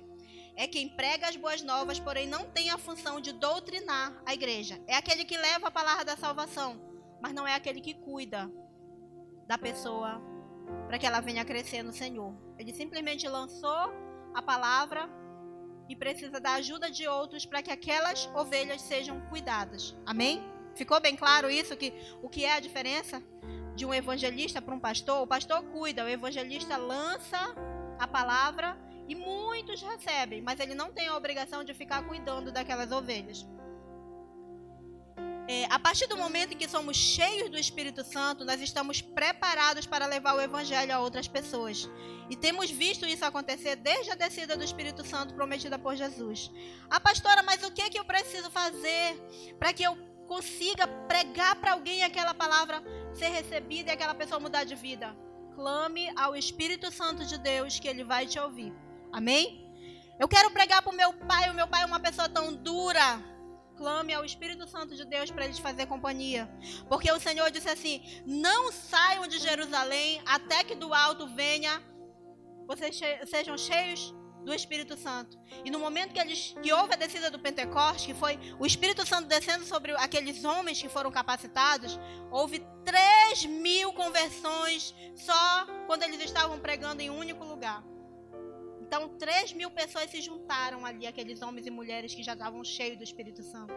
É 0.54 0.66
quem 0.66 0.88
prega 0.88 1.28
as 1.28 1.36
boas 1.36 1.62
novas, 1.62 2.00
porém 2.00 2.26
não 2.26 2.44
tem 2.50 2.68
a 2.68 2.76
função 2.76 3.20
de 3.20 3.32
doutrinar 3.32 4.20
a 4.26 4.34
igreja. 4.34 4.78
É 4.86 4.96
aquele 4.96 5.24
que 5.24 5.38
leva 5.38 5.68
a 5.68 5.70
palavra 5.70 6.04
da 6.04 6.16
salvação, 6.16 6.80
mas 7.22 7.32
não 7.32 7.46
é 7.46 7.54
aquele 7.54 7.80
que 7.80 7.94
cuida 7.94 8.50
da 9.46 9.56
pessoa 9.56 10.20
para 10.86 10.98
que 10.98 11.06
ela 11.06 11.20
venha 11.20 11.44
crescer 11.44 11.82
no 11.82 11.92
Senhor. 11.92 12.34
Ele 12.58 12.74
simplesmente 12.74 13.26
lançou 13.26 13.94
a 14.34 14.42
palavra 14.42 15.08
e 15.88 15.96
precisa 15.96 16.38
da 16.40 16.54
ajuda 16.54 16.90
de 16.90 17.06
outros 17.06 17.46
para 17.46 17.62
que 17.62 17.70
aquelas 17.70 18.26
ovelhas 18.34 18.82
sejam 18.82 19.20
cuidadas. 19.22 19.96
Amém? 20.04 20.42
Ficou 20.74 21.00
bem 21.00 21.16
claro 21.16 21.50
isso 21.50 21.76
que 21.76 21.92
o 22.22 22.28
que 22.28 22.44
é 22.44 22.54
a 22.54 22.60
diferença 22.60 23.22
de 23.74 23.86
um 23.86 23.94
evangelista 23.94 24.60
para 24.60 24.74
um 24.74 24.80
pastor? 24.80 25.22
O 25.22 25.26
pastor 25.26 25.62
cuida, 25.64 26.04
o 26.04 26.08
evangelista 26.08 26.76
lança 26.76 27.54
a 27.98 28.06
palavra 28.06 28.76
e 29.08 29.14
muitos 29.14 29.80
recebem, 29.80 30.42
mas 30.42 30.60
ele 30.60 30.74
não 30.74 30.92
tem 30.92 31.08
a 31.08 31.16
obrigação 31.16 31.64
de 31.64 31.72
ficar 31.72 32.06
cuidando 32.06 32.52
daquelas 32.52 32.92
ovelhas. 32.92 33.46
É, 35.50 35.64
a 35.70 35.78
partir 35.78 36.06
do 36.06 36.14
momento 36.14 36.52
em 36.52 36.58
que 36.58 36.68
somos 36.68 36.94
cheios 36.94 37.48
do 37.48 37.58
Espírito 37.58 38.04
Santo, 38.04 38.44
nós 38.44 38.60
estamos 38.60 39.00
preparados 39.00 39.86
para 39.86 40.04
levar 40.04 40.34
o 40.34 40.40
Evangelho 40.42 40.94
a 40.94 41.00
outras 41.00 41.26
pessoas. 41.26 41.88
E 42.28 42.36
temos 42.36 42.70
visto 42.70 43.06
isso 43.06 43.24
acontecer 43.24 43.74
desde 43.76 44.10
a 44.10 44.14
descida 44.14 44.58
do 44.58 44.62
Espírito 44.62 45.02
Santo 45.06 45.32
prometida 45.32 45.78
por 45.78 45.96
Jesus. 45.96 46.50
Ah, 46.90 47.00
pastora, 47.00 47.42
mas 47.42 47.62
o 47.62 47.70
que, 47.70 47.80
é 47.80 47.88
que 47.88 47.98
eu 47.98 48.04
preciso 48.04 48.50
fazer 48.50 49.18
para 49.58 49.72
que 49.72 49.82
eu 49.82 49.96
consiga 50.26 50.86
pregar 50.86 51.56
para 51.56 51.72
alguém 51.72 52.04
aquela 52.04 52.34
palavra 52.34 52.82
ser 53.14 53.28
recebida 53.28 53.90
e 53.90 53.94
aquela 53.94 54.14
pessoa 54.14 54.38
mudar 54.38 54.64
de 54.64 54.74
vida? 54.74 55.16
Clame 55.54 56.12
ao 56.14 56.36
Espírito 56.36 56.92
Santo 56.92 57.24
de 57.24 57.38
Deus 57.38 57.78
que 57.80 57.88
ele 57.88 58.04
vai 58.04 58.26
te 58.26 58.38
ouvir. 58.38 58.70
Amém? 59.10 59.66
Eu 60.20 60.28
quero 60.28 60.50
pregar 60.50 60.82
para 60.82 60.92
o 60.92 60.96
meu 60.96 61.14
pai, 61.14 61.48
o 61.48 61.54
meu 61.54 61.66
pai 61.66 61.84
é 61.84 61.86
uma 61.86 62.00
pessoa 62.00 62.28
tão 62.28 62.54
dura 62.54 63.37
clame 63.78 64.12
ao 64.12 64.24
Espírito 64.24 64.68
Santo 64.68 64.94
de 64.94 65.04
Deus 65.04 65.30
para 65.30 65.44
eles 65.44 65.58
fazer 65.58 65.86
companhia. 65.86 66.50
Porque 66.88 67.10
o 67.10 67.20
Senhor 67.20 67.50
disse 67.50 67.70
assim: 67.70 68.02
Não 68.26 68.70
saiam 68.72 69.26
de 69.26 69.38
Jerusalém 69.38 70.20
até 70.26 70.64
que 70.64 70.74
do 70.74 70.92
alto 70.92 71.26
venha, 71.28 71.82
vocês 72.66 73.00
sejam 73.26 73.56
cheios 73.56 74.12
do 74.44 74.52
Espírito 74.52 74.96
Santo. 74.96 75.38
E 75.64 75.70
no 75.70 75.78
momento 75.78 76.12
que, 76.12 76.20
eles, 76.20 76.54
que 76.62 76.72
houve 76.72 76.94
a 76.94 76.96
descida 76.96 77.30
do 77.30 77.38
Pentecostes, 77.38 78.06
que 78.06 78.14
foi 78.14 78.38
o 78.58 78.66
Espírito 78.66 79.06
Santo 79.06 79.28
descendo 79.28 79.64
sobre 79.64 79.92
aqueles 79.92 80.44
homens 80.44 80.80
que 80.80 80.88
foram 80.88 81.10
capacitados, 81.10 81.98
houve 82.30 82.64
3 82.84 83.46
mil 83.46 83.92
conversões 83.92 84.94
só 85.14 85.66
quando 85.86 86.02
eles 86.02 86.20
estavam 86.20 86.58
pregando 86.58 87.02
em 87.02 87.10
um 87.10 87.18
único 87.18 87.44
lugar. 87.44 87.82
Então, 88.88 89.06
3 89.18 89.52
mil 89.52 89.70
pessoas 89.70 90.10
se 90.10 90.22
juntaram 90.22 90.86
ali, 90.86 91.06
aqueles 91.06 91.42
homens 91.42 91.66
e 91.66 91.70
mulheres 91.70 92.14
que 92.14 92.22
já 92.22 92.32
estavam 92.32 92.64
cheios 92.64 92.96
do 92.96 93.04
Espírito 93.04 93.42
Santo. 93.42 93.74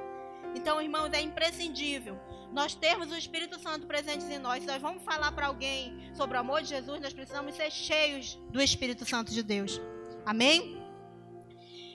Então, 0.56 0.82
irmãos, 0.82 1.12
é 1.12 1.22
imprescindível 1.22 2.18
nós 2.54 2.74
termos 2.76 3.12
o 3.12 3.18
Espírito 3.18 3.60
Santo 3.60 3.86
presente 3.86 4.24
em 4.26 4.40
nós. 4.40 4.62
Se 4.62 4.68
nós 4.68 4.82
vamos 4.82 5.04
falar 5.04 5.34
para 5.34 5.48
alguém 5.48 6.14
sobre 6.14 6.38
o 6.38 6.40
amor 6.40 6.62
de 6.62 6.70
Jesus, 6.70 7.02
nós 7.02 7.12
precisamos 7.12 7.56
ser 7.56 7.70
cheios 7.70 8.40
do 8.50 8.62
Espírito 8.62 9.06
Santo 9.06 9.34
de 9.34 9.44
Deus. 9.44 9.82
Amém? 10.26 10.82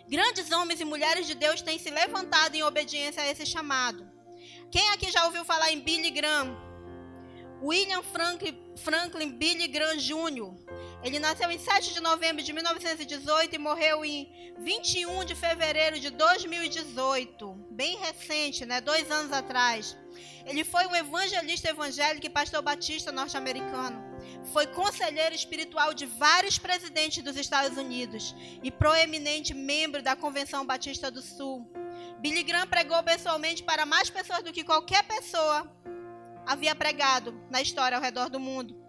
Grandes 0.09 0.51
homens 0.53 0.79
e 0.81 0.85
mulheres 0.85 1.27
de 1.27 1.35
Deus 1.35 1.63
têm 1.63 1.79
se 1.79 1.89
levantado 1.89 2.55
em 2.55 2.63
obediência 2.63 3.23
a 3.23 3.31
esse 3.31 3.47
chamado. 3.47 4.07
Quem 4.71 4.91
aqui 4.91 5.11
já 5.11 5.25
ouviu 5.25 5.43
falar 5.43 5.73
em 5.73 5.81
Billy 5.81 6.11
Graham? 6.11 6.55
William 7.63 8.03
Franklin, 8.03 8.59
Franklin 8.77 9.33
Billy 9.33 9.69
Graham 9.69 9.97
Jr. 9.97 10.66
Ele 11.07 11.21
nasceu 11.21 11.49
em 11.53 11.59
7 11.59 11.95
de 11.95 12.01
novembro 12.01 12.43
de 12.43 12.53
1918 12.53 13.55
e 13.55 13.59
morreu 13.59 14.05
em 14.05 14.29
21 14.59 15.25
de 15.25 15.37
fevereiro 15.37 16.01
de 16.01 16.11
2018. 16.11 17.55
Bem 17.71 17.97
recente, 17.99 18.67
né? 18.67 18.81
Dois 18.81 19.09
anos 19.09 19.33
atrás. 19.33 19.97
Ele 20.45 20.65
foi 20.65 20.85
um 20.89 20.97
evangelista 20.97 21.69
evangélico 21.69 22.27
e 22.27 22.29
pastor 22.29 22.61
batista 22.61 23.13
norte-americano. 23.13 24.03
Foi 24.53 24.67
conselheiro 24.67 25.33
espiritual 25.33 25.95
de 25.95 26.07
vários 26.07 26.59
presidentes 26.59 27.23
dos 27.23 27.37
Estados 27.37 27.79
Unidos 27.79 28.35
e 28.61 28.73
proeminente 28.73 29.55
membro 29.55 30.03
da 30.03 30.17
Convenção 30.17 30.67
Batista 30.67 31.09
do 31.09 31.23
Sul. 31.23 31.71
Billy 32.19 32.43
Graham 32.43 32.67
pregou 32.67 33.01
pessoalmente 33.05 33.63
para 33.63 33.87
mais 33.87 34.11
pessoas 34.11 34.43
do 34.43 34.53
que 34.53 34.65
qualquer 34.65 35.05
pessoa 35.05 35.73
havia 36.45 36.75
pregado 36.75 37.41
na 37.49 37.63
história 37.63 37.97
ao 37.97 38.03
redor 38.03 38.29
do 38.29 38.41
mundo. 38.41 38.86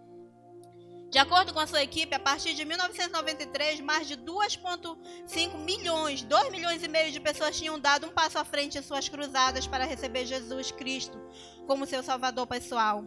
De 1.10 1.18
acordo 1.18 1.54
com 1.54 1.60
a 1.60 1.66
sua 1.66 1.82
equipe, 1.82 2.14
a 2.14 2.20
partir 2.20 2.52
de 2.52 2.66
1993, 2.66 3.80
mais 3.80 4.06
de 4.06 4.14
2,5 4.14 5.56
milhões, 5.56 6.20
2 6.20 6.50
milhões 6.50 6.82
e 6.82 6.88
meio 6.88 7.10
de 7.10 7.18
pessoas 7.18 7.56
tinham 7.56 7.78
dado 7.80 8.06
um 8.06 8.10
passo 8.10 8.38
à 8.38 8.44
frente 8.44 8.76
em 8.76 8.82
suas 8.82 9.08
cruzadas 9.08 9.66
para 9.66 9.86
receber 9.86 10.26
Jesus 10.26 10.70
Cristo 10.70 11.18
como 11.66 11.86
seu 11.86 12.02
salvador 12.02 12.46
pessoal. 12.46 13.04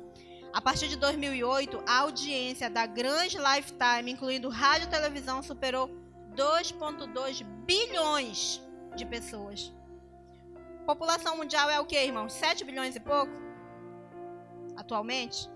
A 0.51 0.59
partir 0.59 0.87
de 0.87 0.95
2008, 0.95 1.83
a 1.87 1.99
audiência 1.99 2.71
da 2.71 2.87
grande 2.87 3.37
Lifetime, 3.37 4.11
incluindo 4.11 4.49
rádio 4.49 4.87
e 4.87 4.89
televisão, 4.89 5.43
superou 5.43 5.87
2,2 6.35 7.43
bilhões 7.65 8.61
de 8.95 9.05
pessoas. 9.05 9.71
População 10.87 11.37
mundial 11.37 11.69
é 11.69 11.79
o 11.79 11.85
que, 11.85 12.03
irmãos? 12.03 12.33
7 12.33 12.65
bilhões 12.65 12.95
e 12.95 12.99
pouco? 12.99 13.31
Atualmente? 14.75 15.47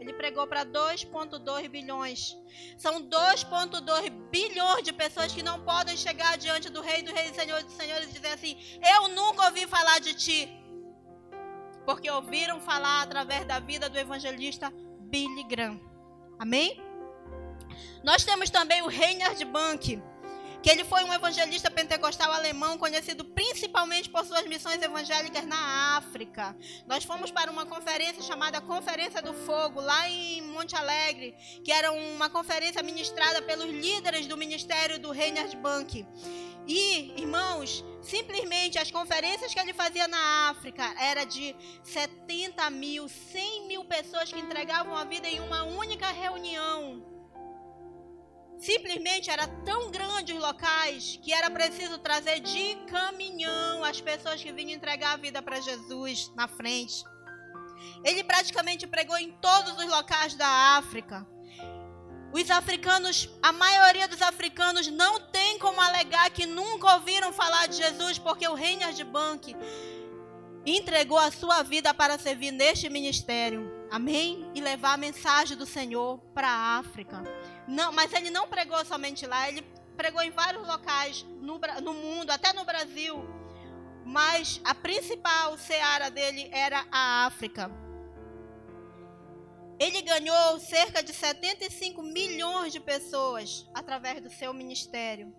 Ele 0.00 0.14
pregou 0.14 0.46
para 0.46 0.64
2,2 0.64 1.68
bilhões. 1.68 2.34
São 2.78 3.02
2,2 3.02 4.10
bilhões 4.30 4.82
de 4.82 4.92
pessoas 4.94 5.32
que 5.32 5.42
não 5.42 5.60
podem 5.60 5.94
chegar 5.94 6.38
diante 6.38 6.70
do 6.70 6.80
Rei, 6.80 7.02
do 7.02 7.12
Rei, 7.12 7.30
do 7.30 7.36
Senhor, 7.36 7.62
do 7.62 7.70
Senhor 7.70 8.02
e 8.02 8.06
dizer 8.06 8.28
assim: 8.28 8.56
Eu 8.82 9.08
nunca 9.08 9.44
ouvi 9.44 9.66
falar 9.66 10.00
de 10.00 10.14
ti. 10.14 10.48
Porque 11.84 12.10
ouviram 12.10 12.60
falar 12.60 13.02
através 13.02 13.46
da 13.46 13.58
vida 13.58 13.90
do 13.90 13.98
evangelista 13.98 14.72
Billy 15.00 15.44
Graham. 15.44 15.78
Amém? 16.38 16.80
Nós 18.02 18.24
temos 18.24 18.48
também 18.48 18.80
o 18.80 18.86
Reinhard 18.86 19.44
Bank 19.44 20.02
que 20.62 20.68
ele 20.68 20.84
foi 20.84 21.04
um 21.04 21.12
evangelista 21.12 21.70
pentecostal 21.70 22.32
alemão 22.32 22.76
conhecido 22.76 23.24
principalmente 23.24 24.10
por 24.10 24.24
suas 24.24 24.46
missões 24.46 24.82
evangélicas 24.82 25.46
na 25.46 25.96
África. 25.96 26.56
Nós 26.86 27.04
fomos 27.04 27.30
para 27.30 27.50
uma 27.50 27.64
conferência 27.66 28.22
chamada 28.22 28.60
Conferência 28.60 29.22
do 29.22 29.32
Fogo, 29.32 29.80
lá 29.80 30.08
em 30.08 30.42
Monte 30.42 30.76
Alegre, 30.76 31.34
que 31.64 31.72
era 31.72 31.90
uma 31.92 32.28
conferência 32.28 32.82
ministrada 32.82 33.42
pelos 33.42 33.70
líderes 33.70 34.26
do 34.26 34.36
ministério 34.36 34.98
do 34.98 35.10
Reinhard 35.10 35.56
Bank. 35.56 36.06
E, 36.66 37.20
irmãos, 37.20 37.84
simplesmente 38.02 38.78
as 38.78 38.90
conferências 38.90 39.52
que 39.52 39.58
ele 39.58 39.72
fazia 39.72 40.06
na 40.06 40.50
África 40.50 40.94
era 40.98 41.24
de 41.24 41.54
70 41.82 42.68
mil, 42.70 43.08
100 43.08 43.66
mil 43.66 43.84
pessoas 43.84 44.32
que 44.32 44.38
entregavam 44.38 44.96
a 44.96 45.04
vida 45.04 45.26
em 45.26 45.40
uma 45.40 45.64
única 45.64 46.10
reunião. 46.10 47.19
Simplesmente 48.60 49.30
era 49.30 49.46
tão 49.64 49.90
grande 49.90 50.34
os 50.34 50.38
locais 50.38 51.18
que 51.22 51.32
era 51.32 51.50
preciso 51.50 51.96
trazer 51.98 52.40
de 52.40 52.76
caminhão 52.86 53.82
as 53.82 54.02
pessoas 54.02 54.42
que 54.42 54.52
vinham 54.52 54.76
entregar 54.76 55.14
a 55.14 55.16
vida 55.16 55.40
para 55.40 55.60
Jesus 55.60 56.30
na 56.36 56.46
frente. 56.46 57.02
Ele 58.04 58.22
praticamente 58.22 58.86
pregou 58.86 59.16
em 59.16 59.32
todos 59.32 59.72
os 59.78 59.86
locais 59.86 60.34
da 60.34 60.76
África. 60.76 61.26
Os 62.32 62.50
africanos, 62.50 63.30
a 63.42 63.50
maioria 63.50 64.06
dos 64.06 64.20
africanos 64.20 64.86
não 64.88 65.18
tem 65.20 65.58
como 65.58 65.80
alegar 65.80 66.30
que 66.30 66.44
nunca 66.44 66.94
ouviram 66.94 67.32
falar 67.32 67.66
de 67.66 67.76
Jesus, 67.76 68.18
porque 68.18 68.46
o 68.46 68.54
Reinhard 68.54 69.02
Bank 69.04 69.56
entregou 70.66 71.18
a 71.18 71.30
sua 71.30 71.62
vida 71.62 71.94
para 71.94 72.18
servir 72.18 72.52
neste 72.52 72.90
ministério. 72.90 73.68
Amém? 73.90 74.48
E 74.54 74.60
levar 74.60 74.92
a 74.92 74.98
mensagem 74.98 75.56
do 75.56 75.66
Senhor 75.66 76.18
para 76.34 76.48
a 76.48 76.78
África. 76.78 77.24
Não, 77.70 77.92
mas 77.92 78.12
ele 78.12 78.30
não 78.30 78.48
pregou 78.48 78.84
somente 78.84 79.24
lá, 79.24 79.48
ele 79.48 79.62
pregou 79.96 80.20
em 80.22 80.32
vários 80.32 80.66
locais 80.66 81.22
no, 81.40 81.56
no 81.80 81.94
mundo, 81.94 82.30
até 82.30 82.52
no 82.52 82.64
Brasil. 82.64 83.22
Mas 84.04 84.60
a 84.64 84.74
principal 84.74 85.56
seara 85.56 86.10
dele 86.10 86.48
era 86.50 86.84
a 86.90 87.26
África. 87.26 87.70
Ele 89.78 90.02
ganhou 90.02 90.58
cerca 90.58 91.00
de 91.00 91.12
75 91.12 92.02
milhões 92.02 92.72
de 92.72 92.80
pessoas 92.80 93.70
através 93.72 94.20
do 94.20 94.30
seu 94.30 94.52
ministério. 94.52 95.32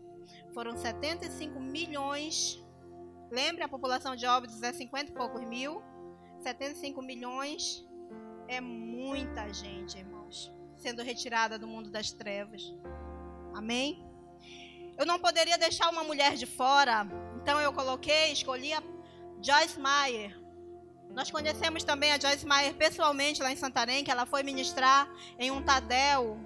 Foram 0.53 0.77
75 0.77 1.59
milhões. 1.59 2.63
Lembre, 3.29 3.63
a 3.63 3.67
população 3.67 4.15
de 4.15 4.25
Óbidos 4.25 4.63
é 4.63 4.71
50 4.71 5.11
e 5.11 5.13
poucos 5.13 5.41
mil. 5.49 5.83
75 6.39 7.01
milhões 7.01 7.85
é 8.47 8.61
muita 8.61 9.53
gente, 9.53 9.97
irmãos, 9.97 10.51
sendo 10.81 11.03
retirada 11.03 11.59
do 11.59 11.67
mundo 11.67 11.89
das 11.89 12.11
trevas. 12.11 12.73
Amém? 13.53 14.03
Eu 14.97 15.05
não 15.05 15.19
poderia 15.19 15.57
deixar 15.57 15.89
uma 15.89 16.03
mulher 16.03 16.35
de 16.35 16.45
fora, 16.45 17.07
então 17.41 17.59
eu 17.59 17.71
coloquei, 17.71 18.31
escolhi 18.31 18.73
a 18.73 18.81
Joyce 19.41 19.79
Meyer. 19.79 20.37
Nós 21.11 21.29
conhecemos 21.29 21.83
também 21.83 22.11
a 22.11 22.19
Joyce 22.19 22.45
Meyer 22.45 22.73
pessoalmente 22.73 23.41
lá 23.41 23.51
em 23.51 23.55
Santarém, 23.55 24.03
que 24.03 24.11
ela 24.11 24.25
foi 24.25 24.43
ministrar 24.43 25.09
em 25.37 25.51
um 25.51 25.61
Tadel. 25.61 26.39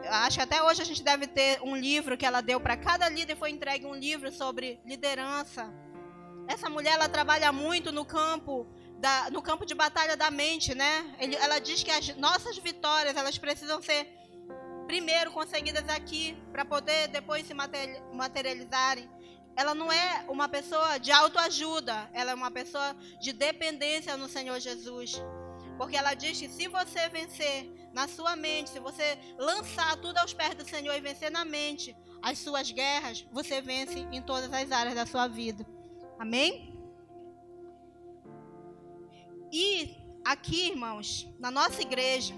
Acho 0.00 0.38
que 0.38 0.42
até 0.42 0.62
hoje 0.62 0.82
a 0.82 0.84
gente 0.84 1.02
deve 1.02 1.26
ter 1.26 1.60
um 1.62 1.76
livro 1.76 2.16
que 2.16 2.26
ela 2.26 2.40
deu 2.40 2.58
para 2.60 2.76
cada 2.76 3.08
líder, 3.08 3.36
foi 3.36 3.50
entregue 3.50 3.86
um 3.86 3.94
livro 3.94 4.32
sobre 4.32 4.80
liderança. 4.84 5.72
Essa 6.48 6.68
mulher 6.68 6.94
ela 6.94 7.08
trabalha 7.08 7.52
muito 7.52 7.92
no 7.92 8.04
campo 8.04 8.66
da, 9.02 9.30
no 9.30 9.42
campo 9.42 9.66
de 9.66 9.74
batalha 9.74 10.16
da 10.16 10.30
mente, 10.30 10.74
né? 10.74 10.92
Ele, 11.18 11.34
ela 11.36 11.58
diz 11.58 11.82
que 11.82 11.90
as 11.90 12.16
nossas 12.16 12.56
vitórias 12.58 13.16
elas 13.16 13.36
precisam 13.36 13.82
ser 13.82 14.00
primeiro 14.86 15.32
conseguidas 15.32 15.88
aqui 15.88 16.36
para 16.52 16.64
poder 16.64 17.08
depois 17.08 17.46
se 17.46 17.54
materializarem 17.54 19.08
ela 19.54 19.74
não 19.74 19.92
é 19.92 20.24
uma 20.28 20.48
pessoa 20.48 20.98
de 20.98 21.12
autoajuda, 21.12 22.08
ela 22.14 22.30
é 22.30 22.34
uma 22.34 22.50
pessoa 22.50 22.96
de 23.20 23.32
dependência 23.32 24.16
no 24.16 24.28
Senhor 24.28 24.58
Jesus. 24.58 25.20
Porque 25.76 25.96
ela 25.96 26.14
diz 26.14 26.38
que 26.38 26.48
se 26.48 26.68
você 26.68 27.08
vencer 27.08 27.70
na 27.92 28.08
sua 28.08 28.34
mente, 28.34 28.70
se 28.70 28.80
você 28.80 29.18
lançar 29.36 29.96
tudo 29.96 30.16
aos 30.18 30.32
pés 30.32 30.54
do 30.54 30.66
Senhor 30.66 30.94
e 30.94 31.00
vencer 31.00 31.30
na 31.30 31.44
mente 31.44 31.94
as 32.22 32.38
suas 32.38 32.70
guerras, 32.70 33.26
você 33.30 33.60
vence 33.60 34.06
em 34.10 34.22
todas 34.22 34.50
as 34.52 34.70
áreas 34.72 34.94
da 34.94 35.04
sua 35.04 35.28
vida. 35.28 35.66
Amém? 36.18 36.71
E 39.52 39.98
aqui, 40.24 40.70
irmãos, 40.70 41.28
na 41.38 41.50
nossa 41.50 41.82
igreja, 41.82 42.34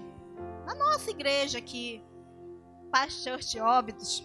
na 0.65 0.75
nossa 0.75 1.09
igreja 1.09 1.59
aqui, 1.59 2.03
Pastor 2.91 3.39
de 3.39 3.57
Óbitos, 3.57 4.21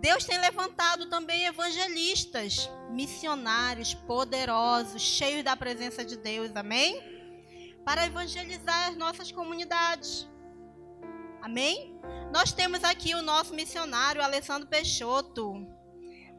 Deus 0.00 0.24
tem 0.24 0.38
levantado 0.38 1.10
também 1.10 1.44
evangelistas, 1.44 2.70
missionários 2.90 3.92
poderosos, 3.92 5.02
cheios 5.02 5.44
da 5.44 5.54
presença 5.54 6.02
de 6.02 6.16
Deus, 6.16 6.50
amém? 6.56 6.98
Para 7.84 8.06
evangelizar 8.06 8.88
as 8.88 8.96
nossas 8.96 9.30
comunidades. 9.30 10.26
Amém? 11.42 12.00
Nós 12.32 12.52
temos 12.52 12.82
aqui 12.84 13.14
o 13.14 13.20
nosso 13.20 13.54
missionário 13.54 14.22
Alessandro 14.22 14.66
Peixoto, 14.66 15.66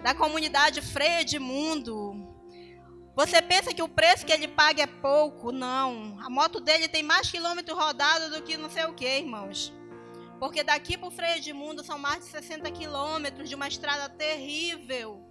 da 0.03 0.15
comunidade 0.15 0.81
Freia 0.81 1.23
de 1.23 1.37
Mundo. 1.37 2.12
Você 3.15 3.41
pensa 3.41 3.73
que 3.73 3.81
o 3.83 3.87
preço 3.87 4.25
que 4.25 4.31
ele 4.31 4.47
paga 4.47 4.83
é 4.83 4.87
pouco? 4.87 5.51
Não. 5.51 6.17
A 6.21 6.29
moto 6.29 6.59
dele 6.59 6.87
tem 6.87 7.03
mais 7.03 7.29
quilômetro 7.29 7.75
rodado 7.75 8.31
do 8.31 8.41
que 8.41 8.57
não 8.57 8.69
sei 8.69 8.85
o 8.85 8.93
que, 8.93 9.05
irmãos. 9.05 9.71
Porque 10.39 10.63
daqui 10.63 10.97
para 10.97 11.07
o 11.07 11.11
Freio 11.11 11.39
de 11.39 11.53
Mundo 11.53 11.83
são 11.83 11.97
mais 11.99 12.25
de 12.25 12.31
60 12.31 12.71
quilômetros 12.71 13.47
de 13.47 13.55
uma 13.55 13.67
estrada 13.67 14.09
terrível. 14.09 15.23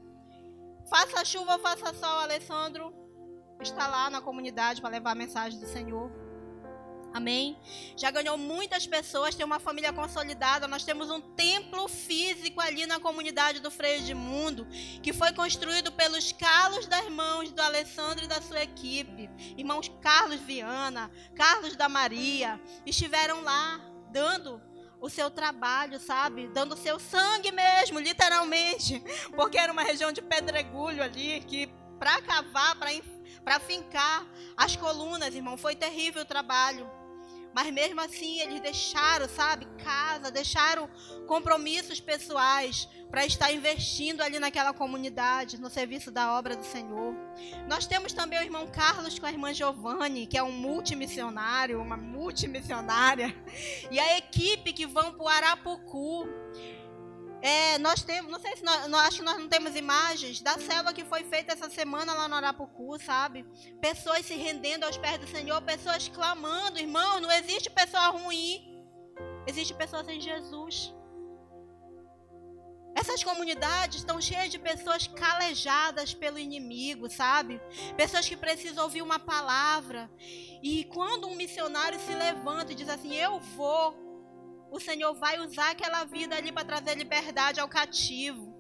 Faça 0.89 1.25
chuva, 1.25 1.59
faça 1.59 1.93
sol, 1.95 2.21
Alessandro 2.21 3.03
está 3.63 3.87
lá 3.87 4.11
na 4.11 4.21
comunidade 4.21 4.81
para 4.81 4.91
levar 4.91 5.13
a 5.13 5.15
mensagem 5.15 5.59
do 5.59 5.67
Senhor. 5.67 6.11
Amém? 7.13 7.59
Já 7.97 8.11
ganhou 8.11 8.39
muitas 8.39 8.87
pessoas, 8.87 9.35
tem 9.35 9.45
uma 9.45 9.61
família 9.61 9.93
consolidada. 9.93 10.67
Nós 10.67 10.85
temos 10.85 11.11
um 11.11 11.21
templo 11.21 11.87
físico 11.89 12.61
ali 12.61 12.87
na 12.87 12.99
comunidade 12.99 13.61
do 13.61 13.71
Freio 13.71 14.03
de 14.03 14.15
Mundo, 14.15 14.67
que 15.03 15.13
foi 15.13 15.33
construído 15.33 15.93
pelos 15.93 16.33
Carlos 16.33 16.87
das 16.87 17.09
mãos 17.09 17.53
do 17.53 17.61
Alessandro 17.61 18.25
e 18.25 18.29
da 18.29 18.41
sua 18.41 18.63
equipe. 18.63 19.29
Irmãos 19.57 19.91
Carlos 20.01 20.41
Viana, 20.41 21.11
Carlos 21.35 21.77
da 21.77 21.89
Maria, 21.89 22.61
estiveram 22.87 23.43
lá 23.43 23.81
dando 24.11 24.61
o 25.01 25.11
seu 25.11 25.31
trabalho, 25.31 25.99
sabe? 25.99 26.47
Dando 26.49 26.75
o 26.75 26.79
seu 26.79 26.99
sangue 26.99 27.51
mesmo, 27.51 27.99
literalmente. 27.99 29.03
Porque 29.35 29.59
era 29.59 29.73
uma 29.73 29.83
região 29.83 30.13
de 30.13 30.23
pedregulho 30.23 31.03
ali, 31.03 31.41
que 31.41 31.67
para 31.99 32.23
cavar, 32.23 32.77
para 33.45 33.61
fincar 33.61 34.27
as 34.57 34.77
colunas, 34.77 35.35
irmão, 35.35 35.57
foi 35.57 35.75
terrível 35.75 36.23
o 36.23 36.25
trabalho. 36.25 37.02
Mas 37.55 37.73
mesmo 37.73 38.01
assim, 38.01 38.41
eles 38.41 38.61
deixaram, 38.61 39.29
sabe, 39.29 39.67
casa, 39.83 40.31
deixaram 40.31 40.89
compromissos 41.27 42.01
pessoais 42.01 42.89
para 43.11 43.27
estar 43.27 43.53
investindo 43.53 44.23
ali 44.23 44.39
naquela 44.39 44.73
comunidade, 44.73 45.61
no 45.61 45.69
serviço 45.69 46.11
da 46.11 46.33
obra 46.39 46.57
do 46.57 46.65
Senhor. 46.65 47.15
Nós 47.69 47.87
temos 47.87 48.13
também 48.13 48.39
o 48.39 48.43
irmão 48.43 48.67
Carlos 48.67 49.19
com 49.19 49.27
a 49.27 49.31
irmã 49.31 49.53
Giovanni, 49.53 50.27
que 50.27 50.39
é 50.39 50.43
um 50.43 50.53
multimissionário, 50.53 51.81
uma 51.81 51.97
multimissionária, 51.97 53.35
e 53.91 54.01
a 54.01 54.17
equipe 54.17 54.73
que 54.73 54.87
vão 54.87 55.13
para 55.13 55.25
o 55.25 55.29
Arapucu. 55.29 56.27
É, 57.43 57.77
nós 57.79 58.03
temos, 58.03 58.31
não 58.31 58.39
sei 58.39 58.57
se 58.57 58.63
nós, 58.63 58.87
nós, 58.87 59.09
acho 59.09 59.19
que 59.19 59.25
nós 59.25 59.37
não 59.37 59.49
temos 59.49 59.75
imagens 59.75 60.41
da 60.41 60.57
selva 60.59 60.93
que 60.93 61.05
foi 61.05 61.25
feita 61.25 61.53
essa 61.53 61.69
semana 61.69 62.15
lá 62.15 62.29
no 62.29 62.37
Arapucu, 62.37 62.97
sabe? 63.01 63.45
Pessoas 63.81 64.25
se 64.25 64.35
rendendo 64.35 64.85
aos 64.85 64.97
pés 64.97 65.19
do 65.19 65.27
Senhor, 65.27 65.61
pessoas 65.63 66.07
clamando, 66.07 66.79
irmão, 66.79 67.19
não 67.19 67.33
existe 67.33 67.69
pessoa 67.69 68.11
ruim, 68.11 68.87
existe 69.45 69.75
pessoa 69.75 70.05
sem 70.05 70.21
Jesus. 70.21 70.95
Essas 72.95 73.25
comunidades 73.25 73.99
estão 73.99 74.21
cheias 74.21 74.51
de 74.51 74.59
pessoas 74.59 75.07
calejadas 75.07 76.15
pelo 76.15 76.39
inimigo, 76.39 77.11
sabe? 77.11 77.61
Pessoas 77.97 78.29
que 78.29 78.37
precisam 78.37 78.85
ouvir 78.85 79.03
uma 79.03 79.19
palavra. 79.19 80.11
E 80.63 80.85
quando 80.85 81.27
um 81.27 81.35
missionário 81.35 81.99
se 81.99 82.15
levanta 82.15 82.73
e 82.73 82.75
diz 82.75 82.89
assim: 82.89 83.15
Eu 83.15 83.41
vou, 83.41 83.97
o 84.73 84.81
Senhor 84.81 85.13
vai 85.15 85.39
usar 85.39 85.71
aquela 85.71 86.03
vida 86.05 86.35
ali 86.35 86.51
para 86.51 86.65
trazer 86.65 86.95
liberdade 86.95 87.61
ao 87.61 87.69
cativo. 87.69 88.57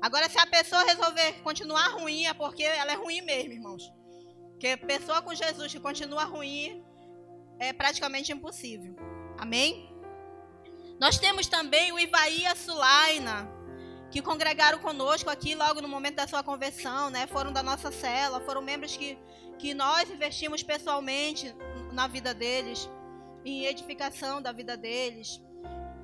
Agora, 0.00 0.30
se 0.30 0.38
a 0.38 0.46
pessoa 0.46 0.82
resolver 0.82 1.42
continuar 1.42 1.88
ruim, 1.88 2.24
é 2.24 2.32
porque 2.32 2.62
ela 2.62 2.92
é 2.92 2.94
ruim 2.94 3.20
mesmo, 3.20 3.52
irmãos. 3.52 3.82
Porque 4.52 4.78
pessoa 4.78 5.20
com 5.20 5.34
Jesus 5.34 5.70
que 5.70 5.78
continua 5.78 6.24
ruim 6.24 6.82
é 7.58 7.70
praticamente 7.74 8.32
impossível. 8.32 8.96
Amém? 9.36 9.94
Nós 10.98 11.18
temos 11.18 11.46
também 11.46 11.92
o 11.92 11.98
Ivaí 11.98 12.40
e 12.40 12.46
a 12.46 12.56
Sulaina, 12.56 13.46
que 14.10 14.22
congregaram 14.22 14.78
conosco 14.78 15.28
aqui 15.28 15.54
logo 15.54 15.82
no 15.82 15.88
momento 15.88 16.16
da 16.16 16.26
sua 16.26 16.42
conversão, 16.42 17.10
né? 17.10 17.26
Foram 17.26 17.52
da 17.52 17.62
nossa 17.62 17.92
cela, 17.92 18.40
foram 18.40 18.62
membros 18.62 18.96
que, 18.96 19.18
que 19.58 19.74
nós 19.74 20.10
investimos 20.10 20.62
pessoalmente 20.62 21.54
na 21.92 22.06
vida 22.06 22.32
deles, 22.32 22.88
em 23.44 23.66
edificação 23.66 24.40
da 24.40 24.52
vida 24.52 24.76
deles. 24.76 25.40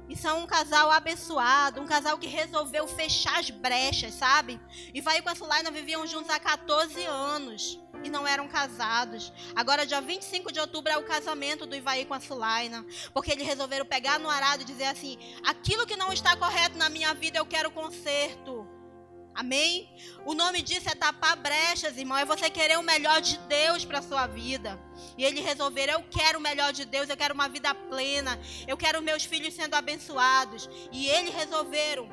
E 0.08 0.16
são 0.16 0.44
um 0.44 0.46
casal 0.46 0.90
abençoado, 0.90 1.80
um 1.80 1.86
casal 1.86 2.16
que 2.16 2.28
resolveu 2.28 2.86
fechar 2.86 3.40
as 3.40 3.50
brechas, 3.50 4.14
sabe? 4.14 4.60
E 4.94 5.00
vai 5.00 5.20
com 5.20 5.28
a 5.28 5.34
Sulaina 5.34 5.70
viviam 5.70 6.06
juntos 6.06 6.30
há 6.30 6.38
14 6.38 7.04
anos 7.04 7.80
e 8.04 8.08
não 8.10 8.24
eram 8.24 8.46
casados. 8.46 9.32
Agora, 9.54 9.84
dia 9.84 10.00
25 10.00 10.52
de 10.52 10.60
outubro, 10.60 10.92
é 10.92 10.96
o 10.96 11.04
casamento 11.04 11.66
do 11.66 11.74
Ivaí 11.74 12.04
com 12.04 12.14
a 12.14 12.20
Sulaina. 12.20 12.86
Porque 13.12 13.32
eles 13.32 13.46
resolveram 13.46 13.84
pegar 13.84 14.20
no 14.20 14.30
arado 14.30 14.62
e 14.62 14.66
dizer 14.66 14.84
assim: 14.84 15.18
aquilo 15.44 15.86
que 15.86 15.96
não 15.96 16.12
está 16.12 16.36
correto 16.36 16.78
na 16.78 16.88
minha 16.88 17.12
vida, 17.12 17.38
eu 17.38 17.46
quero 17.46 17.70
conserto. 17.72 18.75
Amém? 19.36 19.86
O 20.24 20.32
nome 20.32 20.62
disso 20.62 20.88
é 20.88 20.94
tapar 20.94 21.36
brechas, 21.36 21.98
irmão. 21.98 22.16
É 22.16 22.24
você 22.24 22.48
querer 22.48 22.78
o 22.78 22.82
melhor 22.82 23.20
de 23.20 23.36
Deus 23.40 23.84
para 23.84 24.00
sua 24.00 24.26
vida. 24.26 24.80
E 25.18 25.24
eles 25.26 25.44
resolveram: 25.44 25.92
eu 25.92 26.04
quero 26.10 26.38
o 26.38 26.42
melhor 26.42 26.72
de 26.72 26.86
Deus, 26.86 27.10
eu 27.10 27.16
quero 27.18 27.34
uma 27.34 27.46
vida 27.46 27.74
plena, 27.74 28.40
eu 28.66 28.78
quero 28.78 29.02
meus 29.02 29.26
filhos 29.26 29.52
sendo 29.52 29.74
abençoados. 29.74 30.70
E 30.90 31.06
eles 31.06 31.34
resolveram 31.34 32.08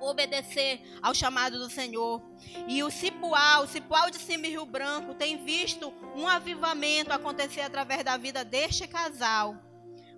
obedecer 0.00 0.80
ao 1.02 1.12
chamado 1.12 1.58
do 1.58 1.68
Senhor. 1.68 2.22
E 2.68 2.80
o 2.84 2.90
Cipual, 2.90 3.64
o 3.64 3.66
Cipual 3.66 4.08
de 4.08 4.18
Cima 4.18 4.46
Rio 4.46 4.64
Branco, 4.64 5.14
tem 5.14 5.44
visto 5.44 5.92
um 6.14 6.28
avivamento 6.28 7.12
acontecer 7.12 7.62
através 7.62 8.04
da 8.04 8.16
vida 8.16 8.44
deste 8.44 8.86
casal. 8.86 9.56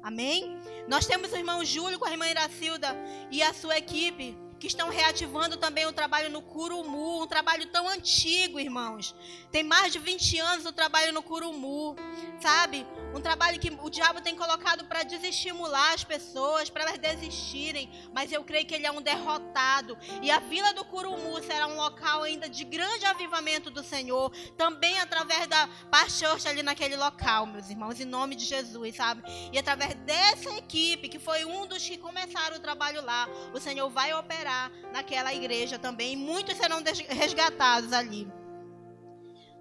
Amém? 0.02 0.58
Nós 0.86 1.06
temos 1.06 1.32
o 1.32 1.36
irmão 1.36 1.64
Júlio 1.64 1.98
com 1.98 2.04
a 2.04 2.10
irmã 2.10 2.28
Iracilda 2.28 2.94
e 3.30 3.42
a 3.42 3.54
sua 3.54 3.78
equipe 3.78 4.36
que 4.62 4.68
estão 4.68 4.90
reativando 4.90 5.56
também 5.56 5.86
o 5.86 5.92
trabalho 5.92 6.30
no 6.30 6.40
Curumu, 6.40 7.20
um 7.20 7.26
trabalho 7.26 7.66
tão 7.66 7.88
antigo, 7.88 8.60
irmãos. 8.60 9.12
Tem 9.50 9.64
mais 9.64 9.92
de 9.92 9.98
20 9.98 10.38
anos 10.38 10.64
o 10.64 10.72
trabalho 10.72 11.12
no 11.12 11.20
Curumu, 11.20 11.96
sabe? 12.40 12.86
Um 13.12 13.20
trabalho 13.20 13.58
que 13.58 13.76
o 13.82 13.90
diabo 13.90 14.20
tem 14.20 14.36
colocado 14.36 14.84
para 14.84 15.02
desestimular 15.02 15.94
as 15.94 16.04
pessoas, 16.04 16.70
para 16.70 16.84
elas 16.84 16.96
desistirem, 16.96 17.90
mas 18.14 18.30
eu 18.30 18.44
creio 18.44 18.64
que 18.64 18.72
ele 18.72 18.86
é 18.86 18.92
um 18.92 19.02
derrotado. 19.02 19.98
E 20.22 20.30
a 20.30 20.38
Vila 20.38 20.72
do 20.72 20.84
Curumu 20.84 21.42
será 21.42 21.66
um 21.66 21.74
local 21.74 22.22
ainda 22.22 22.48
de 22.48 22.62
grande 22.62 23.04
avivamento 23.04 23.68
do 23.68 23.82
Senhor, 23.82 24.30
também 24.56 24.96
através 25.00 25.48
da 25.48 25.68
Pachorcha 25.90 26.48
ali 26.48 26.62
naquele 26.62 26.94
local, 26.96 27.46
meus 27.46 27.68
irmãos, 27.68 27.98
em 28.00 28.04
nome 28.04 28.36
de 28.36 28.44
Jesus, 28.44 28.94
sabe? 28.94 29.24
E 29.52 29.58
através 29.58 29.94
dessa 29.94 30.50
equipe, 30.56 31.08
que 31.08 31.18
foi 31.18 31.44
um 31.44 31.66
dos 31.66 31.84
que 31.84 31.98
começaram 31.98 32.56
o 32.58 32.60
trabalho 32.60 33.04
lá, 33.04 33.28
o 33.52 33.58
Senhor 33.58 33.90
vai 33.90 34.14
operar 34.14 34.51
naquela 34.92 35.32
igreja 35.34 35.78
também. 35.78 36.16
Muitos 36.16 36.56
serão 36.56 36.82
resgatados 37.08 37.92
ali. 37.92 38.26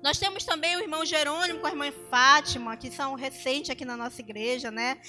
Nós 0.03 0.17
temos 0.17 0.43
também 0.43 0.75
o 0.75 0.79
irmão 0.79 1.05
Jerônimo 1.05 1.59
com 1.59 1.67
a 1.67 1.69
irmã 1.69 1.91
Fátima, 2.09 2.75
que 2.75 2.89
são 2.89 3.13
recentes 3.13 3.69
aqui 3.69 3.85
na 3.85 3.95
nossa 3.95 4.19
igreja, 4.19 4.71
né? 4.71 4.99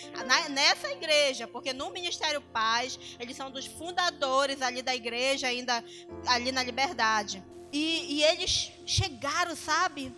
nessa 0.50 0.90
igreja, 0.90 1.48
porque 1.48 1.72
no 1.72 1.90
Ministério 1.90 2.42
Paz, 2.42 2.98
eles 3.18 3.34
são 3.34 3.50
dos 3.50 3.66
fundadores 3.66 4.60
ali 4.60 4.82
da 4.82 4.94
igreja, 4.94 5.46
ainda 5.46 5.82
ali 6.26 6.52
na 6.52 6.62
Liberdade. 6.62 7.42
E, 7.72 8.16
e 8.16 8.22
eles 8.22 8.70
chegaram, 8.84 9.56
sabe? 9.56 10.14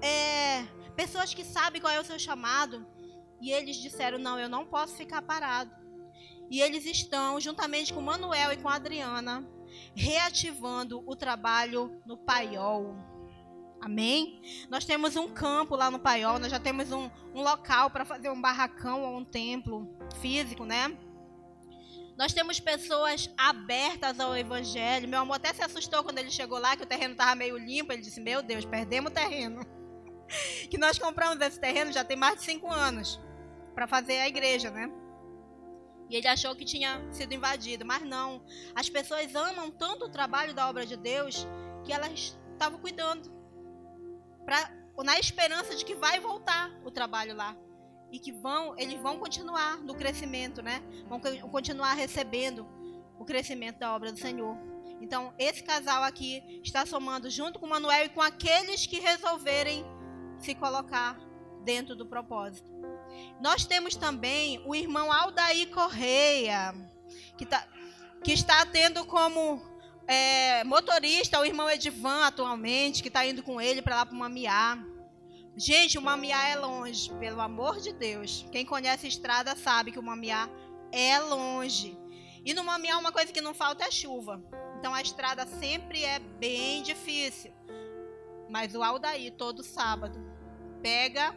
É, 0.00 0.62
pessoas 0.94 1.34
que 1.34 1.44
sabem 1.44 1.80
qual 1.80 1.92
é 1.92 1.98
o 1.98 2.04
seu 2.04 2.18
chamado. 2.18 2.86
E 3.40 3.50
eles 3.50 3.76
disseram: 3.76 4.18
Não, 4.18 4.38
eu 4.38 4.48
não 4.48 4.64
posso 4.64 4.94
ficar 4.94 5.20
parado. 5.20 5.83
E 6.50 6.60
eles 6.60 6.84
estão, 6.86 7.40
juntamente 7.40 7.92
com 7.92 8.00
Manuel 8.00 8.52
e 8.52 8.56
com 8.56 8.68
Adriana, 8.68 9.46
reativando 9.94 11.02
o 11.06 11.16
trabalho 11.16 12.00
no 12.06 12.16
Paiol. 12.16 12.96
Amém? 13.80 14.40
Nós 14.70 14.84
temos 14.84 15.16
um 15.16 15.28
campo 15.28 15.76
lá 15.76 15.90
no 15.90 15.98
Paiol, 15.98 16.38
nós 16.38 16.50
já 16.50 16.58
temos 16.58 16.90
um, 16.90 17.10
um 17.34 17.42
local 17.42 17.90
para 17.90 18.04
fazer 18.04 18.30
um 18.30 18.40
barracão 18.40 19.02
ou 19.02 19.18
um 19.18 19.24
templo 19.24 19.94
físico, 20.20 20.64
né? 20.64 20.96
Nós 22.16 22.32
temos 22.32 22.60
pessoas 22.60 23.28
abertas 23.36 24.20
ao 24.20 24.36
evangelho. 24.36 25.08
Meu 25.08 25.20
amor 25.20 25.34
até 25.36 25.52
se 25.52 25.62
assustou 25.62 26.04
quando 26.04 26.18
ele 26.18 26.30
chegou 26.30 26.58
lá, 26.58 26.76
que 26.76 26.84
o 26.84 26.86
terreno 26.86 27.12
estava 27.12 27.34
meio 27.34 27.58
limpo. 27.58 27.92
Ele 27.92 28.02
disse: 28.02 28.20
Meu 28.20 28.40
Deus, 28.40 28.64
perdemos 28.64 29.10
o 29.10 29.14
terreno. 29.14 29.66
que 30.70 30.78
nós 30.78 30.98
compramos 30.98 31.40
esse 31.40 31.58
terreno 31.58 31.92
já 31.92 32.04
tem 32.04 32.16
mais 32.16 32.38
de 32.38 32.44
cinco 32.44 32.70
anos 32.70 33.20
para 33.74 33.86
fazer 33.86 34.20
a 34.20 34.28
igreja, 34.28 34.70
né? 34.70 34.88
E 36.08 36.16
ele 36.16 36.28
achou 36.28 36.54
que 36.54 36.64
tinha 36.64 37.00
sido 37.10 37.32
invadido, 37.32 37.84
mas 37.84 38.02
não. 38.02 38.44
As 38.74 38.88
pessoas 38.88 39.34
amam 39.34 39.70
tanto 39.70 40.06
o 40.06 40.10
trabalho 40.10 40.54
da 40.54 40.68
obra 40.68 40.84
de 40.84 40.96
Deus 40.96 41.46
que 41.84 41.92
elas 41.92 42.38
estavam 42.52 42.78
cuidando, 42.78 43.30
pra, 44.44 44.70
na 45.02 45.18
esperança 45.18 45.74
de 45.74 45.84
que 45.84 45.94
vai 45.94 46.20
voltar 46.20 46.70
o 46.84 46.90
trabalho 46.90 47.34
lá 47.34 47.56
e 48.10 48.18
que 48.18 48.32
vão, 48.32 48.78
eles 48.78 49.00
vão 49.00 49.18
continuar 49.18 49.78
no 49.78 49.94
crescimento, 49.94 50.62
né? 50.62 50.82
Vão 51.08 51.20
continuar 51.50 51.94
recebendo 51.94 52.66
o 53.18 53.24
crescimento 53.24 53.78
da 53.78 53.94
obra 53.94 54.12
do 54.12 54.18
Senhor. 54.18 54.56
Então, 55.00 55.34
esse 55.38 55.62
casal 55.62 56.02
aqui 56.02 56.60
está 56.62 56.86
somando 56.86 57.28
junto 57.28 57.58
com 57.58 57.66
Manuel 57.66 58.06
e 58.06 58.08
com 58.08 58.22
aqueles 58.22 58.86
que 58.86 59.00
resolverem 59.00 59.84
se 60.38 60.54
colocar 60.54 61.18
dentro 61.64 61.96
do 61.96 62.06
propósito. 62.06 62.70
Nós 63.40 63.64
temos 63.64 63.96
também 63.96 64.62
o 64.64 64.74
irmão 64.74 65.12
Aldair 65.12 65.68
Correia, 65.70 66.74
que, 67.36 67.44
tá, 67.44 67.66
que 68.22 68.32
está 68.32 68.64
tendo 68.66 69.04
como 69.04 69.62
é, 70.06 70.64
motorista 70.64 71.40
o 71.40 71.44
irmão 71.44 71.70
Edivan 71.70 72.26
atualmente, 72.26 73.02
que 73.02 73.08
está 73.08 73.26
indo 73.26 73.42
com 73.42 73.60
ele 73.60 73.82
para 73.82 73.96
lá 73.96 74.06
para 74.06 74.14
o 74.14 74.18
Mamiá. 74.18 74.78
Gente, 75.56 75.98
o 75.98 76.02
Mamiá 76.02 76.48
é 76.48 76.56
longe, 76.56 77.12
pelo 77.14 77.40
amor 77.40 77.80
de 77.80 77.92
Deus. 77.92 78.44
Quem 78.50 78.66
conhece 78.66 79.06
estrada 79.06 79.54
sabe 79.54 79.92
que 79.92 79.98
o 79.98 80.02
Mamiá 80.02 80.48
é 80.90 81.18
longe. 81.20 81.96
E 82.44 82.52
no 82.52 82.64
Mamiá 82.64 82.98
uma 82.98 83.12
coisa 83.12 83.32
que 83.32 83.40
não 83.40 83.54
falta 83.54 83.84
é 83.84 83.90
chuva. 83.90 84.42
Então 84.78 84.92
a 84.92 85.00
estrada 85.00 85.46
sempre 85.46 86.04
é 86.04 86.18
bem 86.18 86.82
difícil. 86.82 87.52
Mas 88.50 88.74
o 88.74 88.82
Aldair, 88.82 89.32
todo 89.32 89.62
sábado, 89.62 90.20
pega 90.82 91.34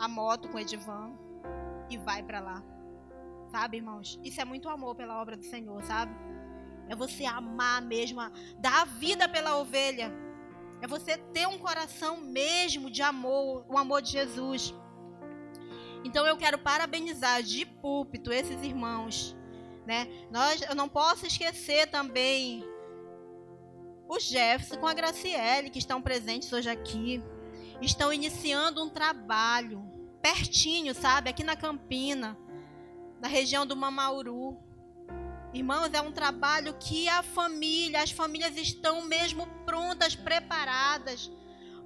a 0.00 0.08
moto 0.08 0.48
com 0.48 0.56
o 0.56 0.60
Edivan 0.60 1.12
e 1.90 1.98
vai 1.98 2.22
para 2.22 2.40
lá. 2.40 2.62
Sabe, 3.50 3.76
irmãos? 3.76 4.18
Isso 4.24 4.40
é 4.40 4.44
muito 4.44 4.68
amor 4.68 4.94
pela 4.94 5.20
obra 5.20 5.36
do 5.36 5.44
Senhor, 5.44 5.82
sabe? 5.84 6.14
É 6.88 6.96
você 6.96 7.26
amar 7.26 7.82
mesmo, 7.82 8.20
dar 8.58 8.80
a 8.80 8.84
vida 8.86 9.28
pela 9.28 9.58
ovelha. 9.58 10.10
É 10.80 10.86
você 10.86 11.18
ter 11.18 11.46
um 11.46 11.58
coração 11.58 12.16
mesmo 12.16 12.90
de 12.90 13.02
amor, 13.02 13.66
o 13.68 13.76
amor 13.76 14.00
de 14.00 14.12
Jesus. 14.12 14.74
Então 16.02 16.26
eu 16.26 16.36
quero 16.38 16.58
parabenizar 16.58 17.42
de 17.42 17.66
púlpito 17.66 18.32
esses 18.32 18.62
irmãos, 18.62 19.36
né? 19.86 20.08
Nós, 20.30 20.62
eu 20.62 20.74
não 20.74 20.88
posso 20.88 21.26
esquecer 21.26 21.90
também 21.90 22.64
o 24.08 24.18
Jefferson 24.18 24.78
com 24.78 24.86
a 24.86 24.94
Graciele 24.94 25.68
que 25.68 25.78
estão 25.78 26.00
presentes 26.00 26.50
hoje 26.50 26.70
aqui, 26.70 27.22
estão 27.82 28.10
iniciando 28.10 28.82
um 28.82 28.88
trabalho 28.88 29.89
pertinho, 30.22 30.94
sabe, 30.94 31.30
aqui 31.30 31.42
na 31.42 31.56
Campina, 31.56 32.36
na 33.20 33.28
região 33.28 33.66
do 33.66 33.76
Mamauru. 33.76 34.58
Irmãos, 35.52 35.92
é 35.92 36.00
um 36.00 36.12
trabalho 36.12 36.74
que 36.78 37.08
a 37.08 37.22
família, 37.22 38.02
as 38.02 38.10
famílias 38.10 38.56
estão 38.56 39.02
mesmo 39.02 39.46
prontas, 39.64 40.14
preparadas. 40.14 41.30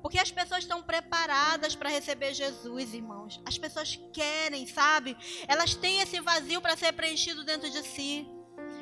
Porque 0.03 0.19
as 0.19 0.31
pessoas 0.31 0.65
estão 0.65 0.83
preparadas 0.83 1.75
para 1.75 1.89
receber 1.89 2.35
Jesus, 2.35 2.93
irmãos. 2.93 3.41
As 3.47 3.57
pessoas 3.57 3.99
querem, 4.13 4.67
sabe? 4.67 5.17
Elas 5.49 5.75
têm 5.75 6.01
esse 6.01 6.21
vazio 6.21 6.61
para 6.61 6.77
ser 6.77 6.93
preenchido 6.93 7.43
dentro 7.43 7.71
de 7.71 7.83
si. 7.83 8.29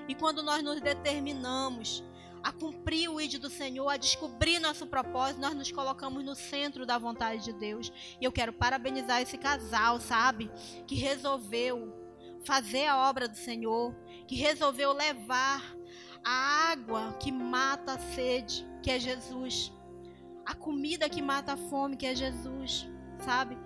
E 0.09 0.17
quando 0.17 0.43
nós 0.43 0.65
nos 0.65 0.81
determinamos 0.81 2.03
a 2.43 2.53
cumprir 2.53 3.09
o 3.09 3.21
ID 3.21 3.39
do 3.39 3.49
Senhor, 3.49 3.89
a 3.89 3.97
descobrir 3.97 4.59
nosso 4.59 4.87
propósito, 4.87 5.41
nós 5.41 5.55
nos 5.55 5.71
colocamos 5.71 6.25
no 6.25 6.35
centro 6.35 6.85
da 6.85 6.99
vontade 6.99 7.45
de 7.45 7.53
Deus. 7.53 7.93
E 8.21 8.25
eu 8.25 8.33
quero 8.33 8.53
parabenizar 8.53 9.21
esse 9.23 9.39
casal, 9.39 10.01
sabe? 10.01 10.51
Que 10.87 10.95
resolveu 10.95 11.93
fazer 12.45 12.87
a 12.87 13.09
obra 13.09 13.29
do 13.29 13.37
Senhor, 13.37 13.95
que 14.27 14.35
resolveu 14.35 14.93
levar 14.93 15.63
a 16.25 16.71
água 16.73 17.17
que 17.21 17.31
mata 17.31 17.95
a 17.95 17.99
sede, 17.99 18.67
que 18.83 18.91
é 18.91 18.99
Jesus, 18.99 19.73
a 20.45 20.55
comida 20.55 21.09
que 21.09 21.23
mata 21.23 21.53
a 21.53 21.57
fome, 21.57 21.97
que 21.97 22.07
é 22.07 22.15
Jesus, 22.15 22.89
sabe? 23.25 23.57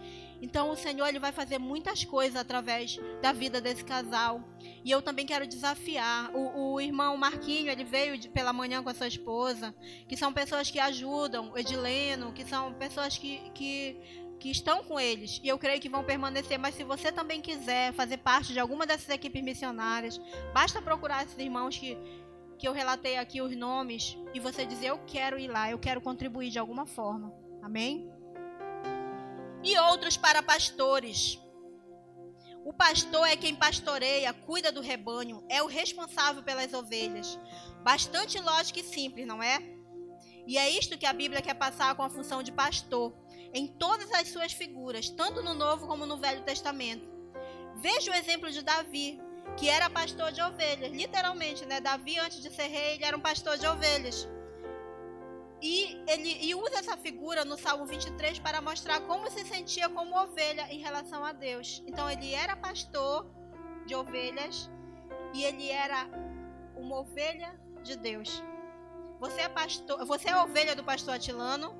Então 0.41 0.70
o 0.70 0.76
Senhor 0.76 1.07
ele 1.07 1.18
vai 1.18 1.32
fazer 1.32 1.59
muitas 1.59 2.05
coisas 2.05 2.37
através 2.37 2.99
da 3.22 3.32
vida 3.32 3.61
desse 3.61 3.84
casal. 3.84 4.43
E 4.84 4.91
eu 4.91 5.03
também 5.03 5.26
quero 5.26 5.47
desafiar 5.47 6.30
o, 6.34 6.74
o 6.74 6.80
irmão 6.80 7.16
Marquinho, 7.16 7.70
ele 7.70 7.84
veio 7.84 8.18
de, 8.18 8.28
pela 8.28 8.53
manhã 8.53 8.82
com 8.82 8.89
a 8.89 8.95
sua 8.95 9.09
esposa, 9.09 9.74
que 10.09 10.16
são 10.16 10.32
pessoas 10.32 10.70
que 10.70 10.78
ajudam, 10.78 11.53
o 11.53 11.59
Edileno, 11.59 12.32
que 12.32 12.45
são 12.45 12.72
pessoas 12.74 13.16
que, 13.18 13.39
que 13.55 13.97
que 14.39 14.51
estão 14.51 14.84
com 14.84 15.01
eles 15.01 15.41
e 15.43 15.49
eu 15.49 15.59
creio 15.59 15.80
que 15.80 15.89
vão 15.89 16.05
permanecer. 16.05 16.59
Mas 16.59 16.74
se 16.74 16.84
você 16.84 17.11
também 17.11 17.41
quiser 17.41 17.93
fazer 17.95 18.18
parte 18.18 18.53
de 18.53 18.61
alguma 18.61 18.87
dessas 18.87 19.09
equipes 19.09 19.43
missionárias, 19.43 20.20
basta 20.53 20.82
procurar 20.82 21.24
esses 21.24 21.39
irmãos 21.39 21.78
que, 21.78 21.97
que 22.59 22.68
eu 22.68 22.72
relatei 22.72 23.16
aqui 23.16 23.41
os 23.41 23.57
nomes 23.57 24.16
e 24.34 24.41
você 24.41 24.66
dizer: 24.66 24.89
Eu 24.89 24.99
quero 25.07 25.39
ir 25.39 25.49
lá, 25.49 25.70
eu 25.70 25.78
quero 25.78 26.01
contribuir 26.01 26.51
de 26.51 26.59
alguma 26.59 26.87
forma. 26.87 27.32
Amém? 27.62 28.11
E 29.67 29.77
outros 29.81 30.17
para 30.17 30.45
pastores. 30.45 31.41
O 32.64 32.73
pastor 32.73 33.27
é 33.27 33.37
quem 33.37 33.53
pastoreia, 33.53 34.33
cuida 34.33 34.71
do 34.71 34.81
rebanho, 34.81 35.45
é 35.49 35.61
o 35.61 35.67
responsável 35.67 36.41
pelas 36.41 36.73
ovelhas. 36.73 37.37
Bastante 37.83 38.39
lógico 38.39 38.79
e 38.79 38.85
simples, 38.85 39.27
não 39.27 39.43
é? 39.43 39.59
E 40.47 40.57
é 40.57 40.71
isto 40.71 40.97
que 40.97 41.05
a 41.05 41.12
Bíblia 41.12 41.43
quer 41.43 41.55
passar 41.55 41.97
com 41.97 42.05
a 42.05 42.09
função 42.09 42.45
de 42.45 42.53
pastor 42.53 43.12
em 43.53 43.67
todas 43.67 44.09
as 44.12 44.29
suas 44.29 44.53
figuras, 44.53 45.11
tanto 45.11 45.43
no 45.43 45.53
Novo 45.53 45.89
como 45.89 46.07
no 46.07 46.17
Velho 46.17 46.45
Testamento. 46.45 47.09
Veja 47.75 48.12
o 48.12 48.14
exemplo 48.14 48.49
de 48.53 48.62
Davi, 48.62 49.21
que 49.57 49.69
era 49.69 49.91
pastor 49.91 50.31
de 50.31 50.41
ovelhas, 50.43 50.93
literalmente, 50.93 51.67
né? 51.67 51.81
Davi, 51.81 52.21
antes 52.21 52.41
de 52.41 52.51
ser 52.51 52.69
rei, 52.69 52.95
ele 52.95 53.05
era 53.05 53.17
um 53.17 53.21
pastor 53.21 53.59
de 53.59 53.67
ovelhas. 53.67 54.29
E 55.63 56.03
ele 56.07 56.39
e 56.43 56.55
usa 56.55 56.79
essa 56.79 56.97
figura 56.97 57.45
no 57.45 57.57
Salmo 57.57 57.87
23 57.87 58.39
para 58.39 58.61
mostrar 58.61 59.01
como 59.01 59.31
se 59.31 59.45
sentia 59.45 59.89
como 59.89 60.15
ovelha 60.17 60.67
em 60.71 60.79
relação 60.79 61.25
a 61.25 61.33
Deus. 61.33 61.83
Então, 61.87 62.11
ele 62.11 62.35
era 62.35 62.55
pastor 62.57 63.27
de 63.87 63.95
ovelhas 63.95 64.71
e 65.33 65.45
ele 65.45 65.71
era 65.71 66.09
uma 66.77 67.01
ovelha 67.01 67.59
de 67.83 67.97
Deus. 67.97 68.43
Você 69.19 69.41
é 69.41 69.49
pastor, 69.49 70.05
você 70.05 70.29
é 70.29 70.37
ovelha 70.37 70.77
do 70.77 70.85
pastor 70.85 71.15
Atilano, 71.15 71.75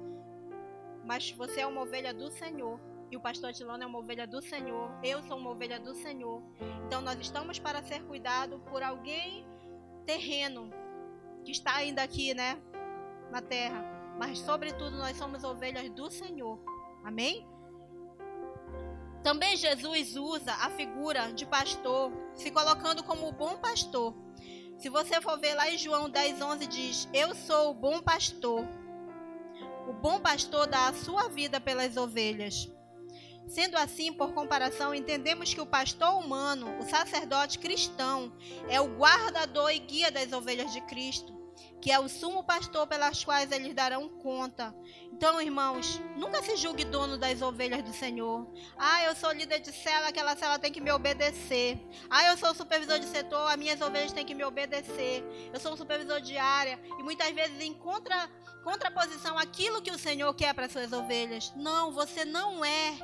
mas 1.05 1.31
você 1.33 1.61
é 1.61 1.67
uma 1.67 1.83
ovelha 1.83 2.15
do 2.15 2.31
Senhor. 2.31 2.81
E 3.11 3.17
o 3.17 3.21
pastor 3.21 3.53
Tilano 3.53 3.85
é 3.85 3.87
uma 3.87 3.99
ovelha 3.99 4.27
do 4.27 4.43
Senhor. 4.43 4.91
Eu 5.03 5.23
sou 5.23 5.37
uma 5.37 5.51
ovelha 5.51 5.79
do 5.79 5.95
Senhor. 5.95 6.43
Então 6.87 7.01
nós 7.01 7.19
estamos 7.21 7.59
para 7.59 7.83
ser 7.83 8.03
cuidado 8.05 8.59
por 8.71 8.83
alguém 8.83 9.47
terreno 10.05 10.71
que 11.45 11.53
está 11.53 11.77
ainda 11.77 12.03
aqui, 12.03 12.35
né, 12.35 12.61
na 13.31 13.41
terra. 13.43 13.85
Mas 14.19 14.39
sobretudo 14.39 14.97
nós 14.97 15.17
somos 15.17 15.45
ovelhas 15.45 15.91
do 15.91 16.11
Senhor. 16.11 16.59
Amém? 17.05 17.47
Também 19.23 19.57
Jesus 19.57 20.17
usa 20.17 20.53
a 20.53 20.71
figura 20.71 21.33
de 21.33 21.45
pastor, 21.45 22.13
se 22.35 22.51
colocando 22.51 23.03
como 23.03 23.29
o 23.29 23.33
bom 23.33 23.57
pastor. 23.57 24.15
Se 24.79 24.89
você 24.89 25.21
for 25.21 25.39
ver 25.39 25.55
lá 25.55 25.71
em 25.71 25.79
João 25.79 26.09
10, 26.09 26.41
11, 26.41 26.67
diz: 26.67 27.09
Eu 27.13 27.35
sou 27.35 27.71
o 27.71 27.75
bom 27.75 28.01
pastor. 28.01 28.65
O 29.89 29.93
bom 29.93 30.21
pastor 30.21 30.67
dá 30.67 30.89
a 30.89 30.95
sua 30.95 31.29
vida 31.29 31.61
pelas 31.61 31.97
ovelhas. 31.97 32.71
Sendo 33.47 33.77
assim, 33.77 34.13
por 34.13 34.33
comparação, 34.33 34.95
entendemos 34.95 35.55
que 35.55 35.61
o 35.61 35.67
pastor 35.67 36.19
humano, 36.19 36.79
o 36.79 36.83
sacerdote 36.83 37.59
cristão, 37.59 38.33
é 38.69 38.81
o 38.81 38.97
guardador 38.97 39.71
e 39.71 39.79
guia 39.79 40.11
das 40.11 40.33
ovelhas 40.33 40.73
de 40.73 40.81
Cristo 40.83 41.46
que 41.81 41.93
é 41.93 41.99
o 41.99 42.09
sumo 42.09 42.43
pastor 42.43 42.87
pelas 42.87 43.25
quais 43.25 43.53
eles 43.53 43.75
darão 43.75 44.09
conta. 44.09 44.75
Então, 45.13 45.41
irmãos, 45.41 46.01
nunca 46.17 46.43
se 46.43 46.57
julgue 46.57 46.85
dono 46.85 47.17
das 47.17 47.43
ovelhas 47.43 47.83
do 47.83 47.93
Senhor. 47.93 48.47
Ah, 48.77 49.05
eu 49.05 49.15
sou 49.15 49.33
líder 49.33 49.61
de 49.61 49.73
cela, 49.73 50.09
aquela 50.09 50.37
cela 50.37 50.59
tem 50.59 50.73
que 50.73 50.81
me 50.81 50.91
obedecer. 50.91 51.79
Ah, 52.11 52.27
eu 52.27 52.37
sou 52.37 52.55
supervisor 52.55 52.99
de 52.99 53.07
setor, 53.07 53.49
as 53.49 53.57
minhas 53.57 53.81
ovelhas 53.81 54.13
têm 54.13 54.27
que 54.27 54.35
me 54.35 54.45
obedecer. 54.45 55.25
Eu 55.53 55.61
sou 55.61 55.73
um 55.73 55.77
supervisor 55.77 56.21
de 56.21 56.37
área 56.37 56.79
e 56.99 57.03
muitas 57.03 57.31
vezes 57.31 57.61
em 57.61 57.73
contra, 57.73 58.29
contraposição 58.65 59.39
aquilo 59.39 59.83
que 59.83 59.91
o 59.91 59.99
Senhor 59.99 60.33
quer 60.35 60.55
para 60.55 60.69
suas 60.69 60.93
ovelhas. 60.93 61.53
Não, 61.57 61.93
você 61.93 62.25
não 62.25 62.65
é 62.65 62.99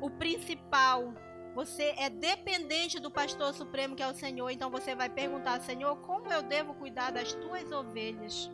o 0.00 0.08
principal 0.10 1.14
você 1.58 1.92
é 1.98 2.08
dependente 2.08 3.00
do 3.00 3.10
pastor 3.10 3.52
supremo 3.52 3.96
que 3.96 4.02
é 4.04 4.08
o 4.08 4.14
Senhor, 4.14 4.48
então 4.48 4.70
você 4.70 4.94
vai 4.94 5.08
perguntar: 5.08 5.60
Senhor, 5.60 5.96
como 6.02 6.32
eu 6.32 6.40
devo 6.40 6.72
cuidar 6.72 7.10
das 7.10 7.32
tuas 7.32 7.72
ovelhas? 7.72 8.48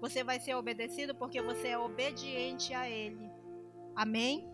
Você 0.00 0.22
vai 0.22 0.38
ser 0.38 0.54
obedecido 0.54 1.12
porque 1.12 1.42
você 1.42 1.66
é 1.70 1.78
obediente 1.78 2.72
a 2.72 2.88
Ele. 2.88 3.28
Amém? 3.96 4.48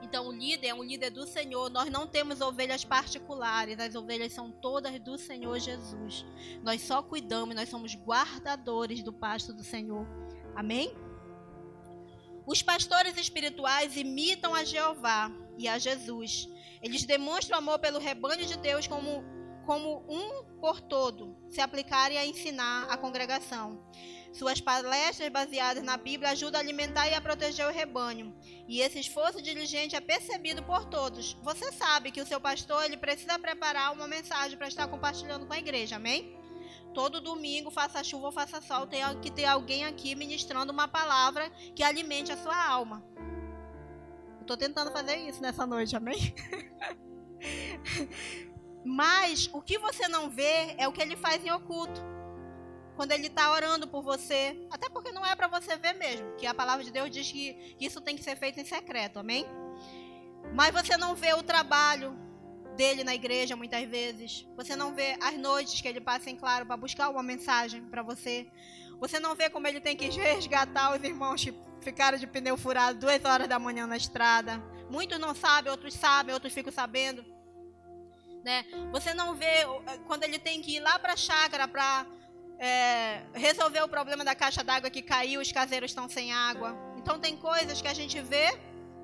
Então, 0.00 0.28
o 0.28 0.32
líder 0.32 0.68
é 0.68 0.74
um 0.74 0.82
líder 0.82 1.10
do 1.10 1.26
Senhor. 1.26 1.68
Nós 1.68 1.90
não 1.90 2.06
temos 2.06 2.40
ovelhas 2.40 2.82
particulares, 2.82 3.78
as 3.78 3.94
ovelhas 3.94 4.32
são 4.32 4.50
todas 4.50 4.98
do 5.00 5.18
Senhor 5.18 5.58
Jesus. 5.58 6.24
Nós 6.62 6.80
só 6.80 7.02
cuidamos, 7.02 7.54
nós 7.54 7.68
somos 7.68 7.94
guardadores 7.94 9.02
do 9.02 9.12
pasto 9.12 9.52
do 9.52 9.62
Senhor. 9.62 10.06
Amém? 10.56 10.96
Os 12.46 12.62
pastores 12.62 13.18
espirituais 13.18 13.98
imitam 13.98 14.54
a 14.54 14.64
Jeová 14.64 15.30
e 15.58 15.68
a 15.68 15.78
Jesus. 15.78 16.48
Eles 16.82 17.04
demonstram 17.04 17.58
amor 17.58 17.78
pelo 17.78 17.98
rebanho 17.98 18.44
de 18.46 18.56
Deus 18.56 18.86
como, 18.86 19.24
como 19.64 20.04
um 20.08 20.44
por 20.60 20.80
todo, 20.80 21.36
se 21.50 21.60
aplicarem 21.60 22.18
a 22.18 22.26
ensinar 22.26 22.86
a 22.90 22.96
congregação. 22.96 23.80
Suas 24.32 24.62
palestras 24.62 25.28
baseadas 25.28 25.82
na 25.82 25.98
Bíblia 25.98 26.30
ajudam 26.30 26.58
a 26.58 26.64
alimentar 26.64 27.06
e 27.06 27.14
a 27.14 27.20
proteger 27.20 27.66
o 27.66 27.72
rebanho. 27.72 28.34
E 28.66 28.80
esse 28.80 28.98
esforço 28.98 29.42
diligente 29.42 29.94
é 29.94 30.00
percebido 30.00 30.62
por 30.62 30.86
todos. 30.86 31.34
Você 31.42 31.70
sabe 31.70 32.10
que 32.10 32.20
o 32.20 32.26
seu 32.26 32.40
pastor 32.40 32.82
ele 32.84 32.96
precisa 32.96 33.38
preparar 33.38 33.92
uma 33.92 34.08
mensagem 34.08 34.56
para 34.56 34.68
estar 34.68 34.88
compartilhando 34.88 35.46
com 35.46 35.52
a 35.52 35.58
igreja, 35.58 35.96
amém? 35.96 36.34
Todo 36.94 37.20
domingo, 37.20 37.70
faça 37.70 38.02
chuva 38.02 38.26
ou 38.26 38.32
faça 38.32 38.60
sol, 38.62 38.86
tem 38.86 39.02
que 39.20 39.30
ter 39.30 39.44
alguém 39.44 39.84
aqui 39.84 40.14
ministrando 40.14 40.72
uma 40.72 40.88
palavra 40.88 41.50
que 41.74 41.82
alimente 41.82 42.32
a 42.32 42.36
sua 42.36 42.56
alma. 42.66 43.04
Estou 44.42 44.56
tentando 44.56 44.90
fazer 44.90 45.16
isso 45.16 45.40
nessa 45.40 45.66
noite, 45.66 45.96
amém? 45.96 46.34
Mas 48.84 49.48
o 49.52 49.62
que 49.62 49.78
você 49.78 50.08
não 50.08 50.28
vê 50.28 50.74
é 50.76 50.86
o 50.86 50.92
que 50.92 51.00
ele 51.00 51.16
faz 51.16 51.44
em 51.44 51.50
oculto 51.50 52.00
quando 52.96 53.12
ele 53.12 53.28
está 53.28 53.50
orando 53.52 53.88
por 53.88 54.02
você, 54.02 54.66
até 54.70 54.88
porque 54.88 55.12
não 55.12 55.24
é 55.24 55.34
para 55.34 55.48
você 55.48 55.76
ver 55.76 55.94
mesmo, 55.94 56.36
que 56.36 56.46
a 56.46 56.54
palavra 56.54 56.84
de 56.84 56.90
Deus 56.90 57.10
diz 57.10 57.30
que 57.32 57.74
isso 57.80 58.00
tem 58.00 58.16
que 58.16 58.22
ser 58.22 58.36
feito 58.36 58.60
em 58.60 58.64
secreto, 58.64 59.18
amém? 59.18 59.46
Mas 60.54 60.74
você 60.74 60.96
não 60.96 61.14
vê 61.14 61.32
o 61.32 61.42
trabalho 61.42 62.16
dele 62.76 63.02
na 63.02 63.14
igreja 63.14 63.56
muitas 63.56 63.88
vezes, 63.88 64.46
você 64.56 64.76
não 64.76 64.94
vê 64.94 65.16
as 65.20 65.38
noites 65.38 65.80
que 65.80 65.88
ele 65.88 66.00
passa 66.00 66.30
em 66.30 66.36
claro 66.36 66.66
para 66.66 66.76
buscar 66.76 67.08
uma 67.08 67.22
mensagem 67.22 67.82
para 67.82 68.02
você, 68.02 68.46
você 68.98 69.18
não 69.18 69.34
vê 69.34 69.48
como 69.48 69.66
ele 69.66 69.80
tem 69.80 69.96
que 69.96 70.08
resgatar 70.10 70.94
os 70.94 71.02
irmãos 71.02 71.42
que 71.42 71.54
ficaram 71.82 72.16
de 72.16 72.26
pneu 72.26 72.56
furado 72.56 72.98
duas 72.98 73.24
horas 73.24 73.48
da 73.48 73.58
manhã 73.58 73.86
na 73.86 73.96
estrada. 73.96 74.62
Muitos 74.90 75.18
não 75.18 75.34
sabem, 75.34 75.70
outros 75.70 75.94
sabem, 75.94 76.32
outros 76.34 76.52
ficam 76.52 76.72
sabendo. 76.72 77.24
Né? 78.44 78.64
Você 78.90 79.14
não 79.14 79.34
vê 79.34 79.44
eh, 79.46 79.98
quando 80.06 80.24
ele 80.24 80.38
tem 80.38 80.60
que 80.60 80.76
ir 80.76 80.80
lá 80.80 80.98
para 80.98 81.12
a 81.12 81.16
chácara 81.16 81.68
para 81.68 82.06
é, 82.58 83.22
resolver 83.34 83.82
o 83.82 83.88
problema 83.88 84.24
da 84.24 84.34
caixa 84.34 84.62
d'água 84.62 84.90
que 84.90 85.02
caiu, 85.02 85.40
os 85.40 85.50
caseiros 85.50 85.90
estão 85.90 86.08
sem 86.08 86.32
água. 86.32 86.76
Então 86.96 87.18
tem 87.18 87.36
coisas 87.36 87.80
que 87.80 87.88
a 87.88 87.94
gente 87.94 88.20
vê, 88.20 88.56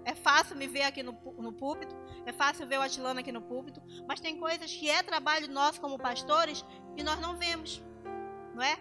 é 0.05 0.15
fácil 0.15 0.57
me 0.57 0.67
ver 0.67 0.83
aqui 0.83 1.03
no, 1.03 1.13
no 1.39 1.53
púlpito, 1.53 1.95
é 2.25 2.33
fácil 2.33 2.67
ver 2.67 2.79
o 2.79 2.83
Atilano 2.83 3.19
aqui 3.21 3.33
no 3.33 3.43
púlpito, 3.43 3.83
mas 4.07 4.21
tem 4.21 4.39
coisas 4.39 4.73
que 4.73 4.89
é 4.89 5.03
trabalho 5.03 5.49
nosso 5.49 5.81
como 5.81 5.99
pastores 5.99 6.65
e 6.97 7.03
nós 7.03 7.19
não 7.21 7.37
vemos, 7.37 7.83
não 8.55 8.63
é? 8.63 8.77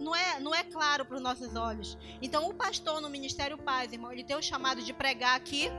Não 0.00 0.14
é, 0.14 0.40
não 0.40 0.54
é 0.54 0.64
claro 0.64 1.04
para 1.04 1.16
os 1.16 1.22
nossos 1.22 1.54
olhos. 1.54 1.96
Então, 2.20 2.48
o 2.48 2.54
pastor 2.54 3.00
no 3.00 3.08
Ministério 3.08 3.56
Paz, 3.56 3.92
irmão, 3.92 4.12
ele 4.12 4.24
tem 4.24 4.36
o 4.36 4.42
chamado 4.42 4.82
de 4.82 4.92
pregar 4.92 5.36
aqui, 5.36 5.70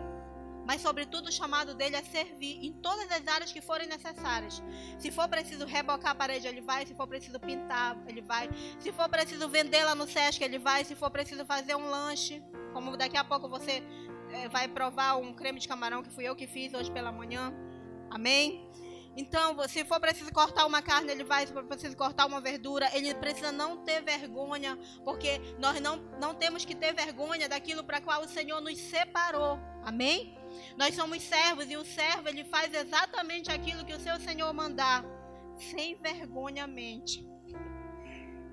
mas 0.66 0.82
sobretudo 0.82 1.28
o 1.28 1.32
chamado 1.32 1.76
dele 1.76 1.96
é 1.96 2.02
servir 2.02 2.66
em 2.66 2.74
todas 2.74 3.12
as 3.12 3.28
áreas 3.28 3.52
que 3.52 3.62
forem 3.62 3.88
necessárias. 3.88 4.64
Se 4.98 5.12
for 5.12 5.28
preciso 5.28 5.66
rebocar 5.66 6.12
a 6.12 6.16
parede, 6.16 6.48
ele 6.48 6.62
vai. 6.62 6.86
Se 6.86 6.96
for 6.96 7.08
preciso 7.08 7.40
pintar, 7.40 7.96
ele 8.08 8.22
vai. 8.22 8.50
Se 8.80 8.92
for 8.92 9.08
preciso 9.08 9.48
vender 9.48 9.84
lá 9.84 9.94
no 9.94 10.08
Sesc, 10.08 10.44
ele 10.44 10.58
vai. 10.58 10.84
Se 10.84 10.96
for 10.96 11.12
preciso 11.12 11.46
fazer 11.46 11.76
um 11.76 11.88
lanche, 11.88 12.44
como 12.74 12.98
daqui 12.98 13.16
a 13.16 13.24
pouco 13.24 13.48
você 13.48 13.84
é, 14.32 14.50
vai 14.50 14.68
provar 14.68 15.18
um 15.18 15.34
creme 15.34 15.60
de 15.60 15.68
camarão 15.68 16.02
que 16.02 16.10
fui 16.10 16.24
eu 16.24 16.36
que 16.36 16.48
fiz 16.48 16.74
hoje 16.74 16.92
pela 16.92 17.12
manhã. 17.12 17.54
Amém? 18.10 18.65
Então, 19.18 19.56
se 19.68 19.86
for 19.86 20.00
preciso 20.00 20.32
cortar 20.32 20.66
uma 20.66 20.82
carne, 20.82 21.12
ele 21.12 21.24
vai. 21.24 21.48
Se 21.48 21.54
for 21.54 21.64
preciso 21.64 21.96
cortar 21.96 22.26
uma 22.26 22.42
verdura, 22.42 22.90
ele 22.94 23.14
precisa 23.16 23.52
não 23.52 23.78
ter 23.78 24.02
vergonha, 24.02 24.78
porque 25.04 25.40
nós 25.58 25.80
não, 25.80 25.98
não 26.20 26.36
temos 26.36 26.66
que 26.66 26.76
ter 26.76 26.94
vergonha 26.94 27.48
daquilo 27.48 27.84
para 27.84 28.02
qual 28.02 28.22
o 28.24 28.28
Senhor 28.28 28.60
nos 28.60 28.78
separou. 28.78 29.58
Amém? 29.84 30.38
Nós 30.78 30.96
somos 30.96 31.22
servos 31.24 31.70
e 31.70 31.78
o 31.78 31.86
servo 31.86 32.28
ele 32.28 32.44
faz 32.44 32.74
exatamente 32.74 33.52
aquilo 33.52 33.86
que 33.86 33.94
o 33.94 34.00
seu 34.00 34.20
Senhor 34.20 34.52
mandar, 34.54 35.06
sem 35.58 35.96
vergonhamente. 36.02 37.26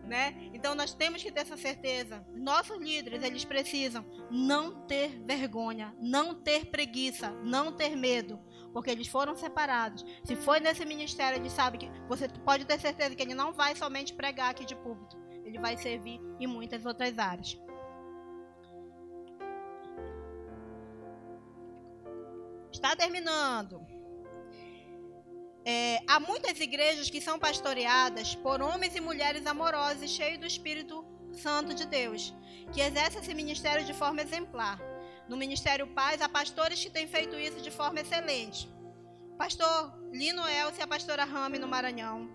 Né? 0.04 0.50
Então 0.52 0.74
nós 0.74 0.92
temos 0.92 1.22
que 1.22 1.32
ter 1.32 1.40
essa 1.40 1.56
certeza. 1.56 2.26
Nossos 2.34 2.78
líderes, 2.78 3.22
eles 3.22 3.44
precisam 3.44 4.04
não 4.30 4.84
ter 4.86 5.22
vergonha, 5.24 5.94
não 5.98 6.34
ter 6.34 6.66
preguiça, 6.66 7.30
não 7.44 7.72
ter 7.72 7.96
medo, 7.96 8.38
porque 8.72 8.90
eles 8.90 9.08
foram 9.08 9.36
separados. 9.36 10.04
Se 10.24 10.34
foi 10.36 10.60
nesse 10.60 10.84
ministério, 10.84 11.38
ele 11.38 11.50
sabe 11.50 11.78
que 11.78 11.90
você 12.08 12.28
pode 12.28 12.64
ter 12.64 12.80
certeza 12.80 13.14
que 13.14 13.22
ele 13.22 13.34
não 13.34 13.52
vai 13.52 13.74
somente 13.76 14.14
pregar 14.14 14.50
aqui 14.50 14.64
de 14.64 14.74
púlpito, 14.76 15.16
ele 15.44 15.58
vai 15.58 15.76
servir 15.76 16.20
em 16.40 16.46
muitas 16.46 16.84
outras 16.84 17.18
áreas. 17.18 17.58
Está 22.72 22.96
terminando. 22.96 23.86
É, 25.64 26.00
há 26.08 26.18
muitas 26.18 26.58
igrejas 26.58 27.08
que 27.08 27.20
são 27.20 27.38
pastoreadas 27.38 28.34
por 28.34 28.60
homens 28.60 28.96
e 28.96 29.00
mulheres 29.00 29.46
amorosos 29.46 30.02
e 30.02 30.08
cheios 30.08 30.38
do 30.38 30.46
Espírito 30.46 31.04
Santo 31.32 31.72
de 31.72 31.86
Deus, 31.86 32.34
que 32.72 32.80
exercem 32.80 33.20
esse 33.20 33.34
ministério 33.34 33.84
de 33.84 33.94
forma 33.94 34.22
exemplar. 34.22 34.91
No 35.28 35.36
Ministério 35.36 35.86
Paz, 35.88 36.20
há 36.20 36.28
pastores 36.28 36.82
que 36.82 36.90
têm 36.90 37.06
feito 37.06 37.36
isso 37.36 37.60
de 37.60 37.70
forma 37.70 38.00
excelente. 38.00 38.68
Pastor 39.38 39.98
Lino 40.12 40.46
Elcio 40.46 40.80
e 40.80 40.82
a 40.82 40.86
pastora 40.86 41.24
Rame 41.24 41.58
no 41.58 41.68
Maranhão. 41.68 42.28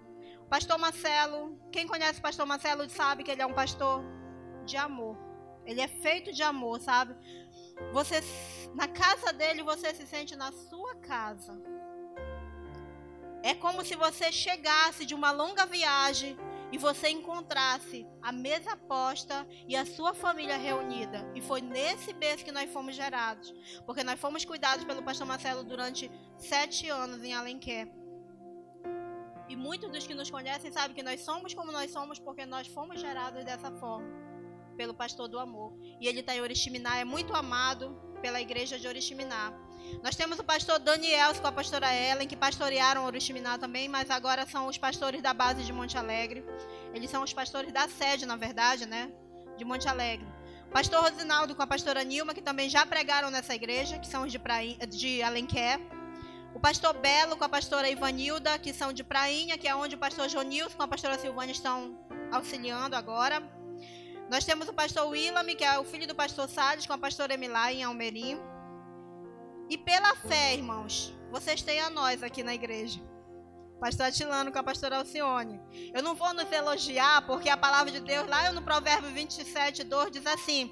Pastor 0.49 0.77
Marcelo, 0.77 1.59
quem 1.71 1.85
conhece 1.85 2.19
o 2.19 2.21
pastor 2.21 2.45
Marcelo 2.45 2.89
sabe 2.89 3.23
que 3.23 3.31
ele 3.31 3.41
é 3.41 3.45
um 3.45 3.53
pastor 3.53 4.03
de 4.65 4.77
amor. 4.77 5.17
Ele 5.65 5.81
é 5.81 5.87
feito 5.87 6.31
de 6.31 6.41
amor, 6.41 6.79
sabe? 6.79 7.15
Você 7.91 8.21
na 8.73 8.87
casa 8.87 9.33
dele 9.33 9.61
você 9.63 9.93
se 9.93 10.07
sente 10.07 10.35
na 10.35 10.51
sua 10.51 10.95
casa. 10.95 11.53
É 13.43 13.53
como 13.53 13.83
se 13.85 13.95
você 13.95 14.31
chegasse 14.31 15.05
de 15.05 15.13
uma 15.13 15.31
longa 15.31 15.65
viagem 15.65 16.37
e 16.71 16.77
você 16.77 17.09
encontrasse 17.09 18.05
a 18.21 18.31
mesa 18.31 18.75
posta 18.75 19.47
e 19.67 19.75
a 19.75 19.85
sua 19.85 20.13
família 20.13 20.57
reunida. 20.57 21.29
E 21.33 21.41
foi 21.41 21.61
nesse 21.61 22.13
berço 22.13 22.43
que 22.43 22.51
nós 22.51 22.71
fomos 22.71 22.95
gerados. 22.95 23.53
Porque 23.85 24.03
nós 24.03 24.19
fomos 24.19 24.43
cuidados 24.43 24.83
pelo 24.83 25.03
pastor 25.03 25.25
Marcelo 25.25 25.63
durante 25.63 26.11
sete 26.37 26.89
anos 26.89 27.23
em 27.23 27.33
Alenquer. 27.33 27.87
E 29.47 29.55
muitos 29.55 29.89
dos 29.89 30.05
que 30.05 30.13
nos 30.13 30.29
conhecem 30.29 30.71
sabem 30.71 30.95
que 30.95 31.03
nós 31.03 31.21
somos 31.21 31.53
como 31.53 31.71
nós 31.71 31.89
somos 31.91 32.19
porque 32.19 32.45
nós 32.45 32.67
fomos 32.67 32.99
gerados 32.99 33.45
dessa 33.45 33.71
forma 33.71 34.27
pelo 34.75 34.93
pastor 34.93 35.27
do 35.27 35.39
amor. 35.39 35.73
E 35.99 36.07
ele 36.07 36.19
está 36.19 36.35
em 36.35 36.41
Oriximiná, 36.41 36.97
é 36.97 37.05
muito 37.05 37.33
amado 37.33 37.99
pela 38.21 38.39
igreja 38.39 38.77
de 38.77 38.87
Oriximiná. 38.87 39.53
Nós 40.03 40.15
temos 40.15 40.39
o 40.39 40.43
pastor 40.43 40.79
Daniel 40.79 41.33
com 41.35 41.47
a 41.47 41.51
pastora 41.51 41.93
Ellen, 41.93 42.27
que 42.27 42.35
pastorearam 42.35 43.05
Oriximiná 43.05 43.57
também, 43.57 43.87
mas 43.87 44.09
agora 44.09 44.45
são 44.45 44.67
os 44.67 44.77
pastores 44.77 45.21
da 45.21 45.33
base 45.33 45.63
de 45.63 45.73
Monte 45.73 45.97
Alegre. 45.97 46.45
Eles 46.93 47.09
são 47.09 47.23
os 47.23 47.33
pastores 47.33 47.71
da 47.71 47.87
sede, 47.87 48.25
na 48.25 48.35
verdade, 48.35 48.85
né? 48.85 49.11
De 49.57 49.65
Monte 49.65 49.87
Alegre. 49.87 50.27
O 50.67 50.71
pastor 50.71 51.01
Rosinaldo 51.01 51.55
com 51.55 51.61
a 51.61 51.67
pastora 51.67 52.03
Nilma, 52.03 52.33
que 52.33 52.41
também 52.41 52.69
já 52.69 52.85
pregaram 52.85 53.31
nessa 53.31 53.55
igreja, 53.55 53.97
que 53.97 54.07
são 54.07 54.23
os 54.23 54.31
de, 54.31 54.37
Prainha, 54.37 54.85
de 54.85 55.23
Alenquer. 55.23 55.79
O 56.53 56.59
pastor 56.59 56.93
Belo 56.93 57.37
com 57.37 57.43
a 57.43 57.49
pastora 57.49 57.89
Ivanilda, 57.89 58.57
que 58.59 58.73
são 58.73 58.91
de 58.91 59.03
Prainha, 59.03 59.57
que 59.57 59.67
é 59.67 59.75
onde 59.75 59.95
o 59.95 59.97
pastor 59.97 60.27
Jonilson 60.27 60.75
com 60.75 60.83
a 60.83 60.87
pastora 60.87 61.17
Silvânia 61.17 61.51
estão 61.51 61.97
auxiliando 62.31 62.95
agora. 62.95 63.41
Nós 64.29 64.43
temos 64.43 64.67
o 64.67 64.73
pastor 64.73 65.07
Willam, 65.07 65.45
que 65.55 65.63
é 65.63 65.79
o 65.79 65.85
filho 65.85 66.07
do 66.07 66.13
pastor 66.13 66.49
Salles, 66.49 66.85
com 66.85 66.93
a 66.93 66.97
pastora 66.97 67.33
Emilá 67.33 67.71
em 67.71 67.83
Almerim. 67.83 68.37
E 69.69 69.77
pela 69.77 70.15
fé, 70.15 70.53
irmãos, 70.53 71.13
vocês 71.31 71.61
têm 71.61 71.79
a 71.81 71.89
nós 71.89 72.23
aqui 72.23 72.41
na 72.41 72.55
igreja. 72.55 73.01
Pastor 73.79 74.07
Atilano 74.07 74.51
com 74.51 74.57
a 74.57 74.63
pastora 74.63 74.97
Alcione. 74.97 75.59
Eu 75.93 76.01
não 76.01 76.15
vou 76.15 76.33
nos 76.33 76.51
elogiar, 76.51 77.25
porque 77.27 77.49
a 77.49 77.57
palavra 77.57 77.91
de 77.91 77.99
Deus, 77.99 78.27
lá 78.27 78.51
no 78.51 78.61
Provérbio 78.61 79.11
27, 79.11 79.83
2, 79.83 80.11
diz 80.11 80.25
assim: 80.25 80.71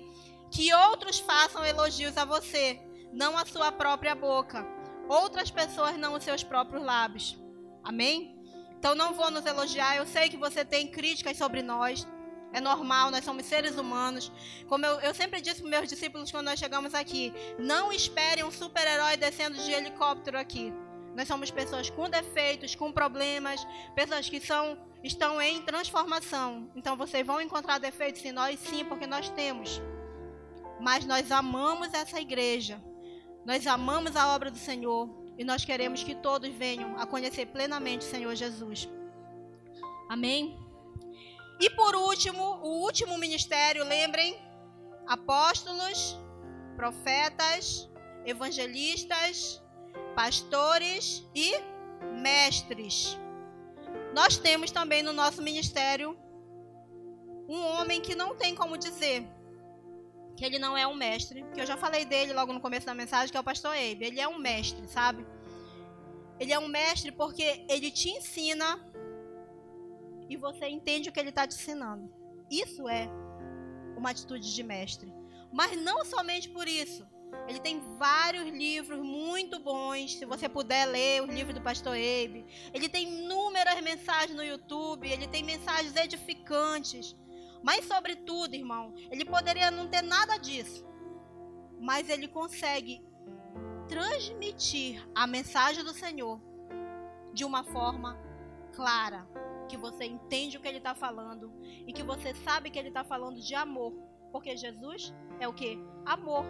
Que 0.49 0.73
outros 0.73 1.19
façam 1.19 1.63
elogios 1.63 2.17
a 2.17 2.25
você, 2.25 2.79
não 3.13 3.37
a 3.37 3.45
sua 3.45 3.71
própria 3.71 4.15
boca. 4.15 4.65
Outras 5.07 5.51
pessoas, 5.51 5.97
não 5.97 6.13
os 6.13 6.23
seus 6.23 6.43
próprios 6.43 6.83
lábios. 6.83 7.37
Amém? 7.83 8.35
Então 8.71 8.95
não 8.95 9.13
vou 9.13 9.29
nos 9.29 9.45
elogiar. 9.45 9.97
Eu 9.97 10.07
sei 10.07 10.29
que 10.29 10.37
você 10.37 10.65
tem 10.65 10.87
críticas 10.87 11.37
sobre 11.37 11.61
nós. 11.61 12.07
É 12.55 12.61
normal, 12.61 13.11
nós 13.11 13.25
somos 13.25 13.45
seres 13.45 13.77
humanos. 13.77 14.31
Como 14.69 14.85
eu, 14.85 15.01
eu 15.01 15.13
sempre 15.13 15.41
disse 15.41 15.59
para 15.59 15.69
meus 15.69 15.89
discípulos 15.89 16.31
quando 16.31 16.45
nós 16.45 16.57
chegamos 16.57 16.93
aqui: 16.95 17.33
não 17.59 17.91
esperem 17.91 18.45
um 18.45 18.51
super-herói 18.51 19.17
descendo 19.17 19.57
de 19.57 19.71
helicóptero 19.73 20.39
aqui. 20.39 20.73
Nós 21.13 21.27
somos 21.27 21.51
pessoas 21.51 21.89
com 21.89 22.09
defeitos, 22.09 22.73
com 22.73 22.93
problemas, 22.93 23.67
pessoas 23.93 24.29
que 24.29 24.39
são, 24.39 24.77
estão 25.03 25.41
em 25.41 25.63
transformação. 25.63 26.71
Então 26.77 26.95
vocês 26.95 27.27
vão 27.27 27.41
encontrar 27.41 27.77
defeitos 27.77 28.23
em 28.23 28.31
nós, 28.31 28.57
sim, 28.57 28.85
porque 28.85 29.05
nós 29.05 29.27
temos. 29.27 29.81
Mas 30.79 31.03
nós 31.03 31.33
amamos 31.33 31.93
essa 31.93 32.21
igreja. 32.21 32.81
Nós 33.45 33.67
amamos 33.67 34.15
a 34.15 34.33
obra 34.33 34.49
do 34.49 34.57
Senhor 34.57 35.09
e 35.37 35.43
nós 35.43 35.65
queremos 35.65 36.03
que 36.03 36.15
todos 36.15 36.49
venham 36.53 36.97
a 36.97 37.05
conhecer 37.05 37.47
plenamente 37.47 38.05
o 38.05 38.09
Senhor 38.09 38.33
Jesus. 38.33 38.87
Amém? 40.09 40.64
E 41.59 41.69
por 41.69 41.95
último, 41.95 42.43
o 42.61 42.81
último 42.81 43.17
ministério, 43.17 43.83
lembrem, 43.83 44.37
apóstolos, 45.07 46.17
profetas, 46.75 47.89
evangelistas, 48.25 49.61
pastores 50.15 51.23
e 51.33 51.53
mestres. 52.21 53.17
Nós 54.13 54.37
temos 54.37 54.71
também 54.71 55.01
no 55.03 55.13
nosso 55.13 55.41
ministério 55.41 56.17
um 57.47 57.61
homem 57.61 58.01
que 58.01 58.15
não 58.15 58.35
tem 58.35 58.55
como 58.55 58.77
dizer 58.77 59.27
que 60.35 60.43
ele 60.43 60.59
não 60.59 60.77
é 60.77 60.85
um 60.85 60.93
mestre, 60.95 61.45
que 61.53 61.61
eu 61.61 61.65
já 61.65 61.77
falei 61.77 62.03
dele 62.03 62.33
logo 62.33 62.51
no 62.51 62.59
começo 62.59 62.85
da 62.85 62.93
mensagem, 62.93 63.31
que 63.31 63.37
é 63.37 63.39
o 63.39 63.43
pastor 63.43 63.71
Abe. 63.71 64.03
Ele 64.05 64.19
é 64.19 64.27
um 64.27 64.37
mestre, 64.37 64.85
sabe? 64.87 65.25
Ele 66.39 66.51
é 66.51 66.59
um 66.59 66.67
mestre 66.67 67.11
porque 67.11 67.65
ele 67.69 67.89
te 67.89 68.09
ensina 68.09 68.84
e 70.29 70.37
você 70.37 70.67
entende 70.67 71.09
o 71.09 71.11
que 71.11 71.19
ele 71.19 71.29
está 71.29 71.47
te 71.47 71.55
ensinando. 71.55 72.11
Isso 72.49 72.87
é 72.87 73.09
uma 73.97 74.09
atitude 74.09 74.53
de 74.53 74.63
mestre. 74.63 75.13
Mas 75.51 75.79
não 75.81 76.03
somente 76.05 76.49
por 76.49 76.67
isso. 76.67 77.07
Ele 77.47 77.59
tem 77.59 77.79
vários 77.97 78.47
livros 78.47 78.99
muito 78.99 79.59
bons. 79.59 80.15
Se 80.15 80.25
você 80.25 80.47
puder 80.49 80.85
ler 80.85 81.23
os 81.23 81.33
livros 81.33 81.55
do 81.55 81.61
Pastor 81.61 81.93
Abe. 81.93 82.45
Ele 82.73 82.89
tem 82.89 83.07
inúmeras 83.07 83.81
mensagens 83.81 84.35
no 84.35 84.43
YouTube. 84.43 85.09
Ele 85.09 85.27
tem 85.27 85.43
mensagens 85.43 85.95
edificantes. 85.95 87.15
Mas, 87.63 87.85
sobretudo, 87.85 88.53
irmão, 88.53 88.93
ele 89.09 89.25
poderia 89.25 89.71
não 89.71 89.87
ter 89.87 90.01
nada 90.01 90.37
disso. 90.37 90.85
Mas 91.79 92.09
ele 92.09 92.27
consegue 92.27 93.03
transmitir 93.87 95.07
a 95.13 95.27
mensagem 95.27 95.83
do 95.83 95.93
Senhor 95.93 96.41
de 97.33 97.43
uma 97.43 97.63
forma 97.63 98.17
clara, 98.73 99.27
que 99.65 99.77
você 99.77 100.05
entende 100.05 100.57
o 100.57 100.61
que 100.61 100.67
ele 100.67 100.77
está 100.77 100.95
falando 100.95 101.51
e 101.87 101.93
que 101.93 102.03
você 102.03 102.33
sabe 102.35 102.69
que 102.69 102.79
ele 102.79 102.89
está 102.89 103.03
falando 103.03 103.39
de 103.39 103.55
amor, 103.55 103.93
porque 104.31 104.55
Jesus 104.55 105.13
é 105.39 105.47
o 105.47 105.53
que? 105.53 105.77
Amor. 106.05 106.45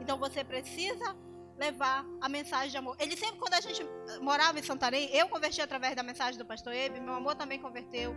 Então 0.00 0.18
você 0.18 0.44
precisa 0.44 1.16
levar 1.58 2.06
a 2.20 2.28
mensagem 2.28 2.70
de 2.70 2.76
amor. 2.76 2.96
Ele 3.00 3.16
sempre, 3.16 3.38
quando 3.38 3.54
a 3.54 3.60
gente 3.60 3.84
morava 4.20 4.58
em 4.58 4.62
Santarém, 4.62 5.10
eu 5.12 5.28
converti 5.28 5.60
através 5.60 5.96
da 5.96 6.02
mensagem 6.02 6.38
do 6.38 6.46
pastor 6.46 6.72
Ebe, 6.72 7.00
meu 7.00 7.14
amor 7.14 7.34
também 7.34 7.58
converteu. 7.58 8.14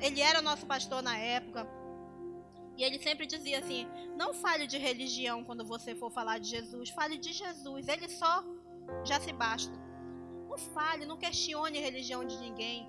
Ele 0.00 0.20
era 0.20 0.40
nosso 0.40 0.64
pastor 0.64 1.02
na 1.02 1.18
época. 1.18 1.68
E 2.76 2.82
ele 2.82 2.98
sempre 2.98 3.26
dizia 3.26 3.58
assim: 3.58 3.86
não 4.16 4.32
fale 4.32 4.66
de 4.66 4.78
religião 4.78 5.44
quando 5.44 5.64
você 5.64 5.94
for 5.94 6.10
falar 6.10 6.38
de 6.38 6.48
Jesus, 6.48 6.90
fale 6.90 7.18
de 7.18 7.32
Jesus. 7.32 7.88
Ele 7.88 8.08
só 8.08 8.44
já 9.04 9.20
se 9.20 9.32
basta. 9.32 9.72
Não 10.48 10.58
fale, 10.58 11.04
não 11.04 11.16
questione 11.16 11.78
a 11.78 11.80
religião 11.80 12.24
de 12.24 12.36
ninguém. 12.38 12.88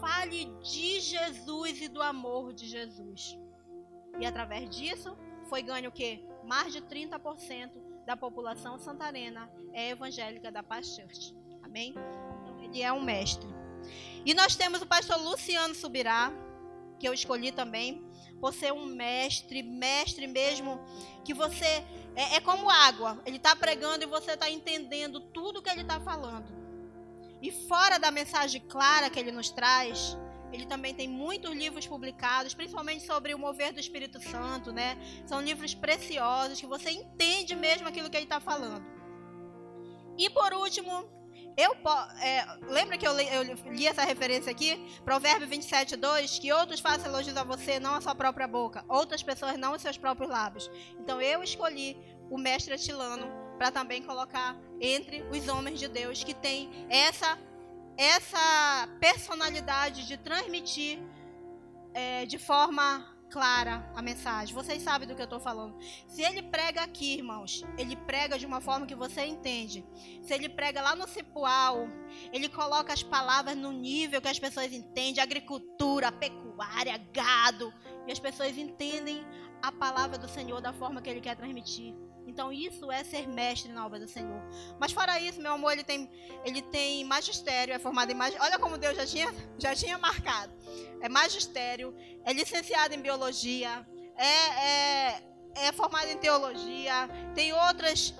Fale 0.00 0.46
de 0.62 1.00
Jesus 1.00 1.80
e 1.82 1.88
do 1.88 2.02
amor 2.02 2.52
de 2.52 2.66
Jesus. 2.66 3.38
E 4.18 4.24
através 4.24 4.70
disso 4.70 5.16
foi 5.48 5.62
ganho 5.62 5.90
o 5.90 5.92
quê? 5.92 6.24
Mais 6.44 6.72
de 6.72 6.80
30% 6.80 7.70
da 8.06 8.16
população 8.16 8.78
santarena 8.78 9.50
é 9.72 9.90
evangélica 9.90 10.50
da 10.50 10.62
Paz 10.62 10.94
Church. 10.94 11.34
Amém? 11.62 11.94
Então 12.42 12.58
ele 12.62 12.82
é 12.82 12.92
um 12.92 13.02
mestre. 13.02 13.48
E 14.24 14.32
nós 14.32 14.56
temos 14.56 14.80
o 14.80 14.86
pastor 14.86 15.20
Luciano 15.20 15.74
Subirá, 15.74 16.32
que 16.98 17.06
eu 17.06 17.12
escolhi 17.12 17.52
também, 17.52 18.02
por 18.40 18.54
ser 18.54 18.72
um 18.72 18.86
mestre, 18.86 19.62
mestre 19.62 20.26
mesmo, 20.26 20.80
que 21.24 21.34
você 21.34 21.84
é, 22.14 22.36
é 22.36 22.40
como 22.40 22.70
água. 22.70 23.20
Ele 23.26 23.36
está 23.36 23.54
pregando 23.54 24.04
e 24.04 24.06
você 24.06 24.32
está 24.32 24.50
entendendo 24.50 25.20
tudo 25.20 25.62
que 25.62 25.68
ele 25.68 25.82
está 25.82 26.00
falando. 26.00 26.55
E 27.40 27.50
fora 27.50 27.98
da 27.98 28.10
mensagem 28.10 28.60
clara 28.62 29.10
que 29.10 29.18
ele 29.18 29.30
nos 29.30 29.50
traz, 29.50 30.16
ele 30.52 30.66
também 30.66 30.94
tem 30.94 31.08
muitos 31.08 31.50
livros 31.54 31.86
publicados, 31.86 32.54
principalmente 32.54 33.04
sobre 33.04 33.34
o 33.34 33.38
mover 33.38 33.72
do 33.72 33.80
Espírito 33.80 34.20
Santo, 34.20 34.72
né? 34.72 34.96
São 35.26 35.40
livros 35.40 35.74
preciosos 35.74 36.60
que 36.60 36.66
você 36.66 36.90
entende 36.90 37.54
mesmo 37.54 37.88
aquilo 37.88 38.08
que 38.08 38.16
ele 38.16 38.24
está 38.24 38.40
falando. 38.40 38.84
E 40.16 40.30
por 40.30 40.54
último, 40.54 41.04
eu 41.56 41.72
é, 42.20 42.44
lembra 42.68 42.96
que 42.96 43.06
eu 43.06 43.16
li, 43.16 43.26
eu 43.28 43.42
li, 43.72 43.86
essa 43.86 44.04
referência 44.04 44.50
aqui? 44.50 44.76
Provérbio 45.04 45.48
27, 45.48 45.96
2, 45.96 46.38
que 46.38 46.52
outros 46.52 46.80
façam 46.80 47.06
elogios 47.06 47.36
a 47.36 47.44
você, 47.44 47.80
não 47.80 47.94
a 47.94 48.00
sua 48.00 48.14
própria 48.14 48.46
boca. 48.46 48.84
Outras 48.88 49.22
pessoas, 49.22 49.58
não 49.58 49.74
os 49.74 49.82
seus 49.82 49.98
próprios 49.98 50.30
lábios. 50.30 50.70
Então 51.00 51.20
eu 51.20 51.42
escolhi 51.42 51.96
o 52.30 52.38
mestre 52.38 52.74
Atilano 52.74 53.26
para 53.58 53.70
também 53.70 54.02
colocar 54.02 54.56
entre 54.80 55.22
os 55.30 55.48
homens 55.48 55.78
de 55.78 55.88
Deus 55.88 56.22
que 56.22 56.34
tem 56.34 56.70
essa 56.88 57.38
essa 57.96 58.88
personalidade 59.00 60.06
de 60.06 60.18
transmitir 60.18 60.98
é, 61.94 62.26
de 62.26 62.36
forma 62.36 63.16
clara 63.30 63.90
a 63.94 64.02
mensagem. 64.02 64.54
Vocês 64.54 64.82
sabem 64.82 65.08
do 65.08 65.14
que 65.14 65.20
eu 65.20 65.24
estou 65.24 65.40
falando. 65.40 65.76
Se 66.06 66.22
ele 66.22 66.42
prega 66.42 66.82
aqui, 66.82 67.14
irmãos, 67.14 67.64
ele 67.76 67.96
prega 67.96 68.38
de 68.38 68.46
uma 68.46 68.60
forma 68.60 68.86
que 68.86 68.94
você 68.94 69.24
entende. 69.24 69.84
Se 70.22 70.34
ele 70.34 70.48
prega 70.48 70.80
lá 70.80 70.94
no 70.94 71.08
Cipual, 71.08 71.88
ele 72.32 72.48
coloca 72.48 72.92
as 72.92 73.02
palavras 73.02 73.56
no 73.56 73.72
nível 73.72 74.20
que 74.20 74.28
as 74.28 74.38
pessoas 74.38 74.72
entendem, 74.72 75.22
agricultura, 75.22 76.12
pecuária, 76.12 76.98
gado, 77.12 77.72
e 78.06 78.12
as 78.12 78.18
pessoas 78.18 78.56
entendem 78.56 79.26
a 79.62 79.72
palavra 79.72 80.18
do 80.18 80.28
Senhor 80.28 80.60
da 80.60 80.72
forma 80.72 81.00
que 81.00 81.10
ele 81.10 81.20
quer 81.20 81.36
transmitir. 81.36 81.94
Então 82.26 82.52
isso 82.52 82.90
é 82.90 83.04
ser 83.04 83.28
mestre 83.28 83.72
na 83.72 83.86
obra 83.86 83.98
do 84.00 84.08
Senhor. 84.08 84.42
Mas 84.78 84.92
fora 84.92 85.20
isso, 85.20 85.40
meu 85.40 85.52
amor, 85.52 85.72
ele 85.72 85.84
tem, 85.84 86.10
ele 86.44 86.60
tem 86.60 87.04
magistério, 87.04 87.72
é 87.72 87.78
formado 87.78 88.10
em 88.10 88.14
magistério. 88.14 88.46
Olha 88.46 88.58
como 88.58 88.76
Deus 88.76 88.96
já 88.96 89.06
tinha, 89.06 89.32
já 89.58 89.74
tinha 89.74 89.96
marcado. 89.98 90.52
É 91.00 91.08
magistério, 91.08 91.94
é 92.24 92.32
licenciado 92.32 92.94
em 92.94 93.00
biologia, 93.00 93.86
é, 94.16 94.26
é, 94.26 95.22
é 95.66 95.72
formado 95.72 96.08
em 96.08 96.18
teologia, 96.18 97.08
tem 97.34 97.52
outras 97.52 98.14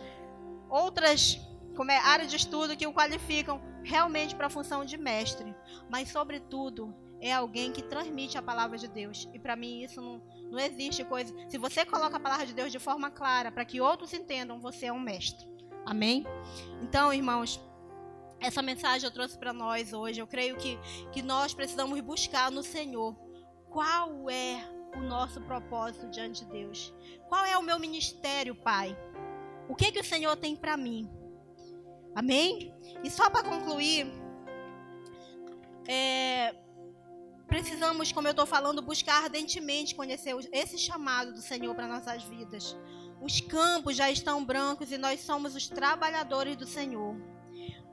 outras 0.68 1.40
como 1.76 1.90
é, 1.90 1.98
áreas 1.98 2.30
de 2.30 2.36
estudo 2.36 2.76
que 2.76 2.86
o 2.86 2.92
qualificam 2.92 3.60
realmente 3.84 4.34
para 4.34 4.46
a 4.46 4.50
função 4.50 4.84
de 4.84 4.96
mestre. 4.96 5.54
Mas, 5.88 6.08
sobretudo, 6.08 6.94
é 7.20 7.32
alguém 7.32 7.72
que 7.72 7.82
transmite 7.82 8.36
a 8.36 8.42
palavra 8.42 8.76
de 8.76 8.88
Deus. 8.88 9.28
E 9.32 9.38
para 9.38 9.56
mim 9.56 9.82
isso 9.82 10.00
não 10.00 10.20
não 10.50 10.58
existe 10.58 11.04
coisa. 11.04 11.34
Se 11.48 11.58
você 11.58 11.84
coloca 11.84 12.16
a 12.16 12.20
palavra 12.20 12.46
de 12.46 12.54
Deus 12.54 12.72
de 12.72 12.78
forma 12.78 13.10
clara, 13.10 13.50
para 13.50 13.64
que 13.64 13.80
outros 13.80 14.12
entendam, 14.12 14.60
você 14.60 14.86
é 14.86 14.92
um 14.92 15.00
mestre. 15.00 15.46
Amém? 15.84 16.24
Então, 16.82 17.12
irmãos, 17.12 17.60
essa 18.40 18.62
mensagem 18.62 19.06
eu 19.06 19.12
trouxe 19.12 19.38
para 19.38 19.52
nós 19.52 19.92
hoje. 19.92 20.20
Eu 20.20 20.26
creio 20.26 20.56
que, 20.56 20.78
que 21.12 21.22
nós 21.22 21.54
precisamos 21.54 22.00
buscar 22.00 22.50
no 22.50 22.62
Senhor 22.62 23.16
qual 23.70 24.28
é 24.30 24.76
o 24.96 25.00
nosso 25.00 25.40
propósito 25.42 26.08
diante 26.08 26.44
de 26.44 26.50
Deus. 26.50 26.94
Qual 27.28 27.44
é 27.44 27.56
o 27.56 27.62
meu 27.62 27.78
ministério, 27.78 28.54
Pai? 28.54 28.96
O 29.68 29.74
que, 29.74 29.92
que 29.92 30.00
o 30.00 30.04
Senhor 30.04 30.36
tem 30.36 30.56
para 30.56 30.76
mim? 30.76 31.10
Amém? 32.14 32.74
E 33.04 33.10
só 33.10 33.28
para 33.28 33.42
concluir, 33.42 34.06
é, 35.86 36.54
precisamos, 37.46 38.12
como 38.12 38.28
eu 38.28 38.32
estou 38.32 38.46
falando, 38.46 38.82
buscar 38.82 39.24
ardentemente 39.24 39.94
conhecer 39.94 40.34
esse 40.52 40.78
chamado 40.78 41.32
do 41.32 41.40
Senhor 41.40 41.74
para 41.74 41.86
nossas 41.86 42.22
vidas. 42.24 42.76
Os 43.20 43.40
campos 43.40 43.96
já 43.96 44.10
estão 44.10 44.44
brancos 44.44 44.92
e 44.92 44.98
nós 44.98 45.20
somos 45.20 45.54
os 45.54 45.68
trabalhadores 45.68 46.56
do 46.56 46.66
Senhor. 46.66 47.16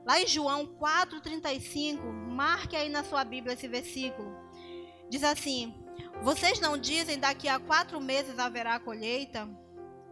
Lá 0.04 0.20
em 0.20 0.26
João 0.26 0.66
4,35, 0.66 2.02
marque 2.30 2.76
aí 2.76 2.90
na 2.90 3.02
sua 3.02 3.24
Bíblia 3.24 3.54
esse 3.54 3.66
versículo. 3.66 4.36
Diz 5.08 5.24
assim: 5.24 5.74
Vocês 6.22 6.60
não 6.60 6.76
dizem 6.76 7.18
daqui 7.18 7.48
a 7.48 7.58
quatro 7.58 8.00
meses 8.00 8.38
haverá 8.38 8.78
colheita? 8.78 9.48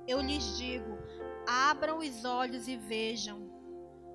Eu 0.09 0.21
lhes 0.21 0.57
digo: 0.57 0.99
abram 1.47 1.99
os 1.99 2.25
olhos 2.25 2.69
e 2.69 2.77
vejam 2.77 3.51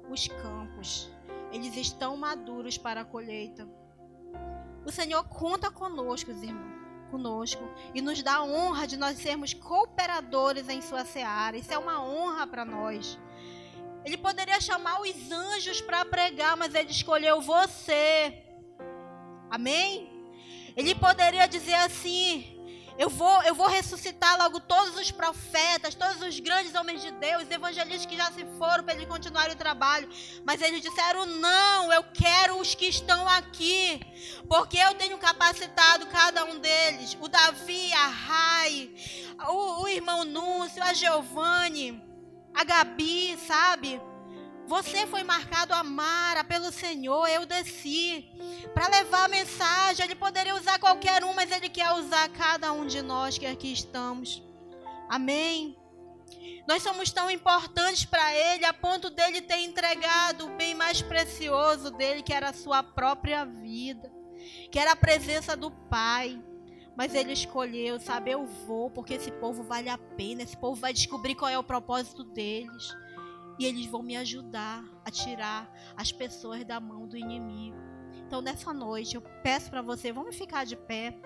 os 0.10 0.28
campos. 0.28 1.12
Eles 1.52 1.76
estão 1.76 2.18
maduros 2.18 2.78
para 2.78 3.02
a 3.02 3.06
colheita. 3.06 3.68
O 4.88 4.92
Senhor 4.92 5.22
conta 5.26 5.70
conosco, 5.70 6.32
irmãos, 6.32 6.78
conosco 7.12 7.62
e 7.94 8.02
nos 8.02 8.24
dá 8.24 8.36
a 8.36 8.44
honra 8.46 8.88
de 8.88 8.96
nós 8.96 9.18
sermos 9.18 9.54
cooperadores 9.54 10.70
em 10.70 10.82
sua 10.82 11.04
seara. 11.04 11.58
Isso 11.58 11.74
é 11.74 11.78
uma 11.78 12.02
honra 12.02 12.48
para 12.48 12.64
nós. 12.64 13.20
Ele 14.06 14.16
poderia 14.16 14.62
chamar 14.62 15.02
os 15.02 15.30
anjos 15.30 15.82
para 15.82 16.06
pregar, 16.06 16.56
mas 16.56 16.74
ele 16.74 16.90
escolheu 16.90 17.42
você. 17.42 18.42
Amém? 19.50 20.10
Ele 20.74 20.96
poderia 20.96 21.48
dizer 21.48 21.74
assim: 21.74 22.57
eu 22.98 23.10
vou, 23.10 23.44
eu 23.44 23.54
vou 23.54 23.68
ressuscitar 23.68 24.38
logo 24.40 24.60
todos 24.60 24.96
os 24.96 25.12
profetas, 25.12 25.94
todos 25.94 26.20
os 26.22 26.40
grandes 26.40 26.74
homens 26.74 27.02
de 27.02 27.12
Deus, 27.12 27.50
evangelistas 27.50 28.08
que 28.08 28.18
já 28.18 28.32
se 28.32 28.44
foram 28.58 28.84
para 28.84 28.96
eles 28.96 29.08
continuarem 29.08 29.54
o 29.54 29.58
trabalho. 29.58 30.10
Mas 30.44 30.62
eles 30.62 30.82
disseram: 30.82 31.26
não, 31.26 31.94
eu 31.94 32.04
quero 32.12 32.60
os 32.60 32.74
que 32.74 32.88
estão 32.88 33.28
aqui, 33.28 34.02
porque 34.50 34.78
eu 34.78 34.96
tenho 34.96 35.18
capacitado 35.20 36.08
cada 36.08 36.44
um 36.46 36.58
deles. 36.58 37.16
O 37.22 37.28
Davi, 37.28 37.94
a 37.94 38.08
Rai, 38.08 38.90
o, 39.48 39.84
o 39.84 39.88
irmão 39.88 40.26
Núcio, 40.26 40.82
a 40.84 40.94
Giovanni, 40.94 42.04
A 42.56 42.64
Gabi, 42.64 43.38
sabe? 43.46 44.02
Você 44.68 45.08
foi 45.08 45.24
marcado 45.24 45.74
a 45.74 45.82
Mara 45.82 46.44
pelo 46.44 46.72
Senhor. 46.74 47.26
Eu 47.28 47.46
desci 47.46 48.30
para 48.74 48.90
levar 48.90 49.24
a 49.24 49.28
mensagem. 49.30 50.06
Ele 50.06 50.16
poderia 50.16 50.56
usar 50.56 50.78
qualquer 50.78 51.24
um, 51.24 51.34
mas 51.34 51.52
ele 51.52 51.70
quer 51.70 51.90
usar 51.94 52.28
cada 52.30 52.74
um 52.74 52.86
de 52.86 53.02
nós 53.02 53.38
que 53.38 53.46
aqui 53.46 53.72
estamos. 53.72 54.44
Amém. 55.10 55.78
Nós 56.68 56.84
somos 56.84 57.12
tão 57.12 57.32
importantes 57.32 58.04
para 58.04 58.36
Ele 58.36 58.66
a 58.66 58.74
ponto 58.74 59.10
dele 59.10 59.42
ter 59.42 59.60
entregado 59.60 60.48
o 60.48 60.58
bem 60.58 60.76
mais 60.76 61.02
precioso 61.02 61.90
dele, 61.90 62.22
que 62.22 62.34
era 62.34 62.50
a 62.50 62.54
sua 62.54 62.84
própria 62.84 63.46
vida, 63.46 64.12
que 64.70 64.78
era 64.78 64.92
a 64.92 64.96
presença 64.98 65.56
do 65.56 65.72
Pai. 65.72 66.44
Mas 66.94 67.14
ele 67.14 67.32
escolheu, 67.32 68.00
sabe, 68.00 68.32
eu 68.32 68.46
vou, 68.46 68.90
porque 68.90 69.14
esse 69.14 69.32
povo 69.32 69.64
vale 69.64 69.88
a 69.88 70.00
pena, 70.00 70.42
esse 70.42 70.58
povo 70.58 70.82
vai 70.82 70.92
descobrir 70.92 71.36
qual 71.36 71.50
é 71.50 71.58
o 71.58 71.64
propósito 71.64 72.24
deles. 72.24 72.92
E 73.60 73.66
eles 73.66 73.86
vão 73.86 74.04
me 74.04 74.16
ajudar 74.18 74.84
a 75.04 75.12
tirar 75.12 75.72
as 75.96 76.12
pessoas 76.12 76.64
da 76.64 76.80
mão 76.80 77.08
do 77.08 77.18
inimigo. 77.18 77.78
Então, 78.26 78.42
nessa 78.42 78.74
noite, 78.74 79.16
eu 79.16 79.22
peço 79.42 79.70
para 79.70 79.82
você, 79.82 80.12
vamos 80.12 80.36
ficar 80.36 80.66
de 80.66 80.76
pé. 80.76 81.20